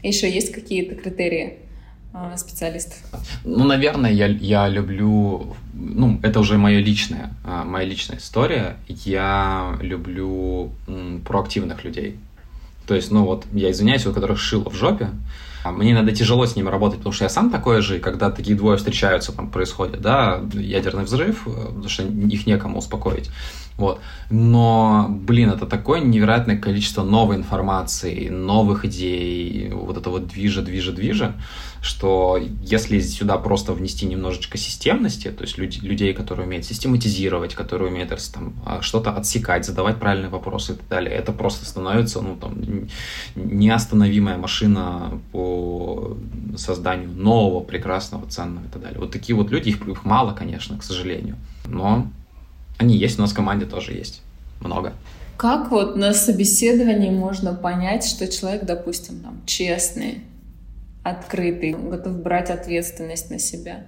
Еще 0.01 0.31
есть 0.31 0.51
какие-то 0.51 0.95
критерии? 0.95 1.59
А, 2.19 2.35
специалистов? 2.35 2.97
Ну, 3.43 3.65
наверное, 3.65 4.11
я, 4.11 4.25
я 4.25 4.67
люблю, 4.67 5.55
ну, 5.73 6.19
это 6.23 6.39
уже 6.39 6.57
моя 6.57 6.79
личная, 6.79 7.31
а, 7.45 7.63
моя 7.63 7.85
личная 7.85 8.17
история. 8.17 8.77
Я 8.87 9.77
люблю 9.81 10.71
проактивных 11.27 11.83
людей. 11.83 12.17
То 12.87 12.95
есть, 12.95 13.11
ну 13.11 13.23
вот, 13.23 13.45
я 13.53 13.69
извиняюсь, 13.69 14.07
у 14.07 14.13
которых 14.13 14.39
шило 14.39 14.69
в 14.69 14.73
жопе, 14.73 15.09
а 15.63 15.71
мне 15.71 15.91
иногда 15.91 16.11
тяжело 16.11 16.47
с 16.47 16.55
ними 16.55 16.69
работать, 16.69 16.99
потому 16.99 17.13
что 17.13 17.25
я 17.25 17.29
сам 17.29 17.51
такой 17.51 17.81
же, 17.81 17.97
и 17.97 17.99
когда 17.99 18.31
такие 18.31 18.57
двое 18.57 18.77
встречаются, 18.77 19.31
там 19.31 19.51
происходит, 19.51 20.01
да, 20.01 20.41
ядерный 20.53 21.03
взрыв, 21.03 21.45
э, 21.45 21.51
потому 21.51 21.89
что 21.89 22.03
их 22.03 22.47
некому 22.47 22.79
успокоить. 22.79 23.29
Вот. 23.77 24.01
Но, 24.31 25.07
блин, 25.09 25.51
это 25.51 25.67
такое 25.67 25.99
невероятное 25.99 26.57
количество 26.57 27.03
новой 27.03 27.35
информации, 27.35 28.27
новых 28.29 28.85
идей, 28.85 29.69
вот 29.71 29.97
это 29.97 30.09
вот 30.09 30.27
движа, 30.27 30.63
движа, 30.63 30.91
движа, 30.91 31.35
что 31.81 32.39
если 32.61 32.99
сюда 32.99 33.37
просто 33.37 33.73
внести 33.73 34.07
немножечко 34.07 34.57
системности, 34.57 35.29
то 35.29 35.43
есть 35.43 35.59
люди, 35.59 35.79
людей, 35.79 36.13
которые 36.15 36.47
умеют 36.47 36.65
систематизировать, 36.65 37.53
которые 37.53 37.91
умеют 37.91 38.11
там, 38.33 38.53
а, 38.65 38.81
что-то 38.81 39.11
отсекать, 39.11 39.65
задавать 39.65 39.97
правильные 39.97 40.29
вопросы 40.29 40.73
и 40.73 40.75
так 40.75 40.87
далее, 40.87 41.13
это 41.13 41.31
просто 41.31 41.65
становится 41.65 42.21
ну, 42.21 42.35
там, 42.35 42.55
неостановимая 43.35 44.37
машина 44.37 45.21
по 45.31 46.17
созданию 46.57 47.11
нового, 47.11 47.63
прекрасного, 47.63 48.27
ценного 48.27 48.65
и 48.65 48.69
так 48.69 48.81
далее. 48.81 48.99
Вот 48.99 49.11
такие 49.11 49.35
вот 49.35 49.51
люди, 49.51 49.69
их, 49.69 49.87
их 49.87 50.03
мало, 50.03 50.33
конечно, 50.33 50.79
к 50.79 50.83
сожалению, 50.83 51.35
но 51.67 52.07
они 52.77 52.97
есть, 52.97 53.17
у 53.19 53.21
нас 53.21 53.31
в 53.31 53.35
команде 53.35 53.65
тоже 53.65 53.93
есть. 53.93 54.21
Много. 54.59 54.93
Как 55.37 55.69
вот 55.69 55.95
на 55.95 56.13
собеседовании 56.13 57.11
можно 57.11 57.53
понять, 57.53 58.05
что 58.05 58.27
человек, 58.27 58.65
допустим, 58.65 59.19
там, 59.19 59.41
честный, 59.45 60.21
открытый, 61.03 61.73
готов 61.73 62.21
брать 62.21 62.49
ответственность 62.49 63.29
на 63.29 63.37
себя? 63.37 63.85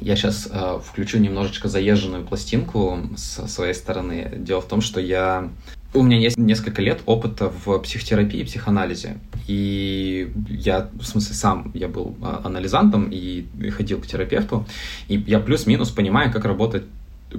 Я 0.00 0.16
сейчас 0.16 0.48
э, 0.50 0.80
включу 0.84 1.18
немножечко 1.18 1.68
заезженную 1.68 2.26
пластинку 2.26 2.98
с 3.16 3.46
своей 3.48 3.74
стороны. 3.74 4.32
Дело 4.38 4.60
в 4.60 4.66
том, 4.66 4.80
что 4.80 4.98
я 4.98 5.50
у 5.92 6.02
меня 6.02 6.18
есть 6.18 6.38
несколько 6.38 6.82
лет 6.82 7.00
опыта 7.06 7.50
в 7.50 7.78
психотерапии 7.80 8.40
и 8.40 8.44
психоанализе. 8.44 9.18
И 9.48 10.32
я, 10.48 10.88
в 10.92 11.04
смысле, 11.04 11.34
сам 11.34 11.70
я 11.74 11.88
был 11.88 12.16
а, 12.22 12.42
анализантом 12.44 13.08
и 13.10 13.44
ходил 13.70 14.00
к 14.00 14.06
терапевту. 14.06 14.66
И 15.08 15.16
я 15.26 15.40
плюс-минус 15.40 15.90
понимаю, 15.90 16.32
как 16.32 16.44
работает 16.44 16.84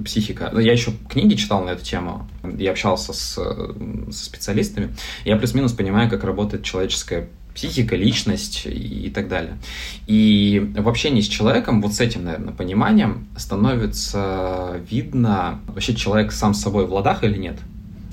психика. 0.04 0.50
Ну, 0.52 0.60
я 0.60 0.72
еще 0.72 0.92
книги 1.08 1.34
читал 1.34 1.64
на 1.64 1.70
эту 1.70 1.84
тему, 1.84 2.28
я 2.58 2.70
общался 2.70 3.12
с, 3.12 3.34
со 3.34 4.24
специалистами, 4.24 4.94
я 5.24 5.36
плюс-минус 5.36 5.72
понимаю, 5.72 6.08
как 6.08 6.24
работает 6.24 6.64
человеческая 6.64 7.28
психика, 7.54 7.96
личность 7.96 8.66
и, 8.66 9.06
и 9.06 9.10
так 9.10 9.28
далее. 9.28 9.58
И 10.06 10.72
в 10.76 10.88
общении 10.88 11.20
с 11.20 11.28
человеком, 11.28 11.82
вот 11.82 11.92
с 11.92 12.00
этим, 12.00 12.24
наверное, 12.24 12.54
пониманием 12.54 13.26
становится 13.36 14.80
видно, 14.88 15.60
вообще 15.66 15.94
человек 15.94 16.32
сам 16.32 16.54
с 16.54 16.60
собой 16.62 16.86
в 16.86 16.92
ладах 16.92 17.24
или 17.24 17.36
нет. 17.36 17.58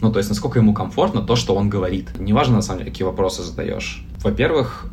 Ну, 0.02 0.12
то 0.12 0.20
есть, 0.20 0.30
насколько 0.30 0.60
ему 0.60 0.74
комфортно 0.74 1.22
то, 1.22 1.36
что 1.36 1.56
он 1.56 1.70
говорит. 1.70 2.18
Неважно, 2.20 2.56
на 2.58 2.62
самом 2.62 2.80
деле, 2.80 2.92
какие 2.92 3.06
вопросы 3.06 3.44
задаешь. 3.44 4.06
Во-первых, 4.20 4.86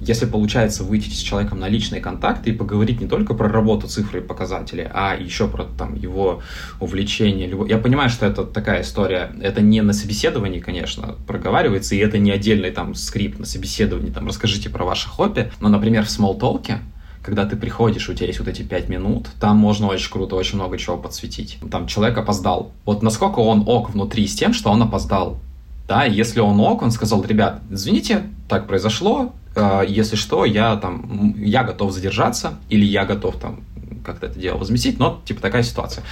если 0.00 0.26
получается 0.26 0.82
выйти 0.82 1.10
с 1.10 1.18
человеком 1.18 1.60
на 1.60 1.68
личные 1.68 2.00
контакты 2.00 2.50
и 2.50 2.52
поговорить 2.52 3.00
не 3.00 3.06
только 3.06 3.34
про 3.34 3.48
работу, 3.48 3.86
цифры 3.86 4.20
и 4.20 4.22
показатели, 4.22 4.90
а 4.92 5.14
еще 5.14 5.46
про 5.46 5.64
там, 5.64 5.94
его 5.94 6.42
увлечение. 6.80 7.52
Я 7.68 7.78
понимаю, 7.78 8.08
что 8.08 8.26
это 8.26 8.44
такая 8.44 8.82
история, 8.82 9.32
это 9.40 9.60
не 9.60 9.82
на 9.82 9.92
собеседовании, 9.92 10.60
конечно, 10.60 11.16
проговаривается, 11.26 11.94
и 11.94 11.98
это 11.98 12.18
не 12.18 12.30
отдельный 12.30 12.70
там 12.70 12.94
скрипт 12.94 13.38
на 13.38 13.46
собеседовании, 13.46 14.10
там, 14.10 14.26
расскажите 14.26 14.70
про 14.70 14.84
ваши 14.84 15.08
хобби, 15.08 15.52
но, 15.60 15.68
например, 15.68 16.04
в 16.04 16.10
смолтолке 16.10 16.78
когда 17.22 17.44
ты 17.44 17.54
приходишь, 17.54 18.08
у 18.08 18.14
тебя 18.14 18.28
есть 18.28 18.38
вот 18.38 18.48
эти 18.48 18.62
пять 18.62 18.88
минут, 18.88 19.28
там 19.38 19.56
можно 19.58 19.88
очень 19.88 20.10
круто, 20.10 20.36
очень 20.36 20.56
много 20.56 20.78
чего 20.78 20.96
подсветить. 20.96 21.58
Там 21.70 21.86
человек 21.86 22.16
опоздал. 22.16 22.72
Вот 22.86 23.02
насколько 23.02 23.40
он 23.40 23.64
ок 23.66 23.90
внутри 23.90 24.26
с 24.26 24.34
тем, 24.34 24.54
что 24.54 24.70
он 24.70 24.82
опоздал. 24.82 25.38
Да, 25.86 26.04
если 26.04 26.40
он 26.40 26.58
ок, 26.60 26.82
он 26.82 26.90
сказал, 26.90 27.22
ребят, 27.24 27.60
извините, 27.70 28.22
так 28.48 28.66
произошло, 28.66 29.34
если 29.56 30.16
что, 30.16 30.44
я 30.44 30.76
там, 30.76 31.34
я 31.36 31.64
готов 31.64 31.92
задержаться, 31.92 32.58
или 32.68 32.84
я 32.84 33.04
готов 33.04 33.36
там 33.36 33.64
как-то 34.04 34.26
это 34.26 34.38
дело 34.38 34.58
возместить, 34.58 34.98
но, 34.98 35.20
типа, 35.24 35.40
такая 35.40 35.62
ситуация. 35.62 36.04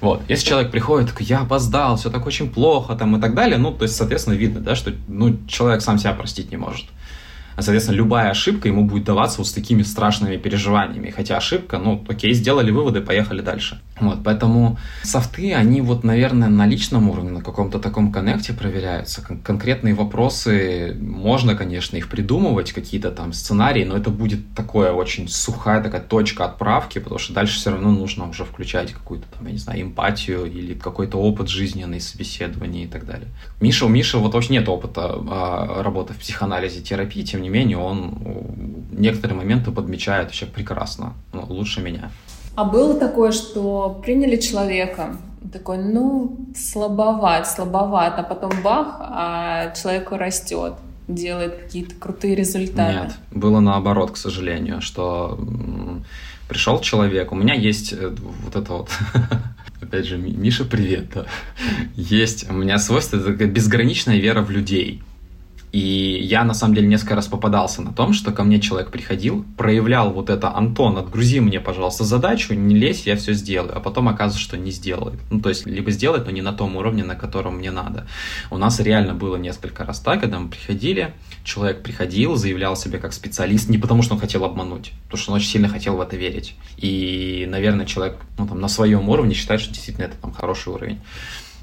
Вот. 0.00 0.22
Если 0.28 0.46
человек 0.46 0.70
приходит, 0.70 1.10
такой, 1.10 1.26
я 1.26 1.40
опоздал, 1.40 1.96
все 1.96 2.10
так 2.10 2.26
очень 2.26 2.50
плохо, 2.50 2.94
там, 2.94 3.16
и 3.16 3.20
так 3.20 3.34
далее, 3.34 3.58
ну, 3.58 3.72
то 3.72 3.84
есть, 3.84 3.96
соответственно, 3.96 4.34
видно, 4.34 4.60
да, 4.60 4.74
что, 4.74 4.92
ну, 5.08 5.36
человек 5.46 5.82
сам 5.82 5.98
себя 5.98 6.12
простить 6.12 6.50
не 6.50 6.56
может. 6.56 6.86
А, 6.86 6.92
соответственно, 7.62 7.96
любая 7.96 8.30
ошибка 8.30 8.68
ему 8.68 8.84
будет 8.84 9.04
даваться 9.04 9.38
вот 9.38 9.48
с 9.48 9.52
такими 9.52 9.82
страшными 9.82 10.36
переживаниями. 10.36 11.10
Хотя 11.10 11.36
ошибка, 11.36 11.78
ну, 11.78 12.04
окей, 12.08 12.32
сделали 12.32 12.70
выводы, 12.70 13.00
поехали 13.00 13.40
дальше. 13.40 13.80
Вот, 13.98 14.18
поэтому 14.22 14.78
софты, 15.02 15.54
они 15.54 15.80
вот, 15.80 16.04
наверное, 16.04 16.48
на 16.48 16.66
личном 16.66 17.08
уровне, 17.08 17.30
на 17.30 17.42
каком-то 17.42 17.78
таком 17.78 18.12
коннекте 18.12 18.52
проверяются. 18.52 19.22
Кон- 19.22 19.38
конкретные 19.38 19.94
вопросы, 19.94 20.94
можно, 21.00 21.54
конечно, 21.54 21.96
их 21.96 22.08
придумывать, 22.08 22.72
какие-то 22.72 23.10
там 23.10 23.32
сценарии, 23.32 23.84
но 23.84 23.96
это 23.96 24.10
будет 24.10 24.54
такое 24.54 24.92
очень 24.92 25.28
сухая 25.28 25.82
такая 25.82 26.02
точка 26.02 26.44
отправки, 26.44 26.98
потому 26.98 27.18
что 27.18 27.32
дальше 27.32 27.56
все 27.56 27.70
равно 27.70 27.90
нужно 27.90 28.28
уже 28.28 28.44
включать 28.44 28.92
какую-то 28.92 29.26
там, 29.36 29.46
я 29.46 29.52
не 29.52 29.58
знаю, 29.58 29.80
эмпатию 29.80 30.44
или 30.44 30.74
какой-то 30.74 31.16
опыт 31.16 31.48
жизненный, 31.48 32.00
собеседование 32.00 32.84
и 32.84 32.88
так 32.88 33.06
далее. 33.06 33.28
Миша, 33.60 33.86
у 33.86 33.88
Миши 33.88 34.18
вот 34.18 34.34
вообще 34.34 34.52
нет 34.52 34.68
опыта 34.68 35.14
а, 35.30 35.82
работы 35.82 36.12
в 36.12 36.18
психоанализе, 36.18 36.82
терапии, 36.82 37.22
тем 37.22 37.40
не 37.40 37.45
менее 37.48 37.78
он 37.78 38.14
некоторые 38.92 39.36
моменты 39.36 39.70
подмечает 39.70 40.26
вообще 40.26 40.46
прекрасно, 40.46 41.14
ну, 41.32 41.44
лучше 41.48 41.82
меня. 41.82 42.10
А 42.54 42.64
было 42.64 42.98
такое, 42.98 43.32
что 43.32 44.00
приняли 44.02 44.36
человека, 44.36 45.16
такой, 45.52 45.78
ну, 45.78 46.38
слабоват, 46.56 47.48
слабоват, 47.48 48.18
а 48.18 48.22
потом 48.22 48.50
бах, 48.62 48.96
а 49.00 49.74
человек 49.74 50.10
растет, 50.12 50.74
делает 51.08 51.56
какие-то 51.56 51.94
крутые 51.96 52.34
результаты. 52.34 52.94
Нет, 52.94 53.16
было 53.30 53.60
наоборот, 53.60 54.12
к 54.12 54.16
сожалению, 54.16 54.80
что 54.80 55.38
пришел 56.48 56.80
человек, 56.80 57.32
у 57.32 57.34
меня 57.34 57.54
есть 57.54 57.92
э, 57.92 58.14
вот 58.44 58.56
это 58.56 58.72
вот 58.72 58.90
опять 59.80 60.06
же, 60.06 60.16
Миша, 60.16 60.64
привет. 60.64 61.10
Да. 61.14 61.26
Есть 61.94 62.48
у 62.50 62.52
меня 62.52 62.78
свойство, 62.78 63.16
это 63.16 63.46
безграничная 63.46 64.18
вера 64.18 64.42
в 64.42 64.50
людей. 64.50 65.02
И 65.72 66.20
я, 66.22 66.44
на 66.44 66.54
самом 66.54 66.74
деле, 66.74 66.86
несколько 66.86 67.14
раз 67.14 67.26
попадался 67.26 67.82
на 67.82 67.92
том, 67.92 68.12
что 68.12 68.32
ко 68.32 68.44
мне 68.44 68.60
человек 68.60 68.90
приходил, 68.90 69.44
проявлял 69.56 70.12
вот 70.12 70.30
это, 70.30 70.54
Антон, 70.54 70.96
отгрузи 70.96 71.40
мне, 71.40 71.60
пожалуйста, 71.60 72.04
задачу, 72.04 72.54
не 72.54 72.74
лезь, 72.74 73.06
я 73.06 73.16
все 73.16 73.34
сделаю. 73.34 73.76
А 73.76 73.80
потом 73.80 74.08
оказывается, 74.08 74.40
что 74.40 74.56
не 74.56 74.70
сделает. 74.70 75.18
Ну, 75.30 75.40
то 75.40 75.48
есть, 75.48 75.66
либо 75.66 75.90
сделает, 75.90 76.24
но 76.26 76.30
не 76.30 76.42
на 76.42 76.52
том 76.52 76.76
уровне, 76.76 77.04
на 77.04 77.14
котором 77.14 77.58
мне 77.58 77.70
надо. 77.70 78.06
У 78.50 78.58
нас 78.58 78.80
реально 78.80 79.14
было 79.14 79.36
несколько 79.36 79.84
раз 79.84 80.00
так, 80.00 80.20
когда 80.20 80.38
мы 80.38 80.48
приходили, 80.48 81.14
человек 81.44 81.82
приходил, 81.82 82.36
заявлял 82.36 82.76
себя 82.76 82.98
как 82.98 83.12
специалист, 83.12 83.68
не 83.68 83.78
потому 83.78 84.02
что 84.02 84.14
он 84.14 84.20
хотел 84.20 84.44
обмануть, 84.44 84.92
потому 85.04 85.20
что 85.20 85.32
он 85.32 85.36
очень 85.36 85.48
сильно 85.48 85.68
хотел 85.68 85.96
в 85.96 86.00
это 86.00 86.16
верить. 86.16 86.54
И, 86.76 87.46
наверное, 87.48 87.86
человек 87.86 88.16
ну, 88.38 88.46
там, 88.46 88.60
на 88.60 88.68
своем 88.68 89.08
уровне 89.08 89.34
считает, 89.34 89.60
что 89.60 89.72
действительно 89.72 90.06
это 90.06 90.16
там 90.16 90.32
хороший 90.32 90.72
уровень. 90.72 91.00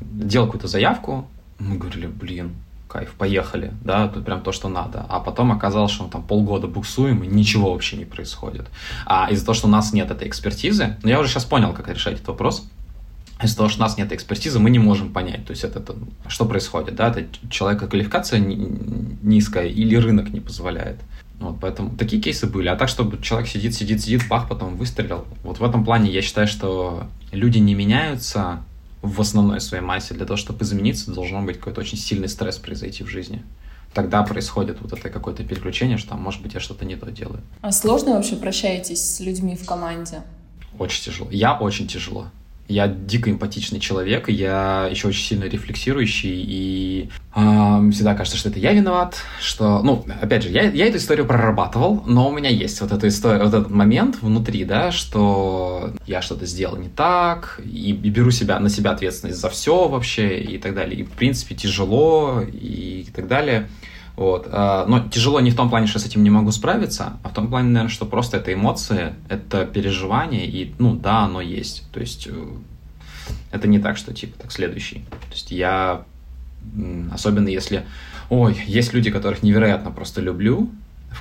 Делал 0.01 0.47
какую-то 0.47 0.67
заявку, 0.67 1.27
мы 1.59 1.77
говорили, 1.77 2.07
блин, 2.07 2.51
кайф, 2.93 3.13
поехали, 3.17 3.73
да, 3.83 4.07
тут 4.07 4.25
прям 4.25 4.41
то, 4.41 4.51
что 4.51 4.69
надо. 4.69 5.05
А 5.09 5.19
потом 5.19 5.51
оказалось, 5.51 5.91
что 5.91 6.03
мы 6.03 6.09
там 6.11 6.21
полгода 6.23 6.67
буксуем, 6.67 7.23
и 7.23 7.27
ничего 7.27 7.71
вообще 7.73 7.97
не 7.97 8.05
происходит. 8.05 8.67
А 9.05 9.27
из-за 9.31 9.45
того, 9.45 9.55
что 9.55 9.67
у 9.67 9.71
нас 9.71 9.93
нет 9.93 10.11
этой 10.11 10.27
экспертизы, 10.27 10.97
ну 11.03 11.09
я 11.09 11.19
уже 11.19 11.29
сейчас 11.29 11.45
понял, 11.45 11.73
как 11.73 11.89
решать 11.89 12.13
этот 12.13 12.27
вопрос, 12.27 12.67
из-за 13.41 13.57
того, 13.57 13.69
что 13.69 13.79
у 13.79 13.81
нас 13.81 13.97
нет 13.97 14.11
экспертизы, 14.13 14.59
мы 14.59 14.69
не 14.69 14.79
можем 14.79 15.11
понять, 15.11 15.45
то 15.45 15.51
есть 15.51 15.63
это, 15.63 15.79
это 15.79 15.95
что 16.27 16.45
происходит, 16.45 16.95
да, 16.95 17.09
это 17.09 17.25
человека 17.49 17.87
квалификация 17.87 18.39
низкая 18.39 19.67
или 19.67 19.95
рынок 19.95 20.29
не 20.29 20.39
позволяет. 20.39 20.99
Вот, 21.39 21.57
поэтому 21.59 21.97
такие 21.97 22.21
кейсы 22.21 22.47
были. 22.47 22.69
А 22.69 22.75
так, 22.75 22.87
чтобы 22.87 23.21
человек 23.21 23.49
сидит, 23.49 23.73
сидит, 23.73 24.01
сидит, 24.01 24.27
бах, 24.29 24.47
потом 24.47 24.77
выстрелил. 24.77 25.25
Вот 25.43 25.59
в 25.59 25.63
этом 25.63 25.83
плане 25.83 26.09
я 26.09 26.21
считаю, 26.21 26.47
что 26.47 27.07
люди 27.33 27.57
не 27.57 27.73
меняются 27.75 28.63
в 29.03 29.19
основной 29.19 29.59
своей 29.59 29.83
массе. 29.83 30.15
Для 30.15 30.25
того, 30.25 30.37
чтобы 30.37 30.63
измениться, 30.63 31.11
должен 31.11 31.45
быть 31.45 31.59
какой-то 31.59 31.81
очень 31.81 31.97
сильный 31.97 32.29
стресс 32.29 32.57
произойти 32.57 33.03
в 33.03 33.07
жизни. 33.07 33.43
Тогда 33.93 34.23
происходит 34.23 34.81
вот 34.81 34.93
это 34.93 35.09
какое-то 35.09 35.43
переключение, 35.43 35.97
что, 35.97 36.15
может 36.15 36.41
быть, 36.41 36.55
я 36.55 36.59
что-то 36.59 36.85
не 36.85 36.95
то 36.95 37.11
делаю. 37.11 37.41
А 37.61 37.71
сложно 37.71 38.13
вообще 38.13 38.37
прощаетесь 38.37 39.15
с 39.15 39.19
людьми 39.19 39.55
в 39.55 39.65
команде? 39.65 40.23
Очень 40.79 41.03
тяжело. 41.03 41.29
Я 41.29 41.53
очень 41.55 41.87
тяжело. 41.87 42.29
Я 42.73 42.87
дико 42.87 43.29
эмпатичный 43.29 43.79
человек, 43.79 44.29
я 44.29 44.87
еще 44.89 45.09
очень 45.09 45.23
сильно 45.23 45.43
рефлексирующий, 45.43 46.43
и 46.43 47.09
э, 47.35 47.89
всегда 47.91 48.15
кажется, 48.15 48.35
что 48.37 48.49
это 48.49 48.57
я 48.57 48.73
виноват, 48.73 49.17
что, 49.39 49.83
ну, 49.83 50.03
опять 50.19 50.41
же, 50.41 50.49
я, 50.49 50.63
я 50.63 50.87
эту 50.87 50.97
историю 50.97 51.27
прорабатывал, 51.27 52.03
но 52.07 52.27
у 52.27 52.31
меня 52.31 52.49
есть 52.49 52.81
вот 52.81 52.91
эта 52.91 53.07
история, 53.07 53.43
вот 53.43 53.53
этот 53.53 53.69
момент 53.69 54.23
внутри, 54.23 54.65
да, 54.65 54.91
что 54.91 55.91
я 56.07 56.23
что-то 56.23 56.47
сделал 56.47 56.77
не 56.77 56.89
так, 56.89 57.61
и, 57.63 57.91
и 57.91 58.09
беру 58.09 58.31
себя, 58.31 58.59
на 58.59 58.69
себя 58.69 58.91
ответственность 58.91 59.39
за 59.39 59.49
все 59.49 59.87
вообще, 59.87 60.39
и 60.39 60.57
так 60.57 60.73
далее, 60.73 61.01
и, 61.01 61.03
в 61.03 61.11
принципе, 61.11 61.53
тяжело, 61.53 62.41
и 62.41 63.05
так 63.15 63.27
далее. 63.27 63.69
Вот. 64.15 64.47
А, 64.51 64.85
но 64.85 65.07
тяжело 65.09 65.39
не 65.39 65.51
в 65.51 65.55
том 65.55 65.69
плане, 65.69 65.87
что 65.87 65.99
с 65.99 66.05
этим 66.05 66.23
не 66.23 66.29
могу 66.29 66.51
справиться, 66.51 67.13
а 67.23 67.29
в 67.29 67.33
том 67.33 67.47
плане, 67.47 67.69
наверное, 67.69 67.91
что 67.91 68.05
просто 68.05 68.37
это 68.37 68.53
эмоции, 68.53 69.15
это 69.27 69.65
переживание, 69.65 70.45
и, 70.47 70.73
ну, 70.77 70.95
да, 70.95 71.21
оно 71.21 71.41
есть. 71.41 71.83
То 71.91 71.99
есть 71.99 72.27
э, 72.29 72.47
это 73.51 73.67
не 73.67 73.79
так, 73.79 73.97
что, 73.97 74.13
типа, 74.13 74.37
так, 74.39 74.51
следующий. 74.51 74.99
То 75.29 75.33
есть 75.33 75.51
я, 75.51 76.03
особенно 77.11 77.47
если... 77.47 77.85
Ой, 78.29 78.59
есть 78.67 78.93
люди, 78.93 79.11
которых 79.11 79.43
невероятно 79.43 79.91
просто 79.91 80.21
люблю 80.21 80.69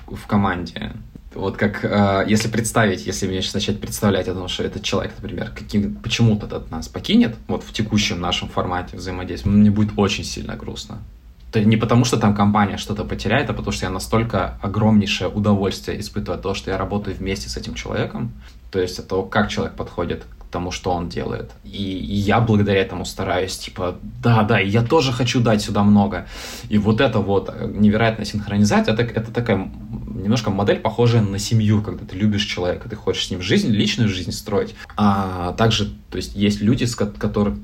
в, 0.07 0.15
в 0.15 0.27
команде. 0.27 0.93
Вот 1.35 1.57
как, 1.57 1.85
э, 1.85 2.25
если 2.29 2.49
представить, 2.49 3.07
если 3.07 3.27
мне 3.27 3.41
сейчас 3.41 3.55
начать 3.55 3.81
представлять 3.81 4.29
о 4.29 4.35
том, 4.35 4.49
что 4.49 4.65
этот 4.65 4.83
человек, 4.83 5.15
например, 5.21 5.51
каким, 5.55 5.95
почему-то 5.95 6.45
от 6.55 6.71
нас 6.71 6.89
покинет, 6.89 7.37
вот 7.49 7.65
в 7.65 7.73
текущем 7.73 8.21
нашем 8.21 8.49
формате 8.49 8.99
взаимодействия, 8.99 9.51
мне 9.51 9.71
будет 9.71 9.93
очень 9.97 10.25
сильно 10.25 10.57
грустно. 10.57 10.99
Это 11.53 11.67
не 11.67 11.77
потому, 11.77 12.07
что 12.07 12.17
там 12.17 12.35
компания 12.35 12.79
что-то 12.79 13.05
потеряет, 13.05 13.51
а 13.51 13.53
потому 13.53 13.73
что 13.73 13.85
я 13.85 13.91
настолько 13.91 14.59
огромнейшее 14.63 15.29
удовольствие 15.29 16.01
испытываю 16.01 16.37
от 16.37 16.43
того, 16.43 16.55
что 16.55 16.71
я 16.71 16.79
работаю 16.79 17.15
вместе 17.15 17.51
с 17.51 17.59
этим 17.59 17.75
человеком. 17.75 18.33
То 18.71 18.81
есть 18.81 18.99
от 18.99 19.09
того, 19.09 19.23
как 19.23 19.51
человек 19.51 19.75
подходит 19.75 20.25
к 20.39 20.45
тому, 20.51 20.71
что 20.71 20.93
он 20.93 21.11
делает. 21.11 21.51
И, 21.65 21.83
я 21.83 22.41
благодаря 22.41 22.81
этому 22.81 23.05
стараюсь, 23.05 23.59
типа, 23.59 23.97
да, 24.23 24.45
да, 24.45 24.61
я 24.61 24.83
тоже 24.83 25.13
хочу 25.13 25.41
дать 25.41 25.61
сюда 25.61 25.83
много. 25.83 26.27
И 26.71 26.79
вот 26.79 27.03
это 27.03 27.19
вот 27.19 27.55
невероятная 27.75 28.25
синхронизация, 28.25 28.95
это, 28.95 29.03
это 29.03 29.31
такая 29.31 29.71
немножко 30.15 30.51
модель, 30.51 30.79
похожая 30.79 31.21
на 31.21 31.39
семью, 31.39 31.83
когда 31.83 32.07
ты 32.07 32.17
любишь 32.17 32.47
человека, 32.47 32.89
ты 32.89 32.97
хочешь 32.97 33.27
с 33.27 33.31
ним 33.31 33.43
жизнь, 33.43 33.69
личную 33.69 34.09
жизнь 34.09 34.33
строить. 34.33 34.75
А 34.97 35.53
также, 35.53 35.93
то 36.11 36.17
есть, 36.17 36.35
есть 36.35 36.63
люди, 36.63 36.85
с 36.85 36.95
которых 36.95 37.59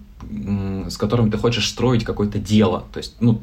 с 0.90 0.96
которым 0.96 1.30
ты 1.30 1.38
хочешь 1.38 1.68
строить 1.68 2.04
какое-то 2.04 2.38
дело, 2.38 2.84
то 2.92 2.98
есть, 2.98 3.16
ну, 3.20 3.40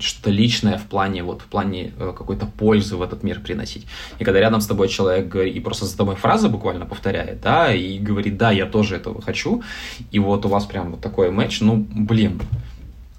что-то 0.00 0.30
личное 0.30 0.78
в 0.78 0.84
плане, 0.84 1.22
вот, 1.22 1.42
в 1.42 1.46
плане 1.46 1.92
э, 1.98 2.12
какой-то 2.16 2.46
пользы 2.46 2.96
в 2.96 3.02
этот 3.02 3.22
мир 3.22 3.40
приносить. 3.40 3.86
И 4.18 4.24
когда 4.24 4.40
рядом 4.40 4.60
с 4.60 4.66
тобой 4.66 4.88
человек 4.88 5.34
и 5.34 5.60
просто 5.60 5.86
за 5.86 5.96
тобой 5.96 6.16
фразы 6.16 6.48
буквально 6.48 6.86
повторяет, 6.86 7.40
да, 7.40 7.72
и 7.72 7.98
говорит, 7.98 8.36
да, 8.36 8.50
я 8.50 8.66
тоже 8.66 8.96
этого 8.96 9.22
хочу, 9.22 9.62
и 10.10 10.18
вот 10.18 10.44
у 10.44 10.48
вас 10.48 10.66
прям 10.66 10.92
вот 10.92 11.00
такой 11.00 11.30
матч, 11.30 11.60
ну, 11.60 11.86
блин, 11.90 12.40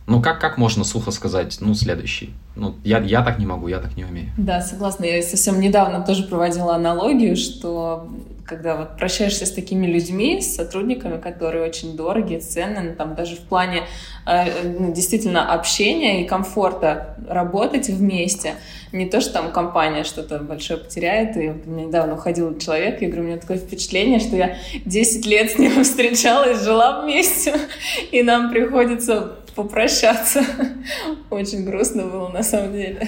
ну 0.09 0.21
как, 0.21 0.41
как 0.41 0.57
можно 0.57 0.83
сухо 0.83 1.11
сказать, 1.11 1.57
ну, 1.61 1.73
следующий? 1.75 2.33
Ну, 2.55 2.75
я, 2.83 2.99
я 2.99 3.21
так 3.21 3.37
не 3.37 3.45
могу, 3.45 3.67
я 3.67 3.79
так 3.79 3.95
не 3.95 4.03
умею. 4.03 4.31
Да, 4.37 4.59
согласна. 4.59 5.05
Я 5.05 5.21
совсем 5.21 5.59
недавно 5.59 6.01
тоже 6.01 6.23
проводила 6.23 6.75
аналогию, 6.75 7.35
что 7.37 8.09
когда 8.49 8.75
вот 8.75 8.97
прощаешься 8.97 9.45
с 9.45 9.51
такими 9.51 9.85
людьми, 9.85 10.41
с 10.41 10.55
сотрудниками, 10.55 11.21
которые 11.21 11.63
очень 11.63 11.95
дорогие, 11.95 12.39
ценные, 12.39 12.89
ну, 12.89 12.95
там 12.95 13.13
даже 13.13 13.35
в 13.35 13.41
плане 13.41 13.83
э, 14.25 14.73
ну, 14.79 14.91
действительно 14.91 15.53
общения 15.53 16.23
и 16.23 16.27
комфорта 16.27 17.15
работать 17.27 17.89
вместе, 17.89 18.55
не 18.91 19.05
то, 19.05 19.21
что 19.21 19.33
там 19.33 19.51
компания 19.51 20.03
что-то 20.03 20.39
большое 20.39 20.79
потеряет, 20.79 21.37
и 21.37 21.49
вот 21.49 21.67
у 21.67 21.69
меня 21.69 21.85
недавно 21.85 22.15
уходил 22.15 22.57
человек, 22.57 23.01
я 23.01 23.07
говорю, 23.07 23.23
у 23.23 23.27
меня 23.27 23.37
такое 23.37 23.57
впечатление, 23.57 24.19
что 24.19 24.35
я 24.35 24.57
10 24.85 25.25
лет 25.27 25.51
с 25.51 25.59
ним 25.59 25.83
встречалась, 25.83 26.63
жила 26.63 27.03
вместе, 27.03 27.53
и 28.11 28.23
нам 28.23 28.49
приходится 28.49 29.35
попрощаться. 29.63 30.41
Очень 31.29 31.65
грустно 31.65 32.05
было 32.05 32.29
на 32.29 32.43
самом 32.43 32.73
деле. 32.73 33.07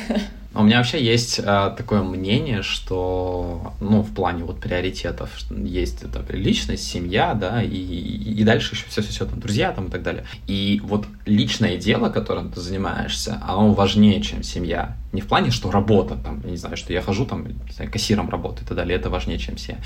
У 0.53 0.63
меня 0.63 0.79
вообще 0.79 1.01
есть 1.01 1.39
э, 1.39 1.73
такое 1.77 2.03
мнение, 2.03 2.61
что, 2.61 3.73
ну, 3.79 4.01
в 4.01 4.13
плане 4.13 4.43
вот 4.43 4.59
приоритетов 4.59 5.29
есть 5.49 6.03
это 6.03 6.21
личность, 6.33 6.83
семья, 6.83 7.33
да, 7.35 7.63
и, 7.63 7.69
и, 7.69 8.43
дальше 8.43 8.75
еще 8.75 8.85
все-все-все, 8.89 9.25
там, 9.25 9.39
друзья 9.39 9.71
там 9.71 9.87
и 9.87 9.89
так 9.89 10.03
далее. 10.03 10.25
И 10.47 10.81
вот 10.83 11.05
личное 11.25 11.77
дело, 11.77 12.09
которым 12.09 12.51
ты 12.51 12.59
занимаешься, 12.59 13.41
оно 13.47 13.73
важнее, 13.73 14.21
чем 14.21 14.43
семья. 14.43 14.97
Не 15.13 15.21
в 15.21 15.27
плане, 15.27 15.51
что 15.51 15.71
работа, 15.71 16.17
там, 16.17 16.41
я 16.43 16.51
не 16.51 16.57
знаю, 16.57 16.75
что 16.75 16.91
я 16.91 17.01
хожу 17.01 17.25
там, 17.25 17.47
кассиром 17.89 18.29
работаю 18.29 18.65
и 18.65 18.67
так 18.67 18.75
далее, 18.75 18.97
это 18.97 19.09
важнее, 19.09 19.39
чем 19.39 19.55
все. 19.55 19.77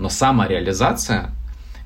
Но 0.00 0.08
самореализация 0.08 1.32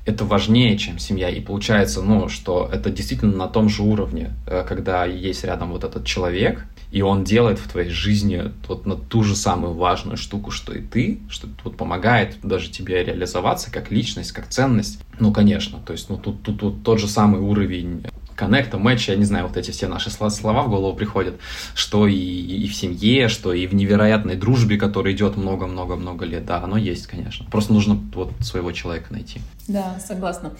это 0.09 0.25
важнее, 0.25 0.77
чем 0.77 0.99
семья. 0.99 1.29
И 1.29 1.39
получается, 1.39 2.01
ну, 2.01 2.29
что 2.29 2.69
это 2.71 2.89
действительно 2.89 3.35
на 3.35 3.47
том 3.47 3.69
же 3.69 3.83
уровне, 3.83 4.33
э, 4.47 4.65
когда 4.67 5.05
есть 5.05 5.43
рядом 5.43 5.71
вот 5.71 5.83
этот 5.83 6.05
человек, 6.05 6.65
и 6.91 7.03
он 7.03 7.23
делает 7.23 7.59
в 7.59 7.67
твоей 7.69 7.89
жизни 7.89 8.51
вот 8.67 8.87
на 8.87 8.95
ту 8.95 9.23
же 9.23 9.35
самую 9.35 9.73
важную 9.73 10.17
штуку, 10.17 10.49
что 10.49 10.73
и 10.73 10.81
ты, 10.81 11.19
что 11.29 11.47
вот 11.63 11.77
помогает 11.77 12.37
даже 12.41 12.71
тебе 12.71 13.03
реализоваться 13.03 13.71
как 13.71 13.91
личность, 13.91 14.31
как 14.31 14.47
ценность. 14.47 14.99
Ну, 15.19 15.31
конечно, 15.31 15.79
то 15.85 15.93
есть, 15.93 16.09
ну, 16.09 16.17
тут, 16.17 16.41
тут, 16.41 16.59
тут 16.59 16.83
тот 16.83 16.99
же 16.99 17.07
самый 17.07 17.39
уровень 17.39 18.03
коннекта, 18.39 18.77
матча, 18.77 19.11
я 19.11 19.17
не 19.17 19.25
знаю, 19.25 19.47
вот 19.47 19.57
эти 19.57 19.71
все 19.71 19.87
наши 19.87 20.09
слова 20.09 20.63
в 20.63 20.69
голову 20.69 20.95
приходят, 20.95 21.35
что 21.75 22.07
и, 22.07 22.15
и 22.15 22.67
в 22.67 22.73
семье, 22.73 23.27
что 23.27 23.51
и 23.51 23.67
в 23.67 23.75
невероятной 23.75 24.35
дружбе, 24.35 24.77
которая 24.77 25.13
идет 25.13 25.35
много-много-много 25.35 26.25
лет. 26.25 26.45
Да, 26.45 26.63
оно 26.63 26.77
есть, 26.77 27.07
конечно. 27.07 27.45
Просто 27.51 27.73
нужно 27.73 27.99
вот 28.15 28.31
своего 28.39 28.71
человека 28.71 29.11
найти. 29.11 29.41
Да, 29.67 29.99
согласна. 29.99 30.51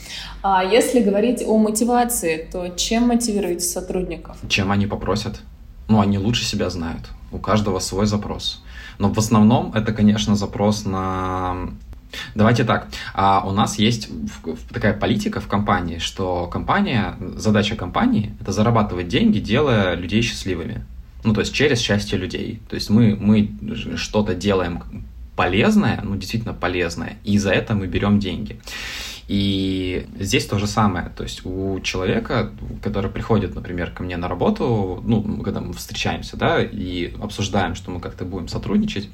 А 0.44 0.64
если 0.64 1.00
говорить 1.02 1.42
о 1.46 1.58
мотивации, 1.58 2.50
то 2.52 2.68
чем 2.76 3.08
мотивируете 3.08 3.66
сотрудников? 3.66 4.38
Чем 4.50 4.72
они 4.72 4.86
попросят? 4.86 5.42
Ну, 5.88 6.02
они 6.02 6.18
лучше 6.18 6.44
себя 6.44 6.70
знают. 6.70 7.10
У 7.32 7.38
каждого 7.38 7.80
свой 7.80 8.06
запрос. 8.06 8.62
Но 8.98 9.14
в 9.14 9.18
основном 9.18 9.72
это, 9.74 9.94
конечно, 9.94 10.36
запрос 10.36 10.86
на 10.86 11.70
Давайте 12.36 12.64
так. 12.64 12.88
А 13.14 13.44
у 13.46 13.52
нас 13.52 13.78
есть 13.80 14.10
такая 14.72 14.94
политика 14.94 15.40
в 15.40 15.48
компании, 15.48 16.00
что 16.00 16.48
компания, 16.48 17.16
задача 17.36 17.76
компании— 17.76 18.36
это 18.42 18.52
зарабатывать 18.52 19.08
деньги, 19.08 19.40
делая 19.40 19.96
людей 19.96 20.22
счастливыми. 20.22 20.86
Ну, 21.24 21.34
то 21.34 21.42
есть 21.42 21.54
через 21.54 21.80
счастье 21.80 22.18
людей. 22.18 22.62
То 22.70 22.76
есть 22.76 22.90
мы, 22.90 23.16
мы 23.16 23.52
что-то 23.98 24.34
делаем 24.34 24.84
полезное, 25.36 26.02
ну, 26.04 26.16
действительно 26.16 26.54
полезное, 26.54 27.18
и 27.24 27.38
за 27.38 27.52
это 27.52 27.74
мы 27.74 27.88
берем 27.88 28.20
деньги. 28.20 28.60
И 29.28 30.08
здесь 30.20 30.48
то 30.48 30.58
же 30.58 30.66
самое. 30.66 31.12
То 31.16 31.24
есть 31.24 31.46
у 31.46 31.80
человека, 31.82 32.52
который 32.82 33.12
приходит, 33.12 33.54
например, 33.54 33.92
ко 33.92 34.02
мне 34.02 34.18
на 34.18 34.28
работу, 34.28 35.04
ну, 35.06 35.42
когда 35.44 35.62
мы 35.62 35.74
встречаемся, 35.74 36.36
да, 36.36 36.64
и 36.64 37.14
обсуждаем, 37.22 37.76
что 37.76 37.92
мы 37.92 38.00
как-то 38.00 38.26
будем 38.26 38.48
сотрудничать, 38.48 39.08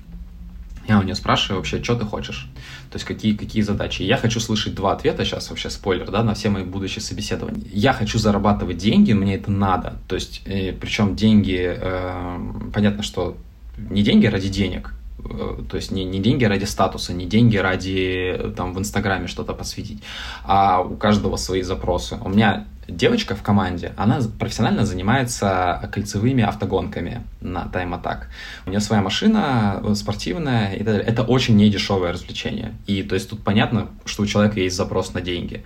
я 0.87 0.99
у 0.99 1.03
нее 1.03 1.15
спрашиваю 1.15 1.57
вообще, 1.57 1.83
что 1.83 1.95
ты 1.95 2.05
хочешь? 2.05 2.47
То 2.91 2.97
есть 2.97 3.05
какие, 3.05 3.35
какие 3.35 3.61
задачи? 3.61 4.03
Я 4.03 4.17
хочу 4.17 4.39
слышать 4.39 4.75
два 4.75 4.93
ответа, 4.93 5.25
сейчас 5.25 5.49
вообще 5.49 5.69
спойлер, 5.69 6.09
да, 6.11 6.23
на 6.23 6.33
все 6.33 6.49
мои 6.49 6.63
будущие 6.63 7.01
собеседования. 7.01 7.63
Я 7.71 7.93
хочу 7.93 8.19
зарабатывать 8.19 8.77
деньги, 8.77 9.13
мне 9.13 9.35
это 9.35 9.51
надо. 9.51 9.97
То 10.07 10.15
есть, 10.15 10.41
э, 10.45 10.71
причем 10.73 11.15
деньги, 11.15 11.59
э, 11.59 12.39
понятно, 12.73 13.03
что 13.03 13.35
не 13.77 14.03
деньги 14.03 14.27
ради 14.27 14.49
денег, 14.49 14.93
э, 15.19 15.63
то 15.69 15.75
есть 15.75 15.91
не, 15.91 16.05
не 16.05 16.19
деньги 16.19 16.45
ради 16.45 16.65
статуса, 16.65 17.13
не 17.13 17.25
деньги 17.25 17.57
ради 17.57 18.53
там 18.55 18.73
в 18.73 18.79
Инстаграме 18.79 19.27
что-то 19.27 19.53
посвятить, 19.53 20.01
а 20.43 20.81
у 20.81 20.95
каждого 20.95 21.35
свои 21.37 21.63
запросы. 21.63 22.17
У 22.23 22.29
меня 22.29 22.65
девочка 22.87 23.35
в 23.35 23.41
команде, 23.41 23.93
она 23.97 24.19
профессионально 24.39 24.85
занимается 24.85 25.89
кольцевыми 25.93 26.43
автогонками 26.43 27.23
на 27.41 27.69
Attack. 27.73 28.23
У 28.65 28.69
нее 28.69 28.79
своя 28.79 29.01
машина 29.01 29.81
э, 29.83 29.95
спортивная 29.95 30.73
и 30.73 30.77
так 30.77 30.87
далее. 30.87 31.03
Это 31.03 31.23
очень 31.23 31.55
недешевое 31.55 32.13
развлечение. 32.13 32.73
И 32.87 33.03
то 33.03 33.15
есть 33.15 33.29
тут 33.29 33.43
понятно, 33.43 33.87
что 34.05 34.23
у 34.23 34.25
человека 34.25 34.59
есть 34.59 34.75
запрос 34.75 35.13
на 35.13 35.21
деньги 35.21 35.63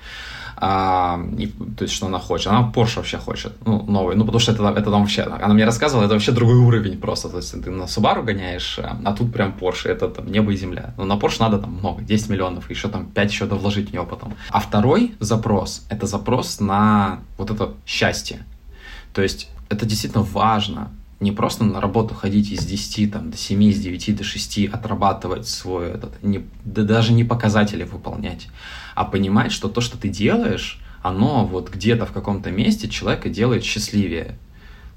а, 0.62 1.18
и, 1.38 1.48
то 1.48 1.84
есть, 1.84 1.94
что 1.94 2.08
она 2.08 2.20
хочет. 2.20 2.48
Она 2.48 2.70
Porsche 2.76 2.98
вообще 2.98 3.18
хочет, 3.18 3.54
ну, 3.66 3.82
новый, 3.84 4.18
ну, 4.18 4.26
потому 4.26 4.40
что 4.40 4.52
это, 4.52 4.68
это 4.68 4.92
там 4.92 5.02
вообще, 5.02 5.22
она 5.22 5.54
мне 5.54 5.64
рассказывала, 5.64 6.04
это 6.04 6.14
вообще 6.14 6.34
другой 6.34 6.58
уровень 6.58 6.98
просто, 6.98 7.30
то 7.30 7.38
есть, 7.38 7.52
ты 7.52 7.72
на 7.72 7.84
Subaru 7.84 8.24
гоняешь, 8.24 8.78
а 8.80 9.14
тут 9.14 9.32
прям 9.32 9.56
Porsche, 9.58 9.88
это 9.90 10.10
там 10.10 10.30
небо 10.30 10.52
и 10.52 10.58
земля. 10.58 10.94
Но 10.98 11.06
на 11.06 11.14
Porsche 11.14 11.38
надо 11.40 11.60
там 11.60 11.76
много, 11.76 12.02
10 12.02 12.30
миллионов, 12.30 12.70
еще 12.70 12.90
там 12.90 13.06
5 13.06 13.32
еще 13.32 13.46
вложить 13.46 13.92
в 13.92 13.94
него 13.94 14.06
потом. 14.06 14.34
А 14.50 14.60
второй 14.60 15.16
запрос, 15.20 15.86
это 15.90 16.08
запрос 16.08 16.60
на 16.60 17.20
вот 17.38 17.52
это 17.52 17.74
счастье. 17.86 18.46
То 19.14 19.22
есть, 19.22 19.50
это 19.70 19.86
действительно 19.86 20.24
важно, 20.24 20.92
не 21.20 21.32
просто 21.32 21.64
на 21.64 21.82
работу 21.82 22.14
ходить 22.16 22.52
из 22.52 22.66
10 22.66 23.12
там, 23.12 23.32
до 23.32 23.38
7, 23.38 23.64
из 23.64 23.80
9 23.80 24.18
до 24.18 24.24
6, 24.24 24.66
отрабатывать 24.74 25.48
свой 25.48 25.92
этот, 25.92 26.22
не, 26.24 26.46
да 26.64 26.84
даже 26.84 27.14
не 27.14 27.24
показатели 27.24 27.84
выполнять, 27.84 28.48
а 29.00 29.06
понимать, 29.06 29.54
что 29.54 29.70
то, 29.70 29.80
что 29.80 29.98
ты 29.98 30.10
делаешь, 30.10 30.78
оно 31.02 31.46
вот 31.46 31.70
где-то 31.70 32.06
в 32.06 32.12
каком-то 32.12 32.52
месте 32.52 32.90
человека 32.90 33.30
делает 33.30 33.64
счастливее. 33.64 34.38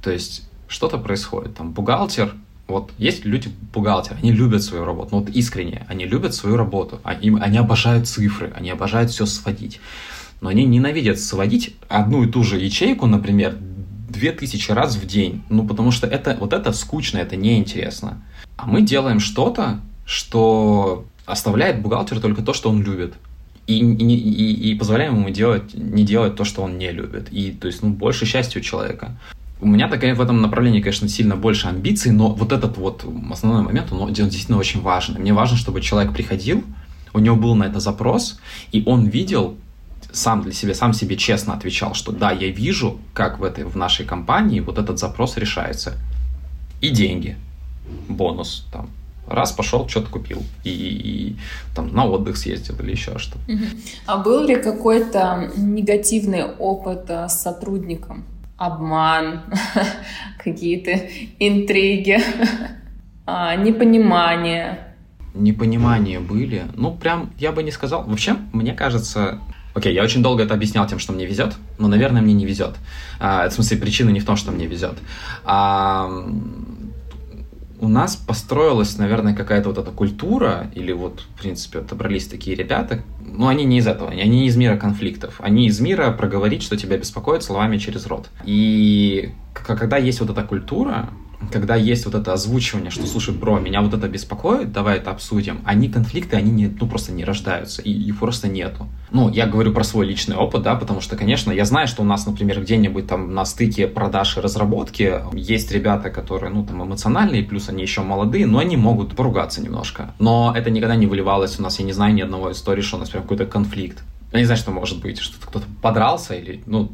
То 0.03 0.11
есть 0.11 0.43
что-то 0.67 0.99
происходит. 0.99 1.55
Там 1.55 1.71
бухгалтер, 1.71 2.35
вот 2.67 2.91
есть 2.99 3.25
люди 3.25 3.53
бухгалтеры, 3.73 4.17
они 4.21 4.33
любят 4.33 4.65
свою 4.65 4.85
работу, 4.85 5.11
ну 5.13 5.21
вот 5.21 5.29
искренне, 5.31 5.87
они 5.89 6.05
любят 6.05 6.35
свою 6.35 6.57
работу, 6.57 6.99
они, 7.05 7.31
они 7.41 7.59
обожают 7.59 8.09
цифры, 8.09 8.53
они 8.57 8.71
обожают 8.71 9.13
все 9.13 9.25
сводить. 9.25 9.81
Но 10.41 10.49
они 10.49 10.65
ненавидят 10.65 11.21
сводить 11.21 11.77
одну 11.89 12.25
и 12.25 12.29
ту 12.29 12.43
же 12.43 12.59
ячейку, 12.59 13.07
например, 13.07 13.57
две 14.09 14.33
тысячи 14.33 14.73
раз 14.73 14.97
в 14.97 15.07
день. 15.07 15.45
Ну, 15.49 15.65
потому 15.65 15.93
что 15.93 16.09
это, 16.09 16.37
вот 16.41 16.53
это 16.53 16.73
скучно, 16.73 17.19
это 17.19 17.37
неинтересно. 17.37 18.21
А 18.57 18.67
мы 18.67 18.83
делаем 18.83 19.21
что-то, 19.21 19.79
что 20.05 21.05
оставляет 21.25 21.81
бухгалтера 21.81 22.19
только 22.19 22.43
то, 22.43 22.53
что 22.53 22.69
он 22.69 22.83
любит. 22.83 23.15
И, 23.67 23.79
и, 23.79 24.71
и, 24.71 24.75
позволяем 24.75 25.17
ему 25.17 25.31
делать, 25.31 25.75
не 25.75 26.05
делать 26.05 26.35
то, 26.35 26.45
что 26.45 26.63
он 26.63 26.79
не 26.79 26.91
любит. 26.91 27.29
И, 27.31 27.53
то 27.53 27.69
есть, 27.69 27.83
ну, 27.83 27.91
больше 27.91 28.27
счастья 28.27 28.59
у 28.59 28.63
человека. 28.63 29.17
У 29.61 29.67
меня 29.69 29.89
такая 29.89 30.17
в 30.17 30.21
этом 30.21 30.43
направлении, 30.43 30.81
конечно, 30.81 31.09
сильно 31.09 31.37
больше 31.37 31.69
амбиций, 31.69 32.11
но 32.11 32.35
вот 32.35 32.51
этот 32.51 32.77
вот 32.77 33.05
основной 33.31 33.63
момент, 33.63 33.93
он, 33.93 34.01
он 34.01 34.13
действительно 34.13 34.59
очень 34.59 34.81
важен. 34.81 35.15
Мне 35.21 35.33
важно, 35.33 35.57
чтобы 35.57 35.81
человек 35.81 36.13
приходил, 36.13 36.65
у 37.15 37.21
него 37.21 37.37
был 37.37 37.55
на 37.55 37.65
это 37.65 37.79
запрос, 37.79 38.41
и 38.73 38.83
он 38.85 39.07
видел 39.07 39.57
сам 40.11 40.43
для 40.43 40.53
себя, 40.53 40.75
сам 40.75 40.93
себе 40.93 41.17
честно 41.17 41.55
отвечал, 41.55 41.95
что 41.95 42.13
да, 42.13 42.33
я 42.33 42.49
вижу, 42.49 42.99
как 43.15 43.39
в, 43.39 43.45
этой, 43.45 43.65
в 43.65 43.77
нашей 43.77 44.05
компании 44.05 44.61
вот 44.61 44.79
этот 44.79 44.99
запрос 44.99 45.37
решается. 45.37 45.95
И 46.81 46.91
деньги, 46.91 47.37
бонус 48.09 48.67
там. 48.73 48.91
Раз 49.33 49.53
пошел, 49.53 49.89
что-то 49.89 50.11
купил. 50.11 50.43
И, 50.65 50.71
и 50.71 51.37
там 51.75 51.93
на 51.95 52.05
отдых 52.05 52.37
съездил 52.37 52.79
или 52.81 52.93
еще 52.93 53.19
что-то. 53.19 53.39
А 54.07 54.19
был 54.19 54.45
ли 54.45 54.57
какой-то 54.57 55.51
негативный 55.57 56.45
опыт 56.45 57.11
а, 57.11 57.29
с 57.29 57.43
сотрудником? 57.43 58.25
Обман, 58.59 59.41
какие-то 60.39 60.93
интриги, 61.39 62.21
а, 63.27 63.57
непонимание? 63.57 64.95
Непонимания 65.35 66.21
были. 66.21 66.65
Ну, 66.77 66.95
прям, 66.95 67.33
я 67.39 67.53
бы 67.53 67.63
не 67.63 67.71
сказал. 67.71 68.05
Вообще, 68.05 68.37
мне 68.53 68.75
кажется, 68.75 69.41
Окей, 69.75 69.95
я 69.95 70.03
очень 70.03 70.23
долго 70.23 70.43
это 70.43 70.55
объяснял 70.55 70.87
тем, 70.87 70.99
что 70.99 71.13
мне 71.13 71.25
везет, 71.25 71.55
но, 71.79 71.89
наверное, 71.89 72.21
мне 72.21 72.35
не 72.35 72.45
везет. 72.45 72.75
А, 73.19 73.49
в 73.49 73.53
смысле, 73.53 73.79
причина 73.79 74.11
не 74.11 74.21
в 74.21 74.27
том, 74.27 74.37
что 74.37 74.53
мне 74.53 74.67
везет. 74.67 74.99
А, 75.45 76.11
у 77.83 77.89
нас 77.89 78.15
построилась, 78.15 78.97
наверное, 78.97 79.35
какая-то 79.35 79.71
вот 79.71 79.79
эта 79.79 79.91
культура, 79.91 80.71
или 80.73 80.93
вот, 80.93 81.27
в 81.35 81.41
принципе, 81.41 81.81
отобрались 81.81 82.29
такие 82.29 82.55
ребята, 82.55 83.03
но 83.21 83.49
они 83.49 83.65
не 83.65 83.79
из 83.79 83.89
этого, 83.89 84.09
они 84.09 84.23
не 84.23 84.47
из 84.47 84.57
мира 84.57 84.77
конфликтов, 84.77 85.41
они 85.41 85.67
из 85.67 85.81
мира 85.81 86.13
проговорить, 86.13 86.63
что 86.63 86.77
тебя 86.77 86.97
беспокоит 86.97 87.43
словами 87.43 87.79
через 87.79 88.07
рот. 88.07 88.31
И 88.45 89.33
когда 89.53 89.97
есть 89.97 90.21
вот 90.21 90.31
эта 90.31 90.45
культура, 90.45 91.11
когда 91.51 91.77
есть 91.77 92.05
вот 92.05 92.15
это 92.15 92.33
озвучивание, 92.33 92.91
что, 92.91 93.07
слушай, 93.07 93.35
бро, 93.35 93.59
меня 93.59 93.83
вот 93.83 93.95
это 93.95 94.09
беспокоит, 94.09 94.73
давай 94.73 94.99
это 94.99 95.11
обсудим, 95.11 95.61
они 95.65 95.89
конфликты, 95.89 96.37
они 96.37 96.51
не, 96.51 96.67
ну, 96.69 96.87
просто 96.87 97.13
не 97.13 97.25
рождаются, 97.25 97.83
и 97.83 97.91
их 97.91 98.19
просто 98.19 98.49
нету. 98.49 98.87
Ну, 99.11 99.29
я 99.31 99.47
говорю 99.47 99.73
про 99.73 99.85
свой 99.85 100.07
личный 100.07 100.37
опыт, 100.37 100.63
да, 100.63 100.75
потому 100.75 101.01
что, 101.01 101.17
конечно, 101.17 101.53
я 101.53 101.65
знаю, 101.65 101.89
что 101.89 102.03
у 102.03 102.05
нас, 102.05 102.27
например, 102.27 102.61
где-нибудь 102.61 103.07
там 103.07 103.35
на 103.35 103.45
стыке 103.45 103.87
продаж 103.87 104.37
и 104.37 104.41
разработки 104.41 105.21
есть 105.33 105.73
ребята, 105.73 106.11
которые, 106.11 106.53
ну, 106.53 106.65
там, 106.65 106.83
эмоциональные, 106.83 107.43
плюс 107.43 107.69
они 107.69 107.83
еще 107.83 108.03
молодые, 108.03 108.47
но 108.47 108.59
они 108.59 108.77
могут 108.77 109.17
поругаться 109.17 109.61
немножко. 109.63 110.15
Но 110.19 110.53
это 110.57 110.71
никогда 110.71 110.97
не 110.97 111.07
выливалось 111.07 111.59
у 111.59 111.63
нас, 111.63 111.79
я 111.79 111.85
не 111.85 111.93
знаю 111.93 112.15
ни 112.15 112.21
одного 112.21 112.53
истории, 112.53 112.83
что 112.83 112.97
у 112.97 113.01
нас 113.01 113.11
прям 113.11 113.23
какой-то 113.23 113.47
конфликт. 113.47 114.03
Я 114.33 114.39
не 114.39 114.47
знаю, 114.47 114.59
что 114.59 114.71
может 114.71 115.01
быть, 115.01 115.19
что 115.19 115.37
кто-то 115.47 115.67
подрался 115.83 116.35
или, 116.35 116.63
ну, 116.67 116.91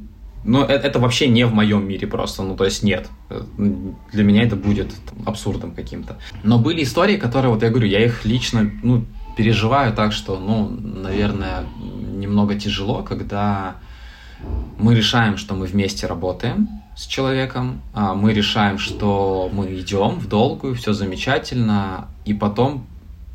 но 0.49 0.65
это, 0.65 0.87
это 0.87 0.99
вообще 0.99 1.29
не 1.29 1.45
в 1.45 1.53
моем 1.53 1.87
мире 1.87 2.07
просто, 2.07 2.43
ну 2.43 2.57
то 2.57 2.65
есть 2.65 2.83
нет. 2.83 3.09
Для 4.13 4.25
меня 4.25 4.43
это 4.43 4.57
будет 4.57 4.95
там, 5.05 5.19
абсурдом 5.27 5.73
каким-то. 5.73 6.17
Но 6.43 6.59
были 6.59 6.83
истории, 6.83 7.19
которые, 7.19 7.53
вот 7.53 7.63
я 7.63 7.69
говорю, 7.69 7.87
я 7.87 8.03
их 8.03 8.25
лично, 8.25 8.71
ну, 8.83 9.05
переживаю 9.37 9.93
так, 9.93 10.13
что, 10.13 10.39
ну, 10.39 10.71
наверное, 10.71 11.67
немного 12.15 12.55
тяжело, 12.55 13.03
когда 13.03 13.77
мы 14.79 14.95
решаем, 14.95 15.37
что 15.37 15.55
мы 15.55 15.67
вместе 15.67 16.07
работаем 16.07 16.69
с 16.97 17.07
человеком, 17.07 17.83
а 17.93 18.15
мы 18.15 18.33
решаем, 18.33 18.79
что 18.79 19.51
мы 19.53 19.67
идем 19.79 20.19
в 20.19 20.29
долгую, 20.29 20.75
все 20.77 20.95
замечательно, 20.95 22.09
и 22.25 22.33
потом 22.33 22.87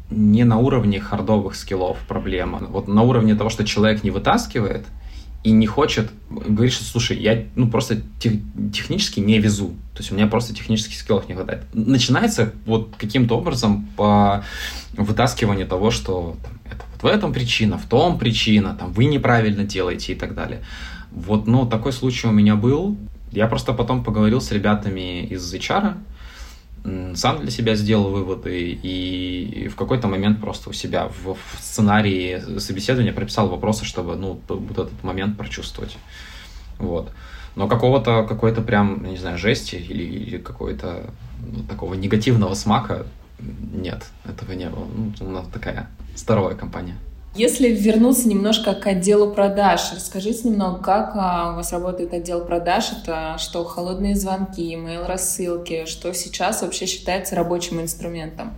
не 0.10 0.46
на 0.46 0.58
уровне 0.58 1.00
хардовых 1.00 1.54
скиллов 1.54 1.98
проблема. 2.08 2.58
Вот 2.70 2.88
на 2.88 3.04
уровне 3.04 3.36
того, 3.36 3.52
что 3.52 3.64
человек 3.64 4.04
не 4.04 4.10
вытаскивает– 4.10 4.88
и 5.44 5.52
не 5.52 5.68
хочет, 5.68 6.10
говорит, 6.30 6.74
что, 6.74 6.86
слушай, 6.86 7.18
я 7.18 7.44
ну, 7.56 7.68
просто 7.68 8.02
тех, 8.20 8.34
технически 8.74 9.20
не 9.20 9.40
везу, 9.40 9.76
то 9.94 10.00
есть 10.00 10.12
у 10.12 10.16
меня 10.16 10.28
просто 10.28 10.56
технических 10.56 10.98
скиллов 10.98 11.28
не 11.28 11.36
хватает. 11.36 11.64
Начинается 11.74 12.54
вот 12.66 12.94
каким-то 12.98 13.38
образом 13.38 13.88
по 13.98 14.44
вытаскиванию 14.96 15.68
того, 15.68 15.92
что 15.92 16.38
там, 16.44 16.54
это 16.66 16.84
вот 16.94 17.04
в 17.04 17.06
этом 17.06 17.34
причина, 17.34 17.78
в 17.78 17.86
том 17.86 18.18
причина, 18.18 18.76
там, 18.80 18.94
вы 18.94 19.06
неправильно 19.06 19.66
делаете 19.66 20.14
и 20.14 20.16
так 20.16 20.34
далее. 20.34 20.62
Вот, 21.12 21.46
ну, 21.46 21.66
такой 21.66 21.92
случай 21.92 22.28
у 22.28 22.32
меня 22.32 22.56
был. 22.56 22.98
Я 23.32 23.48
просто 23.48 23.74
потом 23.74 24.04
поговорил 24.04 24.42
с 24.42 24.52
ребятами 24.52 25.26
из 25.26 25.54
HR, 25.54 25.96
сам 27.16 27.42
для 27.42 27.52
себя 27.52 27.76
сделал 27.76 28.10
выводы 28.10 28.78
и 28.82 29.70
в 29.70 29.76
какой-то 29.76 30.08
момент 30.08 30.42
просто 30.42 30.70
у 30.70 30.74
себя 30.74 31.10
в, 31.24 31.38
сценарии 31.60 32.60
собеседования 32.60 33.14
прописал 33.14 33.48
вопросы, 33.48 33.86
чтобы 33.86 34.16
ну, 34.16 34.42
вот 34.48 34.78
этот 34.78 35.04
момент 35.04 35.38
прочувствовать. 35.38 35.98
Вот. 36.80 37.12
Но 37.56 37.68
какого-то, 37.68 38.26
какой-то 38.28 38.62
прям, 38.62 39.06
не 39.06 39.18
знаю, 39.18 39.38
жести 39.38 39.76
или, 39.76 40.04
или 40.04 40.38
какой-то 40.38 41.10
ну, 41.40 41.64
такого 41.64 41.94
негативного 41.94 42.54
смака 42.54 43.06
нет, 43.40 44.06
этого 44.26 44.54
не 44.54 44.70
было. 44.70 44.86
Ну, 44.86 45.14
у 45.22 45.30
нас 45.30 45.48
такая 45.48 45.90
здоровая 46.16 46.56
компания. 46.56 46.98
Если 47.36 47.70
вернуться 47.70 48.28
немножко 48.28 48.76
к 48.76 48.86
отделу 48.86 49.32
продаж, 49.32 49.92
расскажите 49.96 50.50
немного, 50.50 50.78
как 50.84 51.14
а, 51.16 51.54
у 51.54 51.56
вас 51.56 51.72
работает 51.72 52.14
отдел 52.14 52.46
продаж. 52.46 52.92
Это 52.92 53.38
что, 53.40 53.64
холодные 53.64 54.16
звонки, 54.16 54.76
email 54.76 55.08
рассылки, 55.08 55.86
что 55.88 56.14
сейчас 56.14 56.62
вообще 56.62 56.86
считается 56.86 57.36
рабочим 57.36 57.82
инструментом? 57.82 58.54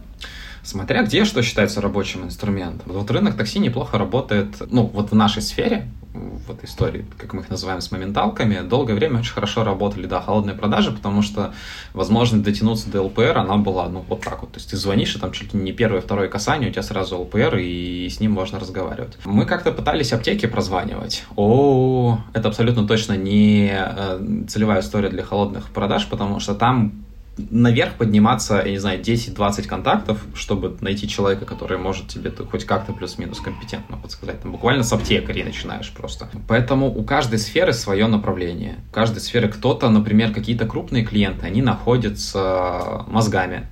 Смотря 0.66 1.03
где 1.03 1.26
что 1.26 1.43
считается 1.43 1.80
рабочим 1.80 2.24
инструментом. 2.24 2.91
Вот 2.91 3.09
рынок 3.11 3.38
такси 3.38 3.59
неплохо 3.59 3.97
работает, 3.99 4.55
ну, 4.72 4.84
вот 4.84 5.11
в 5.11 5.16
нашей 5.16 5.43
сфере, 5.43 5.88
в 6.16 6.51
этой 6.51 6.66
истории, 6.66 7.05
как 7.18 7.34
мы 7.34 7.41
их 7.41 7.49
называем, 7.49 7.82
с 7.82 7.91
моменталками, 7.91 8.68
долгое 8.68 8.93
время 8.93 9.20
очень 9.20 9.34
хорошо 9.34 9.63
работали, 9.63 10.07
да, 10.07 10.22
холодные 10.22 10.55
продажи, 10.55 10.91
потому 10.91 11.22
что 11.22 11.53
возможность 11.93 12.43
дотянуться 12.43 12.89
до 12.89 13.03
ЛПР, 13.03 13.38
она 13.38 13.57
была, 13.57 13.88
ну, 13.89 14.03
вот 14.07 14.22
так 14.22 14.41
вот. 14.41 14.53
То 14.53 14.57
есть 14.57 14.72
ты 14.72 14.78
звонишь, 14.78 15.16
и 15.16 15.20
там 15.20 15.32
чуть 15.32 15.53
ли 15.53 15.59
не 15.59 15.72
первое, 15.72 16.01
второе 16.01 16.30
касание, 16.30 16.70
у 16.70 16.72
тебя 16.72 16.84
сразу 16.84 17.20
ЛПР, 17.20 17.57
и 17.57 18.09
с 18.09 18.20
ним 18.20 18.32
можно 18.32 18.59
разговаривать. 18.59 19.18
Мы 19.26 19.45
как-то 19.45 19.72
пытались 19.72 20.13
аптеки 20.13 20.45
прозванивать. 20.45 21.26
О, 21.36 22.20
это 22.34 22.47
абсолютно 22.47 22.88
точно 22.88 23.13
не 23.13 23.72
э, 23.72 24.45
целевая 24.47 24.82
история 24.82 25.09
для 25.09 25.24
холодных 25.24 25.70
продаж, 25.70 26.07
потому 26.07 26.39
что 26.39 26.55
там 26.55 27.05
наверх 27.38 27.95
подниматься, 27.95 28.61
я 28.63 28.71
не 28.71 28.77
знаю, 28.77 29.01
10-20 29.01 29.67
контактов, 29.67 30.23
чтобы 30.36 30.77
найти 30.81 31.07
человека, 31.07 31.45
который 31.45 31.77
может 31.77 32.07
тебе 32.07 32.31
хоть 32.31 32.65
как-то 32.65 32.93
плюс-минус 32.93 33.39
компетентно 33.39 33.97
подсказать. 33.97 34.41
Там 34.41 34.51
буквально 34.51 34.83
с 34.83 34.93
аптекарей 34.93 35.43
начинаешь 35.43 35.91
просто. 35.91 36.29
Поэтому 36.47 36.88
у 36.88 37.03
каждой 37.03 37.39
сферы 37.39 37.73
свое 37.73 38.07
направление. 38.07 38.79
У 38.89 38.93
каждой 38.93 39.19
сферы 39.19 39.49
кто-то, 39.49 39.89
например, 39.89 40.33
какие-то 40.33 40.65
крупные 40.65 41.03
клиенты, 41.03 41.45
они 41.45 41.61
находятся 41.61 43.05
мозгами. 43.07 43.67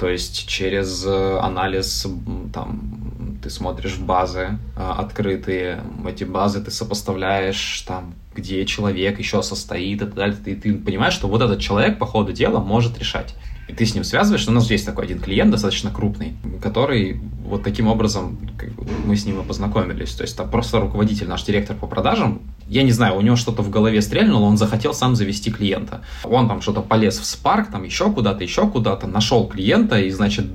То 0.00 0.08
есть 0.08 0.48
через 0.48 1.06
анализ 1.06 2.06
там 2.54 3.38
ты 3.42 3.50
смотришь 3.50 3.98
базы 3.98 4.58
а, 4.76 4.94
открытые, 4.98 5.82
эти 6.06 6.24
базы 6.24 6.62
ты 6.62 6.70
сопоставляешь 6.70 7.84
там 7.86 8.14
где 8.34 8.64
человек 8.64 9.18
еще 9.18 9.42
состоит 9.42 10.00
и 10.00 10.04
так 10.04 10.14
далее, 10.14 10.36
и 10.46 10.54
ты 10.54 10.74
понимаешь, 10.74 11.14
что 11.14 11.28
вот 11.28 11.42
этот 11.42 11.60
человек 11.60 11.98
по 11.98 12.06
ходу 12.06 12.32
дела 12.32 12.60
может 12.60 12.98
решать. 12.98 13.34
И 13.70 13.72
ты 13.72 13.86
с 13.86 13.94
ним 13.94 14.02
связываешься. 14.02 14.50
У 14.50 14.54
нас 14.54 14.68
есть 14.68 14.84
такой 14.84 15.04
один 15.04 15.20
клиент, 15.20 15.52
достаточно 15.52 15.92
крупный, 15.92 16.32
который 16.60 17.20
вот 17.44 17.62
таким 17.62 17.86
образом 17.86 18.36
как 18.58 18.72
бы, 18.72 18.84
мы 19.04 19.14
с 19.14 19.24
ним 19.24 19.40
и 19.40 19.44
познакомились. 19.44 20.12
То 20.14 20.24
есть 20.24 20.36
там 20.36 20.50
просто 20.50 20.80
руководитель, 20.80 21.28
наш 21.28 21.44
директор 21.44 21.76
по 21.76 21.86
продажам, 21.86 22.40
я 22.66 22.82
не 22.82 22.90
знаю, 22.90 23.16
у 23.16 23.20
него 23.20 23.36
что-то 23.36 23.62
в 23.62 23.70
голове 23.70 24.02
стрельнуло, 24.02 24.44
он 24.44 24.56
захотел 24.56 24.92
сам 24.92 25.14
завести 25.14 25.52
клиента. 25.52 26.00
Он 26.24 26.48
там 26.48 26.62
что-то 26.62 26.80
полез 26.80 27.18
в 27.18 27.22
Spark, 27.22 27.70
там 27.70 27.84
еще 27.84 28.10
куда-то, 28.12 28.42
еще 28.42 28.68
куда-то, 28.68 29.06
нашел 29.06 29.46
клиента 29.46 30.00
и, 30.00 30.10
значит, 30.10 30.46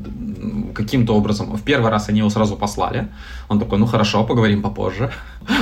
каким-то 0.73 1.15
образом, 1.15 1.55
в 1.55 1.63
первый 1.63 1.89
раз 1.89 2.09
они 2.09 2.19
его 2.19 2.29
сразу 2.29 2.57
послали. 2.57 3.07
Он 3.47 3.59
такой, 3.59 3.79
ну 3.79 3.85
хорошо, 3.85 4.25
поговорим 4.25 4.61
попозже. 4.61 5.09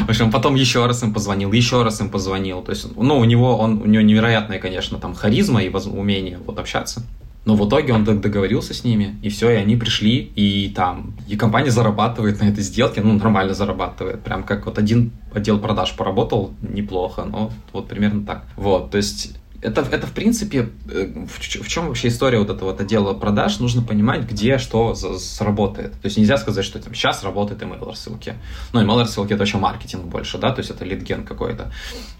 В 0.07 0.09
общем, 0.09 0.31
потом 0.31 0.55
еще 0.55 0.87
раз 0.87 1.03
им 1.03 1.13
позвонил, 1.13 1.51
еще 1.53 1.83
раз 1.83 2.01
им 2.01 2.09
позвонил. 2.09 2.63
То 2.63 2.71
есть, 2.71 2.87
ну, 2.97 3.19
у 3.19 3.25
него, 3.25 3.57
он, 3.57 3.81
у 3.81 3.85
него 3.85 4.01
невероятная, 4.01 4.59
конечно, 4.59 4.97
там 4.97 5.13
харизма 5.13 5.61
и 5.61 5.69
умение 5.69 6.39
вот 6.45 6.57
общаться. 6.57 7.03
Но 7.45 7.55
в 7.55 7.67
итоге 7.67 7.93
он 7.93 8.05
договорился 8.05 8.73
с 8.73 8.83
ними, 8.83 9.17
и 9.21 9.29
все, 9.29 9.49
и 9.49 9.55
они 9.55 9.75
пришли, 9.75 10.31
и 10.35 10.69
там, 10.69 11.13
и 11.27 11.35
компания 11.35 11.71
зарабатывает 11.71 12.39
на 12.39 12.45
этой 12.45 12.63
сделке, 12.63 13.01
ну, 13.01 13.13
нормально 13.13 13.53
зарабатывает. 13.53 14.23
Прям 14.23 14.43
как 14.43 14.65
вот 14.65 14.77
один 14.77 15.11
отдел 15.33 15.59
продаж 15.59 15.93
поработал 15.95 16.53
неплохо, 16.61 17.25
но 17.25 17.51
вот 17.73 17.87
примерно 17.87 18.25
так. 18.25 18.45
Вот, 18.55 18.91
то 18.91 18.97
есть 18.97 19.37
это, 19.63 19.81
это 19.81 20.07
в 20.07 20.11
принципе, 20.11 20.69
э, 20.89 21.25
в, 21.25 21.39
в 21.39 21.67
чем 21.67 21.87
вообще 21.87 22.09
история 22.09 22.39
вот 22.39 22.49
этого 22.49 22.71
вот 22.71 22.81
отдела 22.81 23.13
продаж, 23.13 23.59
нужно 23.59 23.81
понимать, 23.81 24.29
где 24.29 24.57
что 24.57 24.93
сработает. 24.95 25.93
То 25.93 26.05
есть 26.05 26.17
нельзя 26.17 26.37
сказать, 26.37 26.65
что 26.65 26.79
там, 26.79 26.93
сейчас 26.93 27.23
работает 27.23 27.61
email 27.61 27.85
рассылки. 27.85 28.35
Ну, 28.73 28.83
email 28.83 28.99
рассылки 28.99 29.33
это 29.33 29.39
вообще 29.39 29.57
маркетинг 29.57 30.05
больше, 30.05 30.37
да, 30.37 30.51
то 30.51 30.59
есть 30.59 30.69
это 30.69 30.83
лидген 30.85 31.23
какой-то. 31.25 31.71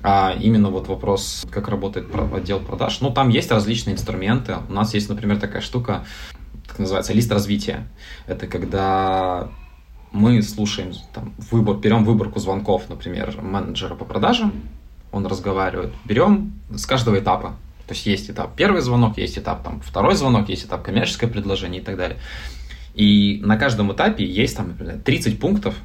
А 0.01 0.33
именно 0.39 0.69
вот 0.69 0.87
вопрос, 0.87 1.45
как 1.51 1.67
работает 1.67 2.07
отдел 2.33 2.59
продаж. 2.59 3.01
Ну, 3.01 3.11
там 3.11 3.29
есть 3.29 3.51
различные 3.51 3.95
инструменты. 3.95 4.57
У 4.69 4.73
нас 4.73 4.93
есть, 4.93 5.09
например, 5.09 5.39
такая 5.39 5.61
штука, 5.61 6.05
как 6.67 6.79
называется, 6.79 7.13
лист 7.13 7.31
развития. 7.31 7.87
Это 8.25 8.47
когда 8.47 9.49
мы 10.11 10.41
слушаем 10.43 10.93
там, 11.13 11.33
выбор, 11.51 11.75
берем 11.77 12.05
выборку 12.05 12.39
звонков, 12.39 12.83
например, 12.87 13.35
менеджера 13.41 13.95
по 13.95 14.05
продажам, 14.05 14.53
он 15.13 15.25
разговаривает. 15.25 15.93
Берем 16.03 16.53
с 16.75 16.85
каждого 16.85 17.17
этапа. 17.17 17.55
То 17.87 17.93
есть 17.93 18.05
есть 18.05 18.29
этап 18.29 18.55
первый 18.55 18.81
звонок, 18.81 19.17
есть 19.17 19.37
этап 19.37 19.63
там 19.63 19.79
второй 19.81 20.15
звонок, 20.15 20.49
есть 20.49 20.65
этап 20.65 20.83
коммерческое 20.83 21.29
предложение 21.29 21.81
и 21.81 21.83
так 21.83 21.95
далее. 21.95 22.17
И 22.95 23.39
на 23.43 23.57
каждом 23.57 23.93
этапе 23.93 24.25
есть 24.25 24.57
там, 24.57 24.69
например, 24.69 24.99
30 25.03 25.39
пунктов, 25.39 25.75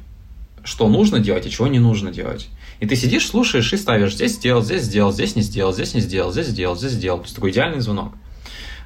что 0.63 0.87
нужно 0.89 1.19
делать 1.19 1.45
и 1.45 1.51
чего 1.51 1.67
не 1.67 1.79
нужно 1.79 2.11
делать. 2.11 2.49
И 2.79 2.87
ты 2.87 2.95
сидишь, 2.95 3.27
слушаешь 3.27 3.71
и 3.73 3.77
ставишь 3.77 4.15
здесь 4.15 4.35
сделал, 4.35 4.61
здесь 4.61 4.83
сделал, 4.83 5.11
здесь 5.11 5.35
не 5.35 5.41
сделал, 5.41 5.73
здесь 5.73 5.93
не 5.93 6.01
сделал, 6.01 6.31
здесь 6.31 6.47
сделал, 6.47 6.75
здесь 6.75 6.91
сделал. 6.91 7.17
То 7.19 7.25
есть 7.25 7.35
такой 7.35 7.51
идеальный 7.51 7.81
звонок. 7.81 8.13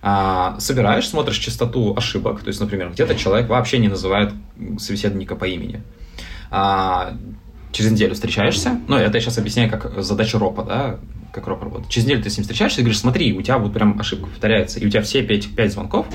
А, 0.02 0.60
собираешь, 0.60 1.08
смотришь 1.08 1.38
частоту 1.38 1.96
ошибок. 1.96 2.42
То 2.42 2.50
есть, 2.50 2.60
например, 2.60 2.92
где-то 2.92 3.16
человек 3.16 3.50
вообще 3.50 3.78
не 3.78 3.88
называет 3.88 4.34
собеседника 4.78 5.36
по 5.36 5.46
имени. 5.46 5.82
А, 6.52 7.16
через 7.74 7.92
неделю 7.92 8.14
встречаешься, 8.14 8.80
ну, 8.88 8.96
это 8.96 9.18
я 9.18 9.22
сейчас 9.22 9.38
объясняю 9.38 9.70
как 9.70 10.02
задача 10.02 10.40
ропа, 10.40 10.64
да, 10.64 11.00
как 11.34 11.48
роп 11.48 11.64
работает. 11.64 11.90
Через 11.90 12.06
неделю 12.06 12.24
ты 12.24 12.30
с 12.30 12.38
ним 12.38 12.44
встречаешься 12.44 12.80
и 12.80 12.84
говоришь, 12.84 13.00
смотри, 13.00 13.34
у 13.34 13.42
тебя 13.42 13.58
вот 13.58 13.74
прям 13.74 14.00
ошибка 14.00 14.28
повторяется, 14.28 14.80
и 14.80 14.86
у 14.86 14.90
тебя 14.90 15.02
все 15.02 15.24
пять, 15.24 15.54
пять 15.54 15.74
звонков, 15.74 16.06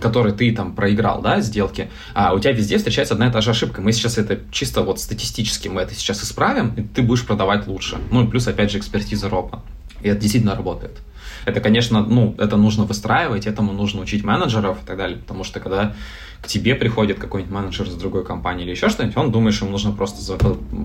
которые 0.00 0.34
ты 0.34 0.52
там 0.54 0.74
проиграл, 0.74 1.20
да, 1.20 1.40
сделки, 1.40 1.90
а 2.14 2.34
у 2.34 2.38
тебя 2.40 2.52
везде 2.52 2.78
встречается 2.78 3.14
одна 3.14 3.28
и 3.28 3.32
та 3.32 3.40
же 3.40 3.50
ошибка. 3.50 3.80
Мы 3.82 3.92
сейчас 3.92 4.18
это 4.18 4.40
чисто 4.50 4.82
вот 4.82 4.98
статистически, 5.00 5.68
мы 5.68 5.82
это 5.82 5.94
сейчас 5.94 6.24
исправим, 6.24 6.72
и 6.76 6.82
ты 6.82 7.02
будешь 7.02 7.24
продавать 7.24 7.66
лучше. 7.66 7.98
Ну 8.10 8.24
и 8.24 8.28
плюс, 8.28 8.48
опять 8.48 8.70
же, 8.70 8.78
экспертиза 8.78 9.28
ропа. 9.28 9.62
И 10.02 10.08
это 10.08 10.20
действительно 10.20 10.54
работает. 10.54 10.98
Это, 11.46 11.60
конечно, 11.60 12.04
ну, 12.04 12.34
это 12.38 12.56
нужно 12.56 12.84
выстраивать, 12.84 13.46
этому 13.46 13.72
нужно 13.72 14.02
учить 14.02 14.24
менеджеров 14.24 14.82
и 14.82 14.86
так 14.86 14.96
далее, 14.96 15.16
потому 15.16 15.44
что 15.44 15.60
когда 15.60 15.94
к 16.42 16.48
тебе 16.48 16.74
приходит 16.74 17.18
какой-нибудь 17.18 17.54
менеджер 17.54 17.86
из 17.86 17.94
другой 17.94 18.24
компании 18.24 18.64
или 18.64 18.72
еще 18.72 18.88
что-нибудь, 18.88 19.16
он 19.16 19.30
думает, 19.30 19.54
что 19.54 19.64
ему 19.64 19.72
нужно 19.72 19.92
просто 19.92 20.36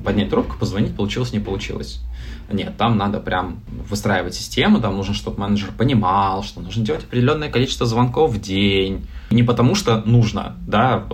поднять 0.05 0.29
трубку, 0.29 0.57
позвонить, 0.57 0.95
получилось, 0.95 1.33
не 1.33 1.39
получилось. 1.39 1.99
Нет, 2.51 2.77
там 2.77 2.95
надо 2.95 3.19
прям 3.19 3.61
выстраивать 3.89 4.35
систему, 4.35 4.79
там 4.79 4.95
нужно, 4.95 5.15
чтобы 5.15 5.39
менеджер 5.39 5.71
понимал, 5.75 6.43
что 6.43 6.61
нужно 6.61 6.85
делать 6.85 7.03
определенное 7.03 7.49
количество 7.49 7.87
звонков 7.87 8.31
в 8.31 8.39
день. 8.39 9.07
Не 9.31 9.41
потому 9.41 9.73
что 9.73 10.03
нужно, 10.05 10.57
да, 10.67 11.07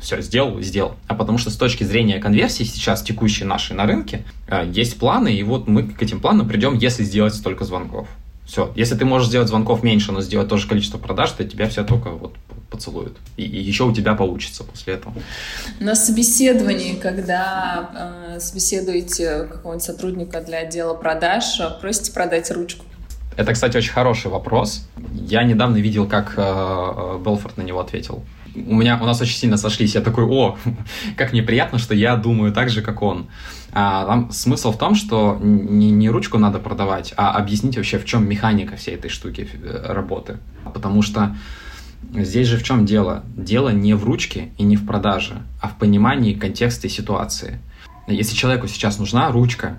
все, 0.00 0.20
сделал, 0.22 0.62
сделал. 0.62 0.94
А 1.08 1.14
потому 1.14 1.36
что 1.36 1.50
с 1.50 1.56
точки 1.56 1.84
зрения 1.84 2.20
конверсии 2.20 2.64
сейчас 2.64 3.02
текущей 3.02 3.44
нашей 3.44 3.76
на 3.76 3.84
рынке 3.84 4.24
э, 4.46 4.70
есть 4.72 4.98
планы, 4.98 5.34
и 5.34 5.42
вот 5.42 5.68
мы 5.68 5.82
к 5.82 6.02
этим 6.02 6.20
планам 6.20 6.48
придем, 6.48 6.78
если 6.78 7.02
сделать 7.02 7.34
столько 7.34 7.64
звонков. 7.64 8.08
Все. 8.48 8.72
Если 8.74 8.94
ты 8.94 9.04
можешь 9.04 9.28
сделать 9.28 9.48
звонков 9.48 9.82
меньше, 9.82 10.10
но 10.10 10.22
сделать 10.22 10.48
тоже 10.48 10.66
количество 10.66 10.96
продаж, 10.96 11.32
то 11.32 11.44
тебя 11.44 11.68
все 11.68 11.84
только 11.84 12.08
вот 12.08 12.34
поцелуют. 12.70 13.18
И, 13.36 13.44
и 13.44 13.60
еще 13.60 13.84
у 13.84 13.92
тебя 13.92 14.14
получится 14.14 14.64
после 14.64 14.94
этого. 14.94 15.14
На 15.80 15.94
собеседовании, 15.94 16.94
когда 16.94 18.34
э, 18.36 18.40
собеседуете 18.40 19.44
какого-нибудь 19.52 19.84
сотрудника 19.84 20.40
для 20.40 20.60
отдела 20.60 20.94
продаж, 20.94 21.60
просите 21.82 22.10
продать 22.12 22.50
ручку. 22.50 22.86
Это, 23.36 23.52
кстати, 23.52 23.76
очень 23.76 23.92
хороший 23.92 24.30
вопрос. 24.30 24.88
Я 25.12 25.42
недавно 25.42 25.76
видел, 25.76 26.08
как 26.08 26.32
э, 26.38 26.42
э 26.42 27.20
Белфорд 27.22 27.58
на 27.58 27.62
него 27.62 27.80
ответил. 27.80 28.24
У 28.54 28.74
меня, 28.74 28.98
у 29.00 29.04
нас 29.04 29.20
очень 29.20 29.36
сильно 29.36 29.58
сошлись. 29.58 29.94
Я 29.94 30.00
такой, 30.00 30.24
о, 30.24 30.56
как 31.18 31.34
неприятно, 31.34 31.78
что 31.78 31.94
я 31.94 32.16
думаю 32.16 32.54
так 32.54 32.70
же, 32.70 32.80
как 32.80 33.02
он. 33.02 33.28
А, 33.80 34.04
там 34.06 34.32
смысл 34.32 34.72
в 34.72 34.76
том, 34.76 34.96
что 34.96 35.38
не, 35.40 35.92
не 35.92 36.10
ручку 36.10 36.36
надо 36.36 36.58
продавать, 36.58 37.14
а 37.16 37.30
объяснить 37.36 37.76
вообще, 37.76 38.00
в 38.00 38.04
чем 38.04 38.28
механика 38.28 38.74
всей 38.74 38.96
этой 38.96 39.08
штуки 39.08 39.48
э, 39.52 39.92
работы. 39.92 40.38
Потому 40.74 41.00
что 41.00 41.36
здесь 42.12 42.48
же 42.48 42.56
в 42.56 42.64
чем 42.64 42.86
дело? 42.86 43.22
Дело 43.36 43.68
не 43.68 43.94
в 43.94 44.02
ручке 44.02 44.48
и 44.58 44.64
не 44.64 44.74
в 44.74 44.84
продаже, 44.84 45.42
а 45.62 45.68
в 45.68 45.76
понимании 45.76 46.34
контекста 46.34 46.88
и 46.88 46.90
ситуации. 46.90 47.60
Если 48.08 48.34
человеку 48.34 48.66
сейчас 48.66 48.98
нужна 48.98 49.30
ручка, 49.30 49.78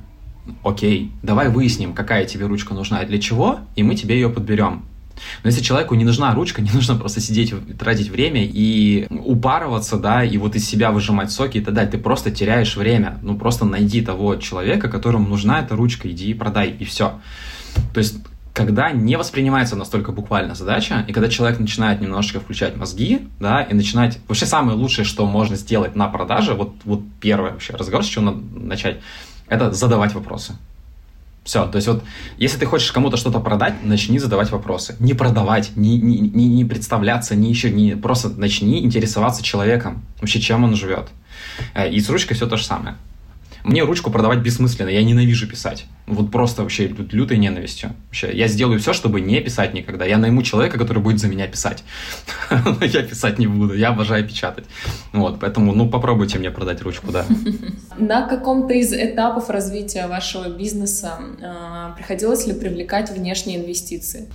окей, 0.64 1.12
давай 1.22 1.50
выясним, 1.50 1.92
какая 1.92 2.24
тебе 2.24 2.46
ручка 2.46 2.74
нужна 2.74 3.02
и 3.02 3.06
для 3.06 3.20
чего, 3.20 3.60
и 3.76 3.84
мы 3.84 3.96
тебе 3.96 4.16
ее 4.16 4.30
подберем. 4.30 4.86
Но 5.44 5.50
если 5.50 5.62
человеку 5.62 5.96
не 5.96 6.06
нужна 6.06 6.34
ручка, 6.34 6.62
не 6.62 6.72
нужно 6.72 6.96
просто 6.96 7.22
сидеть, 7.22 7.54
тратить 7.78 8.10
время 8.10 8.44
и 8.44 9.08
упарываться, 9.10 9.98
да, 9.98 10.24
и 10.24 10.38
вот 10.38 10.56
из 10.56 10.68
себя 10.68 10.92
выжимать 10.92 11.32
соки 11.32 11.58
и 11.58 11.62
так 11.62 11.74
далее. 11.74 11.92
Ты 11.92 11.98
просто 11.98 12.32
теряешь 12.32 12.76
время. 12.76 13.20
Ну, 13.22 13.38
просто 13.38 13.66
найди 13.66 14.02
того 14.02 14.36
человека, 14.36 14.90
которому 14.90 15.28
нужна 15.28 15.60
эта 15.60 15.76
ручка, 15.76 16.10
иди 16.10 16.32
и 16.32 16.34
продай, 16.34 16.70
и 16.70 16.86
все. 16.86 17.20
То 17.94 18.00
есть 18.00 18.18
когда 18.60 18.92
не 18.92 19.16
воспринимается 19.16 19.78
настолько 19.78 20.12
буквально 20.12 20.54
задача, 20.54 21.06
и 21.08 21.14
когда 21.14 21.30
человек 21.30 21.60
начинает 21.60 22.02
немножечко 22.02 22.42
включать 22.42 22.76
мозги, 22.76 23.28
да, 23.40 23.62
и 23.62 23.74
начинать... 23.74 24.20
Вообще 24.28 24.46
самое 24.46 24.78
лучшее, 24.78 25.06
что 25.06 25.26
можно 25.26 25.56
сделать 25.56 25.96
на 25.96 26.10
продаже, 26.10 26.56
вот, 26.56 26.74
вот 26.84 27.02
первое 27.22 27.52
вообще 27.52 27.74
разговор, 27.74 28.04
с 28.04 28.10
чего 28.10 28.26
надо 28.26 28.40
начать, 28.60 29.00
это 29.48 29.72
задавать 29.72 30.14
вопросы. 30.14 30.58
Все, 31.44 31.66
то 31.66 31.78
есть 31.78 31.88
вот, 31.88 32.04
если 32.38 32.60
ты 32.60 32.66
хочешь 32.66 32.92
кому-то 32.92 33.18
что-то 33.18 33.40
продать, 33.40 33.84
начни 33.84 34.20
задавать 34.20 34.52
вопросы. 34.52 34.96
Не 35.00 35.14
продавать, 35.14 35.76
не, 35.76 35.98
не, 35.98 36.20
не, 36.20 36.48
не 36.48 36.66
представляться, 36.66 37.36
не 37.36 37.50
еще, 37.50 37.72
не, 37.72 37.96
просто 37.96 38.30
начни 38.30 38.84
интересоваться 38.84 39.42
человеком, 39.42 40.04
вообще 40.20 40.40
чем 40.40 40.64
он 40.64 40.76
живет. 40.76 41.08
Э, 41.74 41.90
и 41.90 42.00
с 42.00 42.10
ручкой 42.10 42.36
все 42.36 42.48
то 42.48 42.58
же 42.58 42.66
самое. 42.66 42.98
Мне 43.64 43.84
ручку 43.84 44.12
продавать 44.12 44.40
бессмысленно, 44.40 44.90
я 44.90 45.04
ненавижу 45.04 45.48
писать. 45.48 45.86
Вот 46.08 46.32
просто 46.32 46.64
вообще 46.64 46.88
лютой 46.88 47.38
ненавистью. 47.38 47.92
Вообще, 48.08 48.32
я 48.34 48.48
сделаю 48.48 48.80
все, 48.80 48.94
чтобы 48.94 49.22
не 49.22 49.40
писать 49.42 49.74
никогда. 49.74 50.06
Я 50.06 50.18
найму 50.18 50.44
человека, 50.44 50.78
который 50.78 51.04
будет 51.04 51.20
за 51.20 51.28
меня 51.28 51.48
писать. 51.48 51.84
Но 52.50 52.78
я 52.86 53.04
писать 53.04 53.40
не 53.40 53.48
буду, 53.48 53.74
я 53.74 53.90
обожаю 53.90 54.28
печатать. 54.28 54.66
Вот, 55.14 55.40
поэтому, 55.40 55.74
ну, 55.74 55.90
попробуйте 55.90 56.40
мне 56.40 56.52
продать 56.52 56.82
ручку, 56.82 57.12
да. 57.12 57.26
На 57.98 58.28
каком-то 58.28 58.74
из 58.74 58.94
этапов 58.94 59.50
развития 59.50 60.08
вашего 60.08 60.50
бизнеса 60.50 61.20
э, 61.42 61.94
приходилось 61.96 62.48
ли 62.48 62.54
привлекать 62.54 63.12
внешние 63.12 63.60
инвестиции? 63.60 64.28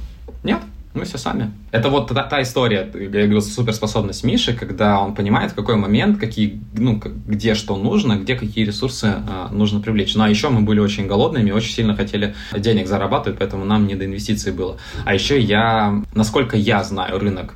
Нет, 0.42 0.60
мы 0.94 1.04
все 1.04 1.18
сами. 1.18 1.52
Это 1.72 1.90
вот 1.90 2.08
та, 2.08 2.22
та 2.22 2.40
история, 2.40 2.88
я 2.94 3.08
говорю, 3.08 3.40
суперспособность 3.40 4.22
Миши, 4.24 4.54
когда 4.54 5.00
он 5.00 5.14
понимает, 5.14 5.50
в 5.50 5.54
какой 5.54 5.76
момент, 5.76 6.18
какие, 6.18 6.60
ну, 6.72 7.02
где 7.26 7.54
что 7.54 7.76
нужно, 7.76 8.16
где 8.16 8.36
какие 8.36 8.64
ресурсы 8.64 9.06
э, 9.06 9.48
нужно 9.50 9.80
привлечь. 9.80 10.14
Ну, 10.14 10.22
а 10.22 10.30
еще 10.30 10.50
мы 10.50 10.60
были 10.60 10.78
очень 10.78 11.08
голодными, 11.08 11.50
очень 11.50 11.72
сильно 11.72 11.96
хотели 11.96 12.34
денег 12.56 12.86
зарабатывать, 12.86 13.38
поэтому 13.40 13.64
нам 13.64 13.88
не 13.88 13.96
до 13.96 14.04
инвестиций 14.04 14.52
было. 14.52 14.78
А 15.04 15.12
еще 15.12 15.40
я, 15.40 16.02
насколько 16.14 16.56
я 16.56 16.84
знаю 16.84 17.18
рынок 17.18 17.54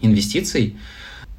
инвестиций, 0.00 0.76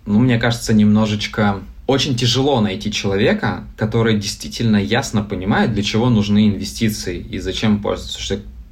ну, 0.05 0.19
мне 0.19 0.37
кажется, 0.37 0.73
немножечко 0.73 1.61
очень 1.87 2.15
тяжело 2.15 2.61
найти 2.61 2.91
человека, 2.91 3.63
который 3.77 4.17
действительно 4.17 4.77
ясно 4.77 5.23
понимает, 5.23 5.73
для 5.73 5.83
чего 5.83 6.09
нужны 6.09 6.49
инвестиции 6.49 7.19
и 7.19 7.39
зачем 7.39 7.81
пользоваться. 7.81 8.19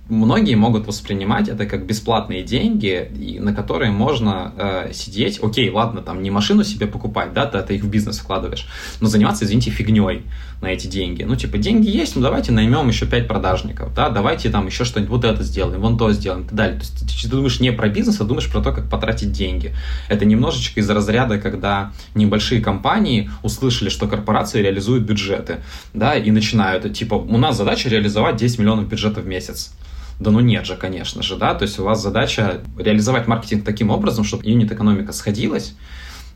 Многие 0.10 0.56
могут 0.56 0.88
воспринимать 0.88 1.48
это 1.48 1.66
как 1.66 1.86
бесплатные 1.86 2.44
деньги, 2.44 3.40
на 3.40 3.54
которые 3.54 3.92
можно 3.92 4.54
э, 4.58 4.94
сидеть. 4.94 5.40
Окей, 5.42 5.70
ладно, 5.70 6.02
там 6.02 6.22
не 6.22 6.32
машину 6.32 6.64
себе 6.64 6.88
покупать, 6.88 7.34
да, 7.34 7.46
ты, 7.46 7.62
ты 7.62 7.76
их 7.76 7.84
в 7.84 7.90
бизнес 7.90 8.20
вкладываешь, 8.20 8.68
но 9.00 9.08
заниматься, 9.08 9.46
извините, 9.46 9.72
фигней 9.72 10.24
на 10.64 10.68
эти 10.68 10.88
деньги. 10.88 11.24
Ну, 11.24 11.36
типа, 11.36 11.58
деньги 11.58 11.90
есть, 11.90 12.16
ну 12.16 12.22
давайте 12.22 12.52
наймем 12.52 12.88
еще 12.88 13.06
пять 13.06 13.28
продажников, 13.28 13.94
да, 13.94 14.10
давайте 14.10 14.50
там 14.50 14.66
еще 14.66 14.86
что-нибудь, 14.86 15.12
вот 15.12 15.26
это 15.26 15.44
сделаем, 15.44 15.82
вон 15.82 15.98
то 15.98 16.12
сделаем 16.12 16.44
и 16.44 16.46
так 16.46 16.56
далее. 16.56 16.80
То 16.80 16.86
есть 16.86 17.00
ты, 17.00 17.22
ты 17.22 17.28
думаешь 17.28 17.60
не 17.60 17.72
про 17.72 17.90
бизнес, 17.90 18.20
а 18.22 18.24
думаешь 18.24 18.50
про 18.50 18.62
то, 18.62 18.72
как 18.72 18.90
потратить 18.90 19.32
деньги. 19.32 19.76
Это 20.08 20.26
немножечко 20.26 20.80
из 20.80 20.90
разряда, 20.90 21.38
когда 21.38 21.92
небольшие 22.16 22.62
компании 22.62 23.30
услышали, 23.44 23.90
что 23.90 24.08
корпорации 24.08 24.62
реализуют 24.62 25.04
бюджеты, 25.04 25.58
да, 25.94 26.16
и 26.16 26.32
начинают, 26.32 26.92
типа, 26.94 27.16
у 27.16 27.38
нас 27.38 27.58
задача 27.58 27.90
реализовать 27.90 28.38
10 28.38 28.60
миллионов 28.60 28.88
бюджета 28.88 29.20
в 29.20 29.28
месяц. 29.28 29.74
Да 30.20 30.32
ну 30.32 30.40
нет 30.40 30.66
же, 30.66 30.78
конечно 30.78 31.22
же, 31.24 31.36
да, 31.36 31.54
то 31.56 31.64
есть 31.64 31.78
у 31.80 31.84
вас 31.84 32.02
задача 32.02 32.62
реализовать 32.78 33.28
маркетинг 33.28 33.66
таким 33.66 33.90
образом, 33.90 34.24
чтобы 34.24 34.46
юнит-экономика 34.46 35.12
сходилась, 35.12 35.76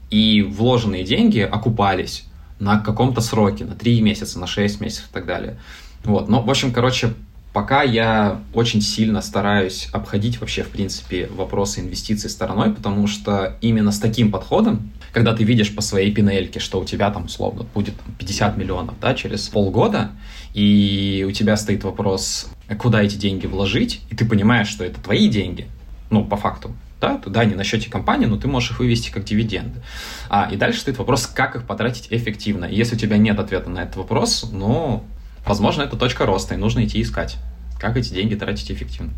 и 0.09 0.41
вложенные 0.41 1.03
деньги 1.03 1.39
окупались 1.39 2.26
на 2.59 2.79
каком-то 2.79 3.21
сроке, 3.21 3.65
на 3.65 3.75
3 3.75 4.01
месяца, 4.01 4.39
на 4.39 4.47
6 4.47 4.81
месяцев 4.81 5.05
и 5.09 5.13
так 5.13 5.25
далее. 5.25 5.57
Вот, 6.03 6.29
ну, 6.29 6.41
в 6.41 6.49
общем, 6.49 6.71
короче, 6.71 7.13
пока 7.53 7.83
я 7.83 8.39
очень 8.53 8.81
сильно 8.81 9.21
стараюсь 9.21 9.89
обходить 9.91 10.39
вообще, 10.39 10.63
в 10.63 10.69
принципе, 10.69 11.27
вопросы 11.27 11.79
инвестиций 11.81 12.29
стороной, 12.29 12.73
потому 12.73 13.07
что 13.07 13.57
именно 13.61 13.91
с 13.91 13.99
таким 13.99 14.31
подходом, 14.31 14.91
когда 15.11 15.35
ты 15.35 15.43
видишь 15.43 15.73
по 15.73 15.81
своей 15.81 16.11
пинельке, 16.11 16.59
что 16.59 16.79
у 16.79 16.85
тебя 16.85 17.09
там, 17.09 17.25
условно, 17.25 17.65
будет 17.73 17.95
50 18.19 18.57
миллионов, 18.57 18.95
да, 19.01 19.13
через 19.15 19.47
полгода, 19.47 20.11
и 20.53 21.25
у 21.27 21.31
тебя 21.31 21.57
стоит 21.57 21.83
вопрос, 21.83 22.47
куда 22.77 23.01
эти 23.01 23.15
деньги 23.15 23.47
вложить, 23.47 24.01
и 24.09 24.15
ты 24.15 24.25
понимаешь, 24.25 24.67
что 24.67 24.83
это 24.83 25.01
твои 25.01 25.27
деньги, 25.27 25.67
ну, 26.09 26.23
по 26.23 26.37
факту, 26.37 26.73
да, 26.99 27.17
туда 27.17 27.45
не 27.45 27.55
на 27.55 27.63
счете 27.63 27.89
компании, 27.89 28.25
но 28.25 28.37
ты 28.37 28.47
можешь 28.47 28.71
их 28.71 28.79
вывести 28.79 29.11
как 29.11 29.23
дивиденды. 29.23 29.81
А, 30.29 30.49
и 30.51 30.55
дальше 30.55 30.81
стоит 30.81 30.97
вопрос, 30.97 31.27
как 31.27 31.55
их 31.55 31.65
потратить 31.65 32.07
эффективно. 32.09 32.65
И 32.65 32.75
если 32.75 32.95
у 32.95 32.97
тебя 32.97 33.17
нет 33.17 33.39
ответа 33.39 33.69
на 33.69 33.83
этот 33.83 33.97
вопрос, 33.97 34.49
ну, 34.51 35.03
возможно, 35.45 35.83
это 35.83 35.95
точка 35.95 36.25
роста, 36.25 36.55
и 36.55 36.57
нужно 36.57 36.83
идти 36.85 37.01
искать, 37.01 37.37
как 37.79 37.97
эти 37.97 38.13
деньги 38.13 38.35
тратить 38.35 38.71
эффективно. 38.71 39.13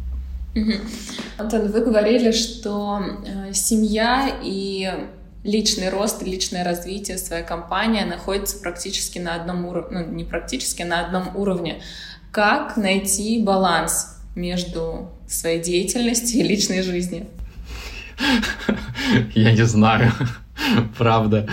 Угу. 0.55 0.73
Антон, 1.37 1.71
вы 1.71 1.81
говорили, 1.81 2.31
что 2.31 3.01
э, 3.25 3.53
семья 3.53 4.29
и 4.43 4.91
личный 5.43 5.89
рост, 5.89 6.21
личное 6.23 6.63
развитие, 6.63 7.17
своя 7.17 7.43
компания 7.43 8.05
находится 8.05 8.57
практически 8.57 9.19
на 9.19 9.35
одном 9.35 9.65
уровне, 9.65 9.99
ну, 9.99 10.13
не 10.13 10.25
практически, 10.25 10.81
на 10.81 11.05
одном 11.05 11.35
уровне. 11.35 11.81
Как 12.31 12.77
найти 12.77 13.41
баланс 13.41 14.17
между 14.35 15.09
своей 15.27 15.61
деятельностью 15.61 16.41
и 16.41 16.43
личной 16.43 16.81
жизнью? 16.81 17.27
Я 19.33 19.51
не 19.53 19.65
знаю, 19.65 20.11
правда. 20.97 21.47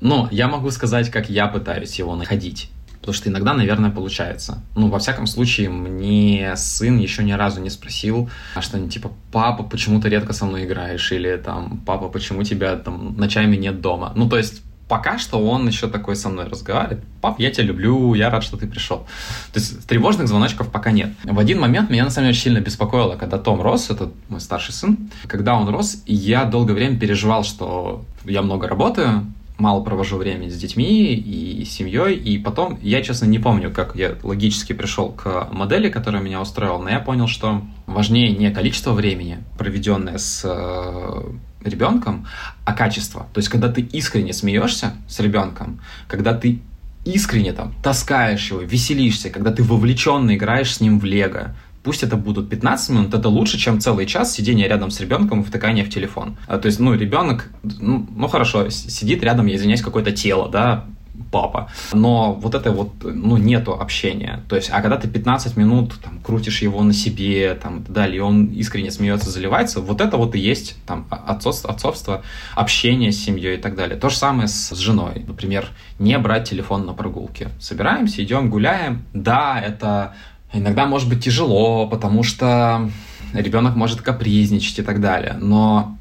Но 0.00 0.28
я 0.30 0.48
могу 0.48 0.70
сказать, 0.70 1.10
как 1.10 1.30
я 1.30 1.46
пытаюсь 1.48 1.98
его 1.98 2.14
находить. 2.16 2.70
Потому 3.00 3.14
что 3.14 3.28
иногда, 3.28 3.54
наверное, 3.54 3.90
получается. 3.90 4.62
Ну, 4.74 4.88
во 4.88 4.98
всяком 4.98 5.26
случае, 5.26 5.70
мне 5.70 6.54
сын 6.56 6.98
еще 6.98 7.22
ни 7.22 7.32
разу 7.32 7.60
не 7.60 7.70
спросил 7.70 8.28
а 8.54 8.60
что-нибудь 8.60 8.92
типа 8.92 9.12
«Папа, 9.30 9.62
почему 9.62 10.00
ты 10.00 10.08
редко 10.08 10.32
со 10.32 10.44
мной 10.44 10.64
играешь?» 10.64 11.12
Или 11.12 11.36
там 11.36 11.80
«Папа, 11.86 12.08
почему 12.08 12.42
тебя 12.42 12.74
там 12.74 13.16
ночами 13.16 13.54
нет 13.56 13.80
дома?» 13.80 14.12
Ну, 14.16 14.28
то 14.28 14.36
есть 14.36 14.62
пока 14.88 15.18
что 15.18 15.38
он 15.38 15.66
еще 15.66 15.88
такой 15.88 16.16
со 16.16 16.28
мной 16.28 16.46
разговаривает. 16.46 17.02
Пап, 17.20 17.40
я 17.40 17.50
тебя 17.50 17.64
люблю, 17.64 18.14
я 18.14 18.30
рад, 18.30 18.44
что 18.44 18.56
ты 18.56 18.66
пришел. 18.66 18.98
То 19.52 19.58
есть 19.58 19.86
тревожных 19.86 20.28
звоночков 20.28 20.70
пока 20.70 20.92
нет. 20.92 21.10
В 21.24 21.38
один 21.38 21.60
момент 21.60 21.90
меня 21.90 22.04
на 22.04 22.10
самом 22.10 22.28
деле 22.28 22.38
сильно 22.38 22.60
беспокоило, 22.60 23.16
когда 23.16 23.38
Том 23.38 23.60
рос, 23.60 23.90
это 23.90 24.10
мой 24.28 24.40
старший 24.40 24.74
сын, 24.74 24.96
когда 25.26 25.54
он 25.56 25.68
рос, 25.68 26.02
я 26.06 26.44
долгое 26.44 26.74
время 26.74 26.98
переживал, 26.98 27.42
что 27.42 28.04
я 28.24 28.42
много 28.42 28.68
работаю, 28.68 29.26
мало 29.58 29.82
провожу 29.82 30.18
времени 30.18 30.50
с 30.50 30.56
детьми 30.56 31.14
и 31.14 31.64
семьей, 31.64 32.14
и 32.14 32.38
потом, 32.38 32.78
я, 32.82 33.02
честно, 33.02 33.26
не 33.26 33.38
помню, 33.38 33.72
как 33.72 33.96
я 33.96 34.16
логически 34.22 34.72
пришел 34.72 35.10
к 35.10 35.48
модели, 35.50 35.88
которая 35.88 36.22
меня 36.22 36.40
устроила, 36.40 36.78
но 36.78 36.90
я 36.90 37.00
понял, 37.00 37.26
что 37.26 37.62
важнее 37.86 38.30
не 38.36 38.50
количество 38.50 38.92
времени, 38.92 39.38
проведенное 39.58 40.18
с 40.18 40.42
э, 40.44 41.22
ребенком, 41.62 42.26
а 42.64 42.72
качество. 42.72 43.26
То 43.32 43.38
есть, 43.38 43.48
когда 43.48 43.68
ты 43.68 43.80
искренне 43.80 44.32
смеешься 44.32 44.92
с 45.08 45.20
ребенком, 45.20 45.80
когда 46.08 46.34
ты 46.34 46.60
искренне 47.04 47.52
там 47.52 47.74
таскаешь 47.82 48.50
его, 48.50 48.60
веселишься, 48.60 49.30
когда 49.30 49.52
ты 49.52 49.62
вовлеченно 49.62 50.34
играешь 50.34 50.74
с 50.74 50.80
ним 50.80 50.98
в 50.98 51.04
лего, 51.04 51.54
пусть 51.82 52.02
это 52.02 52.16
будут 52.16 52.50
15 52.50 52.90
минут, 52.90 53.14
это 53.14 53.28
лучше, 53.28 53.58
чем 53.58 53.80
целый 53.80 54.06
час 54.06 54.34
сидения 54.34 54.66
рядом 54.66 54.90
с 54.90 55.00
ребенком 55.00 55.42
и 55.42 55.44
втыкания 55.44 55.84
в 55.84 55.88
телефон. 55.88 56.36
А, 56.48 56.58
то 56.58 56.66
есть, 56.66 56.80
ну, 56.80 56.94
ребенок, 56.94 57.48
ну, 57.62 58.06
ну 58.16 58.26
хорошо, 58.26 58.70
сидит 58.70 59.22
рядом, 59.22 59.46
я 59.46 59.54
извиняюсь, 59.54 59.82
какое-то 59.82 60.10
тело, 60.10 60.48
да, 60.48 60.84
папа. 61.36 61.70
Но 61.92 62.32
вот 62.32 62.54
это 62.54 62.72
вот, 62.72 62.90
ну, 63.02 63.36
нету 63.36 63.72
общения. 63.72 64.40
То 64.48 64.56
есть, 64.56 64.70
а 64.72 64.80
когда 64.80 64.96
ты 64.96 65.06
15 65.08 65.56
минут 65.56 65.94
там, 66.02 66.18
крутишь 66.24 66.62
его 66.62 66.82
на 66.82 66.92
себе, 66.92 67.54
там, 67.62 67.80
и 67.80 67.82
так 67.84 67.92
далее, 67.92 68.16
и 68.16 68.20
он 68.20 68.46
искренне 68.46 68.90
смеется, 68.90 69.30
заливается, 69.30 69.80
вот 69.80 70.00
это 70.00 70.16
вот 70.16 70.34
и 70.34 70.38
есть 70.38 70.76
там 70.86 71.06
отцовство, 71.10 71.70
отцовство 71.70 72.22
общение 72.54 73.12
с 73.12 73.24
семьей 73.24 73.56
и 73.56 73.60
так 73.60 73.74
далее. 73.74 73.98
То 73.98 74.08
же 74.08 74.16
самое 74.16 74.48
с, 74.48 74.74
с 74.74 74.78
женой. 74.78 75.24
Например, 75.26 75.68
не 75.98 76.18
брать 76.18 76.48
телефон 76.48 76.86
на 76.86 76.94
прогулке. 76.94 77.48
Собираемся, 77.60 78.22
идем, 78.22 78.50
гуляем. 78.50 79.04
Да, 79.12 79.60
это 79.60 80.14
Иногда 80.52 80.86
может 80.86 81.08
быть 81.08 81.24
тяжело, 81.24 81.86
потому 81.86 82.22
что 82.22 82.90
ребенок 83.34 83.76
может 83.76 84.00
капризничать 84.00 84.78
и 84.78 84.82
так 84.82 85.00
далее. 85.00 85.36
Но 85.40 85.98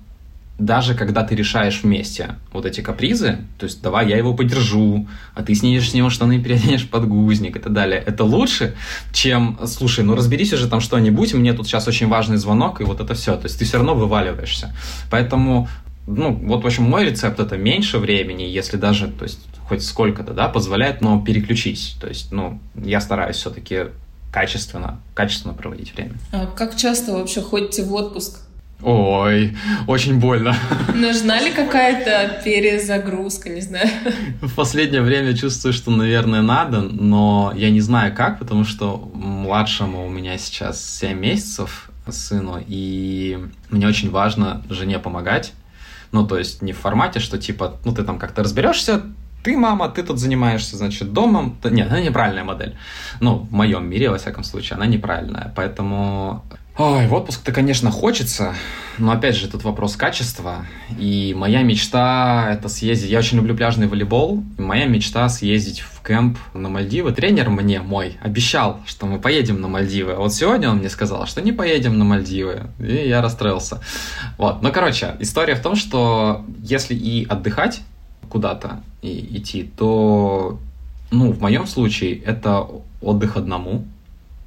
даже 0.57 0.95
когда 0.95 1.23
ты 1.23 1.35
решаешь 1.35 1.81
вместе 1.83 2.35
вот 2.53 2.65
эти 2.65 2.81
капризы, 2.81 3.39
то 3.57 3.65
есть 3.65 3.81
давай 3.81 4.07
я 4.09 4.17
его 4.17 4.33
подержу, 4.33 5.07
а 5.33 5.43
ты 5.43 5.53
снимешь 5.53 5.89
с 5.89 5.93
него 5.93 6.09
штаны, 6.09 6.39
переоденешь 6.43 6.87
подгузник 6.87 7.57
и 7.57 7.59
так 7.59 7.73
далее, 7.73 8.01
это 8.05 8.23
лучше, 8.23 8.75
чем, 9.11 9.59
слушай, 9.65 10.03
ну 10.03 10.15
разберись 10.15 10.53
уже 10.53 10.67
там 10.67 10.79
что-нибудь, 10.79 11.33
мне 11.33 11.53
тут 11.53 11.67
сейчас 11.67 11.87
очень 11.87 12.07
важный 12.07 12.37
звонок, 12.37 12.81
и 12.81 12.83
вот 12.83 13.01
это 13.01 13.13
все. 13.13 13.35
То 13.35 13.45
есть 13.45 13.59
ты 13.59 13.65
все 13.65 13.77
равно 13.77 13.95
вываливаешься. 13.95 14.75
Поэтому 15.09 15.67
ну, 16.07 16.33
вот, 16.33 16.63
в 16.63 16.67
общем, 16.67 16.83
мой 16.83 17.05
рецепт 17.05 17.39
это 17.39 17.57
меньше 17.57 17.97
времени, 17.97 18.43
если 18.43 18.77
даже, 18.77 19.07
то 19.07 19.23
есть, 19.23 19.39
хоть 19.67 19.83
сколько-то, 19.83 20.33
да, 20.33 20.47
позволяет, 20.49 21.01
но 21.01 21.19
переключись. 21.19 21.97
То 21.99 22.07
есть, 22.07 22.31
ну, 22.31 22.59
я 22.75 23.01
стараюсь 23.01 23.37
все-таки 23.37 23.85
качественно, 24.31 25.01
качественно 25.15 25.53
проводить 25.53 25.95
время. 25.95 26.13
А 26.31 26.45
как 26.45 26.75
часто 26.75 27.13
вообще 27.13 27.41
ходите 27.41 27.83
в 27.83 27.93
отпуск? 27.93 28.44
Ой, 28.81 29.57
очень 29.87 30.19
больно. 30.19 30.55
Нужна 30.93 31.41
ли 31.41 31.51
какая-то 31.51 32.41
перезагрузка, 32.43 33.49
не 33.49 33.61
знаю? 33.61 33.89
В 34.41 34.53
последнее 34.53 35.01
время 35.01 35.35
чувствую, 35.35 35.73
что, 35.73 35.91
наверное, 35.91 36.41
надо, 36.41 36.81
но 36.81 37.53
я 37.55 37.71
не 37.71 37.81
знаю 37.81 38.13
как, 38.13 38.39
потому 38.39 38.63
что 38.63 39.09
младшему 39.13 40.05
у 40.05 40.09
меня 40.09 40.37
сейчас 40.37 40.83
7 40.99 41.17
месяцев, 41.17 41.89
сыну, 42.07 42.63
и 42.67 43.39
мне 43.69 43.87
очень 43.87 44.11
важно 44.11 44.61
жене 44.69 44.99
помогать. 44.99 45.53
Ну, 46.11 46.27
то 46.27 46.37
есть 46.37 46.61
не 46.61 46.73
в 46.73 46.77
формате, 46.77 47.19
что 47.19 47.37
типа, 47.37 47.77
ну, 47.85 47.93
ты 47.93 48.03
там 48.03 48.19
как-то 48.19 48.43
разберешься, 48.43 49.01
ты 49.43 49.57
мама, 49.57 49.89
ты 49.89 50.01
тут 50.01 50.19
занимаешься, 50.19 50.75
значит, 50.77 51.13
домом. 51.13 51.57
Нет, 51.63 51.89
она 51.89 52.01
неправильная 52.01 52.43
модель. 52.43 52.75
Ну, 53.19 53.35
в 53.35 53.51
моем 53.51 53.87
мире, 53.87 54.09
во 54.09 54.17
всяком 54.17 54.43
случае, 54.43 54.75
она 54.75 54.87
неправильная. 54.87 55.53
Поэтому 55.55 56.43
Ой, 56.77 57.07
в 57.07 57.13
отпуск-то, 57.13 57.53
конечно, 57.53 57.89
хочется, 57.89 58.53
но 58.97 59.13
опять 59.13 59.37
же, 59.37 59.47
тут 59.47 59.63
вопрос 59.63 59.95
качества. 59.95 60.65
И 60.99 61.33
моя 61.33 61.61
мечта— 61.63 62.49
это 62.51 62.67
съездить... 62.67 63.09
Я 63.09 63.19
очень 63.19 63.37
люблю 63.37 63.55
пляжный 63.55 63.87
волейбол. 63.87 64.43
И 64.57 64.61
моя 64.61 64.85
мечта— 64.85 65.29
съездить 65.29 65.79
в 65.79 66.05
кемп 66.05 66.37
на 66.53 66.67
Мальдивы. 66.67 67.13
Тренер 67.13 67.49
мне 67.49 67.79
мой 67.79 68.17
обещал, 68.21 68.81
что 68.85 69.05
мы 69.05 69.19
поедем 69.19 69.61
на 69.61 69.69
Мальдивы. 69.69 70.13
А 70.13 70.17
вот 70.17 70.33
сегодня 70.33 70.69
он 70.69 70.79
мне 70.79 70.89
сказал, 70.89 71.25
что 71.27 71.41
не 71.41 71.53
поедем 71.53 71.97
на 71.97 72.03
Мальдивы. 72.03 72.63
И 72.79 73.07
я 73.07 73.21
расстроился. 73.21 73.81
Вот. 74.37 74.61
Ну, 74.61 74.69
короче, 74.73 75.15
история 75.19 75.55
в 75.55 75.61
том, 75.61 75.77
что 75.77 76.45
если 76.61 76.93
и 76.93 77.25
отдыхать 77.25 77.83
куда-то 78.29 78.81
и 79.01 79.37
идти, 79.37 79.71
то, 79.77 80.59
ну, 81.09 81.31
в 81.31 81.39
моем 81.39 81.67
случае 81.67 82.19
это 82.19 82.67
отдых 83.01 83.37
одному, 83.37 83.85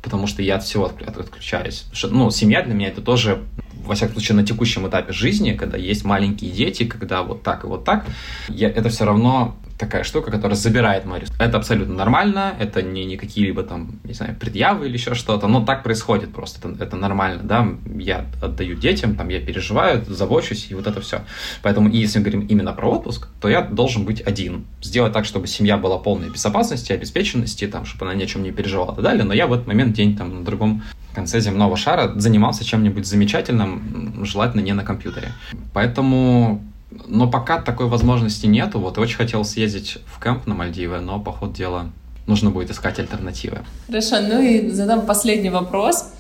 потому 0.02 0.26
что 0.26 0.42
я 0.42 0.56
от 0.56 0.64
всего 0.64 0.86
отключаюсь. 0.86 1.86
Что, 1.92 2.08
ну, 2.08 2.30
семья 2.30 2.62
для 2.62 2.74
меня 2.74 2.88
это 2.88 3.02
тоже, 3.02 3.44
во 3.84 3.94
всяком 3.94 4.14
случае, 4.14 4.36
на 4.36 4.46
текущем 4.46 4.86
этапе 4.88 5.12
жизни, 5.12 5.52
когда 5.52 5.76
есть 5.76 6.04
маленькие 6.04 6.50
дети, 6.50 6.84
когда 6.84 7.22
вот 7.22 7.42
так 7.42 7.64
и 7.64 7.66
вот 7.66 7.84
так, 7.84 8.06
я, 8.48 8.68
это 8.68 8.88
все 8.88 9.04
равно 9.04 9.56
такая 9.78 10.02
штука, 10.02 10.30
которая 10.30 10.56
забирает 10.56 11.04
мою 11.06 11.22
Это 11.38 11.56
абсолютно 11.56 11.94
нормально, 11.94 12.54
это 12.58 12.82
не, 12.82 13.04
не 13.04 13.16
какие-либо 13.16 13.62
там, 13.62 14.00
не 14.04 14.12
знаю, 14.12 14.34
предъявы 14.34 14.86
или 14.86 14.94
еще 14.94 15.14
что-то, 15.14 15.46
но 15.46 15.64
так 15.64 15.82
происходит 15.82 16.32
просто, 16.32 16.68
это, 16.68 16.84
это 16.84 16.96
нормально, 16.96 17.42
да, 17.44 17.68
я 17.98 18.26
отдаю 18.42 18.76
детям, 18.76 19.14
там, 19.14 19.28
я 19.28 19.40
переживаю, 19.40 20.04
забочусь, 20.06 20.66
и 20.70 20.74
вот 20.74 20.86
это 20.86 21.00
все. 21.00 21.20
Поэтому, 21.62 21.88
если 21.88 22.18
мы 22.18 22.24
говорим 22.24 22.46
именно 22.46 22.72
про 22.72 22.90
отпуск, 22.90 23.28
то 23.40 23.48
я 23.48 23.62
должен 23.62 24.04
быть 24.04 24.20
один, 24.20 24.64
сделать 24.82 25.12
так, 25.12 25.24
чтобы 25.24 25.46
семья 25.46 25.76
была 25.76 25.98
полной 25.98 26.30
безопасности, 26.30 26.92
обеспеченности, 26.92 27.66
там, 27.66 27.84
чтобы 27.84 28.06
она 28.06 28.14
ни 28.18 28.24
о 28.24 28.26
чем 28.26 28.42
не 28.42 28.52
переживала 28.52 28.92
и 28.92 28.94
так 28.96 29.04
далее, 29.04 29.24
но 29.24 29.32
я 29.32 29.46
в 29.46 29.52
этот 29.52 29.66
момент 29.66 29.94
день 29.94 30.16
там 30.16 30.40
на 30.40 30.44
другом 30.44 30.82
конце 31.14 31.40
земного 31.40 31.76
шара 31.76 32.12
занимался 32.16 32.64
чем-нибудь 32.64 33.04
замечательным, 33.06 34.24
желательно 34.24 34.60
не 34.60 34.72
на 34.72 34.84
компьютере. 34.84 35.32
Поэтому 35.72 36.62
но 36.90 37.30
пока 37.30 37.60
такой 37.60 37.86
возможности 37.86 38.46
нету. 38.46 38.80
Вот 38.80 38.98
очень 38.98 39.16
хотел 39.16 39.44
съездить 39.44 39.98
в 40.06 40.22
кемп 40.22 40.46
на 40.46 40.54
Мальдивы, 40.54 41.00
но 41.00 41.20
по 41.20 41.32
ходу 41.32 41.52
дела 41.52 41.90
нужно 42.26 42.50
будет 42.50 42.70
искать 42.70 42.98
альтернативы. 42.98 43.58
Хорошо, 43.86 44.20
ну 44.20 44.40
и 44.40 44.70
задам 44.70 45.06
последний 45.06 45.50
вопрос. 45.50 46.12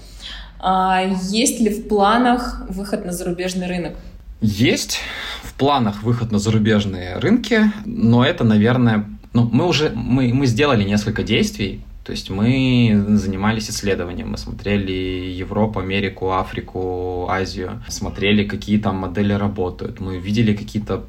А 0.60 1.02
есть 1.30 1.60
ли 1.60 1.70
в 1.70 1.88
планах 1.88 2.64
выход 2.68 3.04
на 3.04 3.12
зарубежный 3.12 3.66
рынок? 3.68 3.94
Есть 4.40 4.98
в 5.42 5.54
планах 5.54 6.02
выход 6.02 6.32
на 6.32 6.38
зарубежные 6.38 7.18
рынки, 7.18 7.72
но 7.84 8.24
это, 8.24 8.44
наверное, 8.44 9.04
ну, 9.32 9.48
мы 9.50 9.66
уже 9.66 9.90
мы, 9.90 10.32
мы 10.32 10.46
сделали 10.46 10.84
несколько 10.84 11.22
действий, 11.22 11.82
то 12.08 12.12
есть 12.12 12.30
мы 12.30 13.04
занимались 13.16 13.68
исследованием, 13.68 14.30
мы 14.30 14.38
смотрели 14.38 14.92
Европу, 14.92 15.78
Америку, 15.78 16.32
Африку, 16.32 17.28
Азию, 17.28 17.82
смотрели, 17.86 18.48
какие 18.48 18.78
там 18.78 18.96
модели 18.96 19.34
работают, 19.34 20.00
мы 20.00 20.16
видели 20.16 20.56
какие-то 20.56 21.04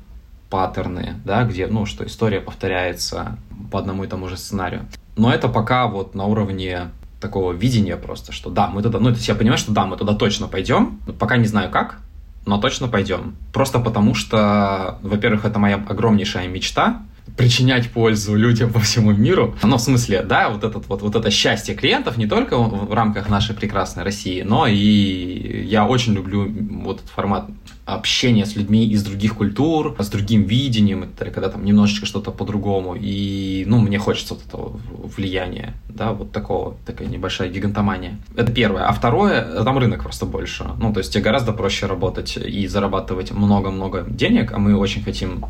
паттерны, 0.50 1.16
да, 1.24 1.46
где, 1.46 1.68
ну, 1.68 1.86
что 1.86 2.06
история 2.06 2.42
повторяется 2.42 3.38
по 3.72 3.80
одному 3.80 4.04
и 4.04 4.08
тому 4.08 4.28
же 4.28 4.36
сценарию. 4.36 4.88
Но 5.16 5.34
это 5.34 5.48
пока 5.48 5.88
вот 5.88 6.16
на 6.16 6.26
уровне 6.26 6.90
такого 7.22 7.54
видения 7.54 7.96
просто, 7.96 8.34
что 8.34 8.50
да, 8.50 8.68
мы 8.68 8.84
туда, 8.84 9.00
ну, 9.00 9.12
то 9.12 9.16
есть 9.16 9.28
я 9.30 9.36
понимаю, 9.36 9.58
что 9.58 9.72
да, 9.72 9.86
мы 9.86 9.96
туда 9.96 10.14
точно 10.14 10.50
пойдем, 10.50 11.00
пока 11.18 11.38
не 11.38 11.48
знаю 11.48 11.72
как, 11.72 12.02
но 12.46 12.60
точно 12.60 12.90
пойдем. 12.90 13.38
Просто 13.54 13.80
потому 13.80 14.16
что, 14.16 15.00
во-первых, 15.02 15.46
это 15.46 15.60
моя 15.60 15.76
огромнейшая 15.76 16.50
мечта, 16.50 17.04
причинять 17.38 17.90
пользу 17.90 18.36
людям 18.36 18.72
по 18.72 18.80
всему 18.80 19.12
миру. 19.12 19.56
Ну, 19.64 19.78
в 19.78 19.82
смысле, 19.82 20.24
да, 20.24 20.50
вот, 20.50 20.64
этот, 20.64 20.88
вот, 20.88 21.02
вот 21.02 21.16
это 21.16 21.32
счастье 21.32 21.76
клиентов 21.76 22.18
не 22.18 22.28
только 22.28 22.58
в 22.58 22.94
рамках 22.94 23.30
нашей 23.30 23.56
прекрасной 23.56 24.04
России, 24.04 24.42
но 24.42 24.68
и 24.68 25.66
я 25.66 25.86
очень 25.86 26.14
люблю 26.14 26.52
вот 26.84 26.98
этот 26.98 27.10
формат 27.10 27.46
общения 27.94 28.46
с 28.46 28.56
людьми 28.56 28.86
из 28.88 29.04
других 29.04 29.36
культур, 29.36 29.96
с 30.00 30.08
другим 30.10 30.44
видением, 30.44 31.04
это 31.04 31.32
когда 31.32 31.50
там 31.50 31.66
немножечко 31.66 32.06
что-то 32.06 32.32
по-другому. 32.32 32.96
И, 33.00 33.64
ну, 33.68 33.80
мне 33.80 33.98
хочется 33.98 34.34
вот 34.34 34.46
этого 34.46 34.80
влияния, 35.16 35.74
да, 35.88 36.14
вот 36.14 36.32
такого, 36.32 36.76
такая 36.86 37.08
небольшая 37.08 37.50
гигантомания. 37.50 38.18
Это 38.36 38.52
первое. 38.52 38.86
А 38.86 38.94
второе, 38.94 39.64
там 39.64 39.78
рынок 39.78 40.04
просто 40.04 40.26
больше. 40.26 40.66
Ну, 40.80 40.94
то 40.94 41.00
есть 41.00 41.14
тебе 41.14 41.24
гораздо 41.24 41.54
проще 41.54 41.86
работать 41.86 42.38
и 42.38 42.68
зарабатывать 42.68 43.32
много-много 43.32 44.06
денег, 44.08 44.52
а 44.54 44.60
мы 44.60 44.78
очень 44.78 45.04
хотим 45.04 45.44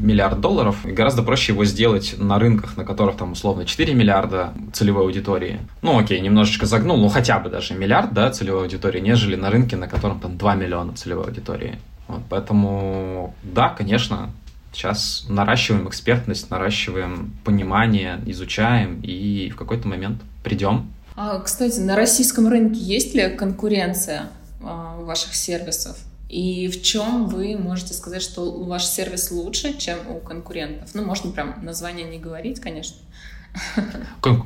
миллиард 0.00 0.40
долларов, 0.40 0.86
и 0.86 0.92
гораздо 0.92 1.22
проще 1.22 1.52
его 1.52 1.64
сделать 1.64 2.14
на 2.18 2.38
рынках, 2.38 2.76
на 2.76 2.84
которых 2.84 3.16
там 3.16 3.32
условно 3.32 3.64
4 3.64 3.94
миллиарда 3.94 4.52
целевой 4.72 5.04
аудитории. 5.04 5.58
Ну, 5.82 5.98
окей, 5.98 6.20
немножечко 6.20 6.66
загнул, 6.66 6.96
ну, 6.98 7.08
хотя 7.08 7.38
бы 7.38 7.50
даже 7.50 7.74
миллиард, 7.74 8.12
да, 8.12 8.30
целевой 8.30 8.62
аудитории, 8.62 9.00
нежели 9.00 9.36
на 9.36 9.50
рынке, 9.50 9.76
на 9.76 9.88
котором 9.88 10.20
там 10.20 10.36
2 10.36 10.54
миллиона 10.54 10.92
целевой 10.94 11.26
аудитории 11.26 11.55
истории. 11.56 11.78
Вот, 12.08 12.22
поэтому, 12.28 13.34
да, 13.42 13.70
конечно, 13.70 14.30
сейчас 14.72 15.26
наращиваем 15.28 15.88
экспертность, 15.88 16.50
наращиваем 16.50 17.32
понимание, 17.44 18.20
изучаем 18.26 19.00
и 19.02 19.50
в 19.50 19.56
какой-то 19.56 19.88
момент 19.88 20.20
придем. 20.44 20.92
А, 21.16 21.40
кстати, 21.40 21.80
на 21.80 21.96
российском 21.96 22.46
рынке 22.46 22.78
есть 22.78 23.14
ли 23.14 23.28
конкуренция 23.30 24.28
а, 24.62 24.96
ваших 25.00 25.34
сервисов? 25.34 25.96
И 26.28 26.68
в 26.68 26.82
чем 26.82 27.26
вы 27.28 27.56
можете 27.56 27.94
сказать, 27.94 28.20
что 28.20 28.50
ваш 28.64 28.84
сервис 28.84 29.30
лучше, 29.30 29.78
чем 29.78 29.98
у 30.10 30.18
конкурентов? 30.18 30.90
Ну, 30.92 31.04
можно 31.04 31.30
прям 31.30 31.64
название 31.64 32.04
не 32.04 32.18
говорить, 32.18 32.60
конечно. 32.60 32.96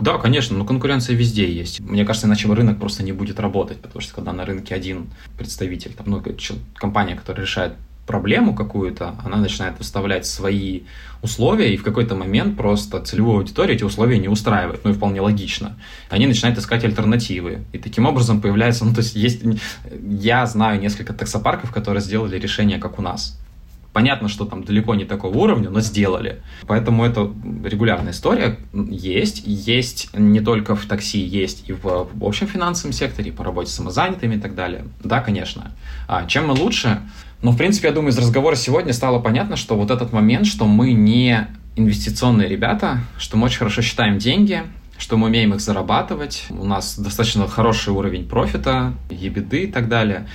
Да, 0.00 0.18
конечно, 0.18 0.56
но 0.56 0.64
конкуренция 0.64 1.16
везде 1.16 1.50
есть. 1.50 1.80
Мне 1.80 2.04
кажется, 2.04 2.26
иначе 2.26 2.52
рынок 2.52 2.78
просто 2.78 3.02
не 3.02 3.12
будет 3.12 3.40
работать, 3.40 3.78
потому 3.80 4.00
что 4.00 4.14
когда 4.14 4.32
на 4.32 4.44
рынке 4.44 4.74
один 4.74 5.10
представитель, 5.38 5.92
там, 5.92 6.06
ну, 6.08 6.22
компания, 6.74 7.16
которая 7.16 7.46
решает 7.46 7.74
проблему 8.06 8.54
какую-то, 8.54 9.14
она 9.24 9.36
начинает 9.36 9.78
выставлять 9.78 10.26
свои 10.26 10.80
условия, 11.22 11.72
и 11.72 11.76
в 11.76 11.84
какой-то 11.84 12.16
момент 12.16 12.56
просто 12.56 13.00
целевую 13.00 13.38
аудиторию 13.38 13.76
эти 13.76 13.84
условия 13.84 14.18
не 14.18 14.26
устраивают, 14.26 14.84
ну 14.84 14.90
и 14.90 14.94
вполне 14.94 15.20
логично. 15.20 15.76
Они 16.08 16.26
начинают 16.26 16.58
искать 16.58 16.84
альтернативы, 16.84 17.60
и 17.72 17.78
таким 17.78 18.06
образом 18.06 18.40
появляется, 18.40 18.84
ну 18.84 18.92
то 18.92 19.00
есть 19.00 19.14
есть, 19.14 19.42
я 20.02 20.44
знаю 20.46 20.80
несколько 20.80 21.12
таксопарков, 21.12 21.70
которые 21.72 22.02
сделали 22.02 22.36
решение, 22.36 22.78
как 22.78 22.98
у 22.98 23.02
нас. 23.02 23.38
Понятно, 23.92 24.28
что 24.28 24.44
там 24.44 24.62
далеко 24.62 24.94
не 24.94 25.04
такого 25.04 25.36
уровня, 25.36 25.68
но 25.70 25.80
сделали. 25.80 26.40
Поэтому 26.66 27.04
это 27.04 27.32
регулярная 27.64 28.12
история. 28.12 28.56
Есть. 28.72 29.42
Есть 29.44 30.10
не 30.16 30.40
только 30.40 30.76
в 30.76 30.86
такси, 30.86 31.18
есть 31.18 31.68
и 31.68 31.72
в, 31.72 32.08
общем 32.20 32.46
финансовом 32.46 32.92
секторе, 32.92 33.32
по 33.32 33.42
работе 33.42 33.70
с 33.70 33.74
самозанятыми 33.74 34.36
и 34.36 34.38
так 34.38 34.54
далее. 34.54 34.84
Да, 35.02 35.20
конечно. 35.20 35.72
А 36.06 36.26
чем 36.26 36.48
мы 36.48 36.54
лучше? 36.54 37.00
Но, 37.42 37.52
в 37.52 37.56
принципе, 37.56 37.88
я 37.88 37.94
думаю, 37.94 38.12
из 38.12 38.18
разговора 38.18 38.54
сегодня 38.54 38.92
стало 38.92 39.18
понятно, 39.18 39.56
что 39.56 39.74
вот 39.76 39.90
этот 39.90 40.12
момент, 40.12 40.46
что 40.46 40.66
мы 40.66 40.92
не 40.92 41.48
инвестиционные 41.76 42.48
ребята, 42.48 43.00
что 43.18 43.36
мы 43.36 43.46
очень 43.46 43.58
хорошо 43.58 43.82
считаем 43.82 44.18
деньги, 44.18 44.62
что 44.98 45.16
мы 45.16 45.28
умеем 45.28 45.54
их 45.54 45.60
зарабатывать, 45.60 46.44
у 46.50 46.64
нас 46.64 46.98
достаточно 46.98 47.48
хороший 47.48 47.92
уровень 47.92 48.28
профита, 48.28 48.92
ебеды 49.08 49.64
и 49.64 49.66
так 49.66 49.88
далее. 49.88 50.28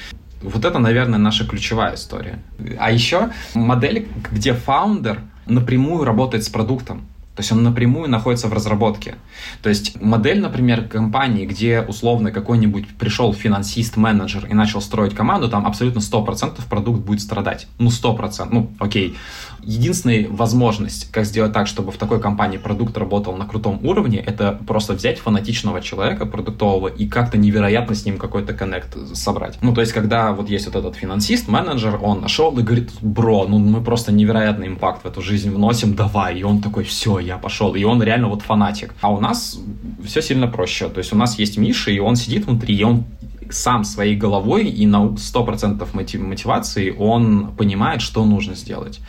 Вот 0.45 0.63
это, 0.65 0.79
наверное, 0.79 1.19
наша 1.19 1.45
ключевая 1.45 1.95
история. 1.95 2.39
А 2.79 2.91
еще 2.91 3.29
модель, 3.53 4.07
где 4.31 4.53
фаундер 4.53 5.21
напрямую 5.45 6.03
работает 6.05 6.43
с 6.43 6.49
продуктом. 6.49 7.05
То 7.35 7.41
есть 7.41 7.51
он 7.51 7.63
напрямую 7.63 8.09
находится 8.09 8.47
в 8.47 8.53
разработке. 8.53 9.15
То 9.61 9.69
есть 9.69 10.01
модель, 10.01 10.39
например, 10.39 10.87
компании, 10.87 11.45
где 11.45 11.81
условно 11.81 12.31
какой-нибудь 12.31 12.87
пришел 12.97 13.33
финансист-менеджер 13.33 14.45
и 14.45 14.53
начал 14.53 14.81
строить 14.81 15.13
команду, 15.13 15.49
там 15.49 15.65
абсолютно 15.65 15.99
100% 15.99 16.61
продукт 16.69 17.01
будет 17.01 17.21
страдать. 17.21 17.67
Ну, 17.77 17.89
100%. 17.89 18.47
Ну, 18.51 18.71
окей. 18.79 19.15
Единственная 19.61 20.27
возможность, 20.29 21.11
как 21.11 21.25
сделать 21.25 21.51
так, 21.51 21.67
чтобы 21.67 21.91
в 21.91 21.97
такой 21.97 22.21
компании 22.21 22.57
продукт 22.57 22.97
работал 22.97 23.35
на 23.35 23.45
крутом 23.45 23.79
уровне, 23.83 24.19
это 24.19 24.57
просто 24.65 24.93
взять 24.93 25.19
фанатичного 25.19 25.81
человека 25.81 26.25
продуктового 26.25 26.87
и 26.87 27.07
как-то 27.07 27.37
невероятно 27.37 27.95
с 27.95 28.05
ним 28.05 28.17
какой-то 28.17 28.53
коннект 28.53 28.95
собрать. 29.13 29.57
Ну, 29.61 29.73
то 29.73 29.81
есть, 29.81 29.91
когда 29.91 30.31
вот 30.31 30.49
есть 30.49 30.67
вот 30.67 30.75
этот 30.75 30.95
финансист, 30.95 31.47
менеджер, 31.47 31.99
он 32.01 32.21
нашел 32.21 32.57
и 32.57 32.61
говорит, 32.61 32.91
бро, 33.01 33.45
ну 33.47 33.57
мы 33.57 33.81
просто 33.81 34.11
невероятный 34.11 34.67
импакт 34.67 35.03
в 35.03 35.07
эту 35.07 35.21
жизнь 35.21 35.49
вносим, 35.49 35.95
давай. 35.95 36.39
И 36.39 36.43
он 36.43 36.61
такой, 36.61 36.83
все, 36.83 37.19
я 37.25 37.37
пошел. 37.37 37.75
И 37.75 37.83
он 37.83 38.01
реально 38.03 38.27
вот 38.29 38.41
фанатик. 38.41 38.93
А 39.01 39.11
у 39.11 39.19
нас 39.19 39.59
все 40.05 40.21
сильно 40.21 40.47
проще. 40.47 40.89
То 40.89 40.99
есть 40.99 41.13
у 41.13 41.17
нас 41.17 41.39
есть 41.39 41.57
Миша, 41.57 41.91
и 41.91 41.99
он 41.99 42.15
сидит 42.15 42.45
внутри, 42.45 42.75
и 42.75 42.83
он 42.83 43.03
сам 43.49 43.83
своей 43.83 44.15
головой 44.15 44.65
и 44.65 44.85
на 44.87 45.05
100% 45.05 45.87
мотивации 45.93 46.95
он 46.97 47.51
понимает, 47.55 48.01
что 48.01 48.25
нужно 48.25 48.55
сделать 48.55 48.99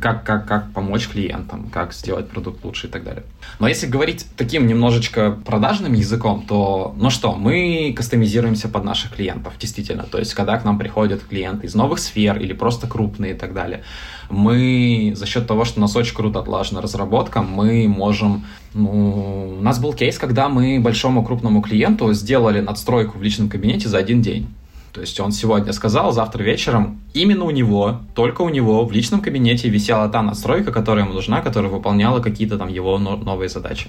как, 0.00 0.24
как, 0.24 0.46
как 0.46 0.72
помочь 0.72 1.08
клиентам, 1.08 1.68
как 1.70 1.92
сделать 1.92 2.28
продукт 2.28 2.64
лучше 2.64 2.86
и 2.86 2.90
так 2.90 3.04
далее. 3.04 3.24
Но 3.58 3.68
если 3.68 3.86
говорить 3.86 4.26
таким 4.36 4.66
немножечко 4.66 5.32
продажным 5.44 5.92
языком, 5.92 6.44
то, 6.46 6.94
ну 6.98 7.10
что, 7.10 7.34
мы 7.34 7.92
кастомизируемся 7.96 8.68
под 8.68 8.84
наших 8.84 9.14
клиентов, 9.14 9.54
действительно. 9.58 10.04
То 10.04 10.18
есть, 10.18 10.34
когда 10.34 10.58
к 10.58 10.64
нам 10.64 10.78
приходят 10.78 11.22
клиенты 11.24 11.66
из 11.66 11.74
новых 11.74 11.98
сфер 11.98 12.38
или 12.38 12.52
просто 12.52 12.86
крупные 12.86 13.32
и 13.32 13.36
так 13.36 13.54
далее, 13.54 13.82
мы 14.30 15.12
за 15.16 15.26
счет 15.26 15.46
того, 15.46 15.64
что 15.64 15.78
у 15.78 15.82
нас 15.82 15.94
очень 15.96 16.14
круто 16.14 16.40
отлажена 16.40 16.80
разработка, 16.80 17.42
мы 17.42 17.88
можем... 17.88 18.44
Ну, 18.74 19.56
у 19.58 19.62
нас 19.62 19.78
был 19.78 19.94
кейс, 19.94 20.18
когда 20.18 20.48
мы 20.48 20.80
большому 20.80 21.24
крупному 21.24 21.62
клиенту 21.62 22.12
сделали 22.12 22.60
надстройку 22.60 23.18
в 23.18 23.22
личном 23.22 23.48
кабинете 23.48 23.88
за 23.88 23.98
один 23.98 24.20
день. 24.22 24.48
То 24.96 25.02
есть 25.02 25.20
он 25.20 25.30
сегодня 25.30 25.74
сказал, 25.74 26.10
завтра 26.10 26.42
вечером 26.42 27.02
именно 27.12 27.44
у 27.44 27.50
него, 27.50 28.00
только 28.14 28.40
у 28.40 28.48
него 28.48 28.82
в 28.86 28.92
личном 28.92 29.20
кабинете 29.20 29.68
висела 29.68 30.08
та 30.08 30.22
настройка, 30.22 30.72
которая 30.72 31.04
ему 31.04 31.12
нужна, 31.12 31.42
которая 31.42 31.70
выполняла 31.70 32.20
какие-то 32.20 32.56
там 32.56 32.68
его 32.68 32.96
новые 32.98 33.50
задачи. 33.50 33.88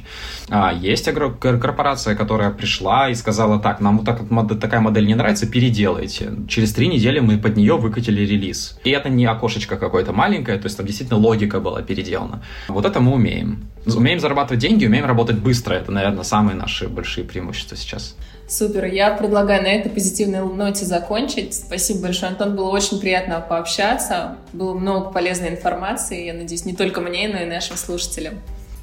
А 0.49 0.74
есть 0.74 1.05
корпорация, 1.05 2.14
которая 2.18 2.51
пришла 2.51 3.10
и 3.10 3.16
сказала, 3.16 3.58
так, 3.58 3.80
нам 3.80 3.99
вот 3.99 4.05
так, 4.05 4.60
такая 4.60 4.82
модель 4.82 5.08
не 5.08 5.16
нравится, 5.16 5.47
переделайте. 5.47 6.34
Через 6.49 6.74
три 6.74 6.89
недели 6.89 7.20
мы 7.22 7.38
под 7.38 7.55
нее 7.55 7.78
выкатили 7.78 8.26
релиз. 8.26 8.78
И 8.84 8.89
это 8.89 9.08
не 9.08 9.26
окошечко 9.26 9.78
какое-то 9.78 10.12
маленькое, 10.12 10.58
то 10.58 10.66
есть 10.66 10.76
там 10.76 10.86
действительно 10.86 11.20
логика 11.20 11.62
была 11.62 11.82
переделана. 11.84 12.43
Вот 12.68 12.86
это 12.86 12.99
мы 12.99 13.14
умеем. 13.14 13.64
Умеем 13.86 14.20
зарабатывать 14.20 14.60
деньги, 14.60 14.86
умеем 14.86 15.05
работать 15.05 15.39
быстро. 15.39 15.74
Это, 15.74 15.89
наверное, 15.89 16.24
самые 16.24 16.58
наши 16.58 16.89
большие 16.89 17.24
преимущества 17.24 17.78
сейчас. 17.78 18.18
Супер. 18.48 18.86
Я 18.86 19.12
предлагаю 19.12 19.62
на 19.62 19.68
этой 19.68 19.91
позитивной 19.91 20.41
ноте 20.41 20.86
закончить. 20.86 21.54
Спасибо 21.54 22.04
большое, 22.04 22.32
Антон. 22.32 22.56
Было 22.56 22.70
очень 22.70 23.00
приятно 23.00 23.41
пообщаться. 23.41 24.38
Было 24.54 24.74
много 24.74 25.10
полезной 25.12 25.50
информации. 25.50 26.26
Я 26.26 26.34
надеюсь, 26.34 26.64
не 26.64 26.74
только 26.74 27.02
мне, 27.02 27.28
но 27.28 27.41
и 27.41 27.45
нашим 27.45 27.76
слушателям. 27.76 28.36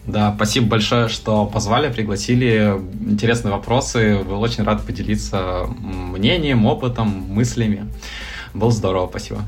Да, 0.06 0.34
спасибо 0.36 0.66
большое, 0.66 1.08
что 1.08 1.46
позвали, 1.46 1.90
пригласили. 1.90 2.78
Интересные 3.08 3.52
вопросы. 3.52 4.18
Был 4.22 4.42
очень 4.42 4.64
рад 4.64 4.84
поделиться 4.84 5.66
мнением, 5.78 6.66
опытом, 6.66 7.08
мыслями. 7.08 7.90
Было 8.52 8.70
здорово, 8.70 9.08
спасибо. 9.08 9.40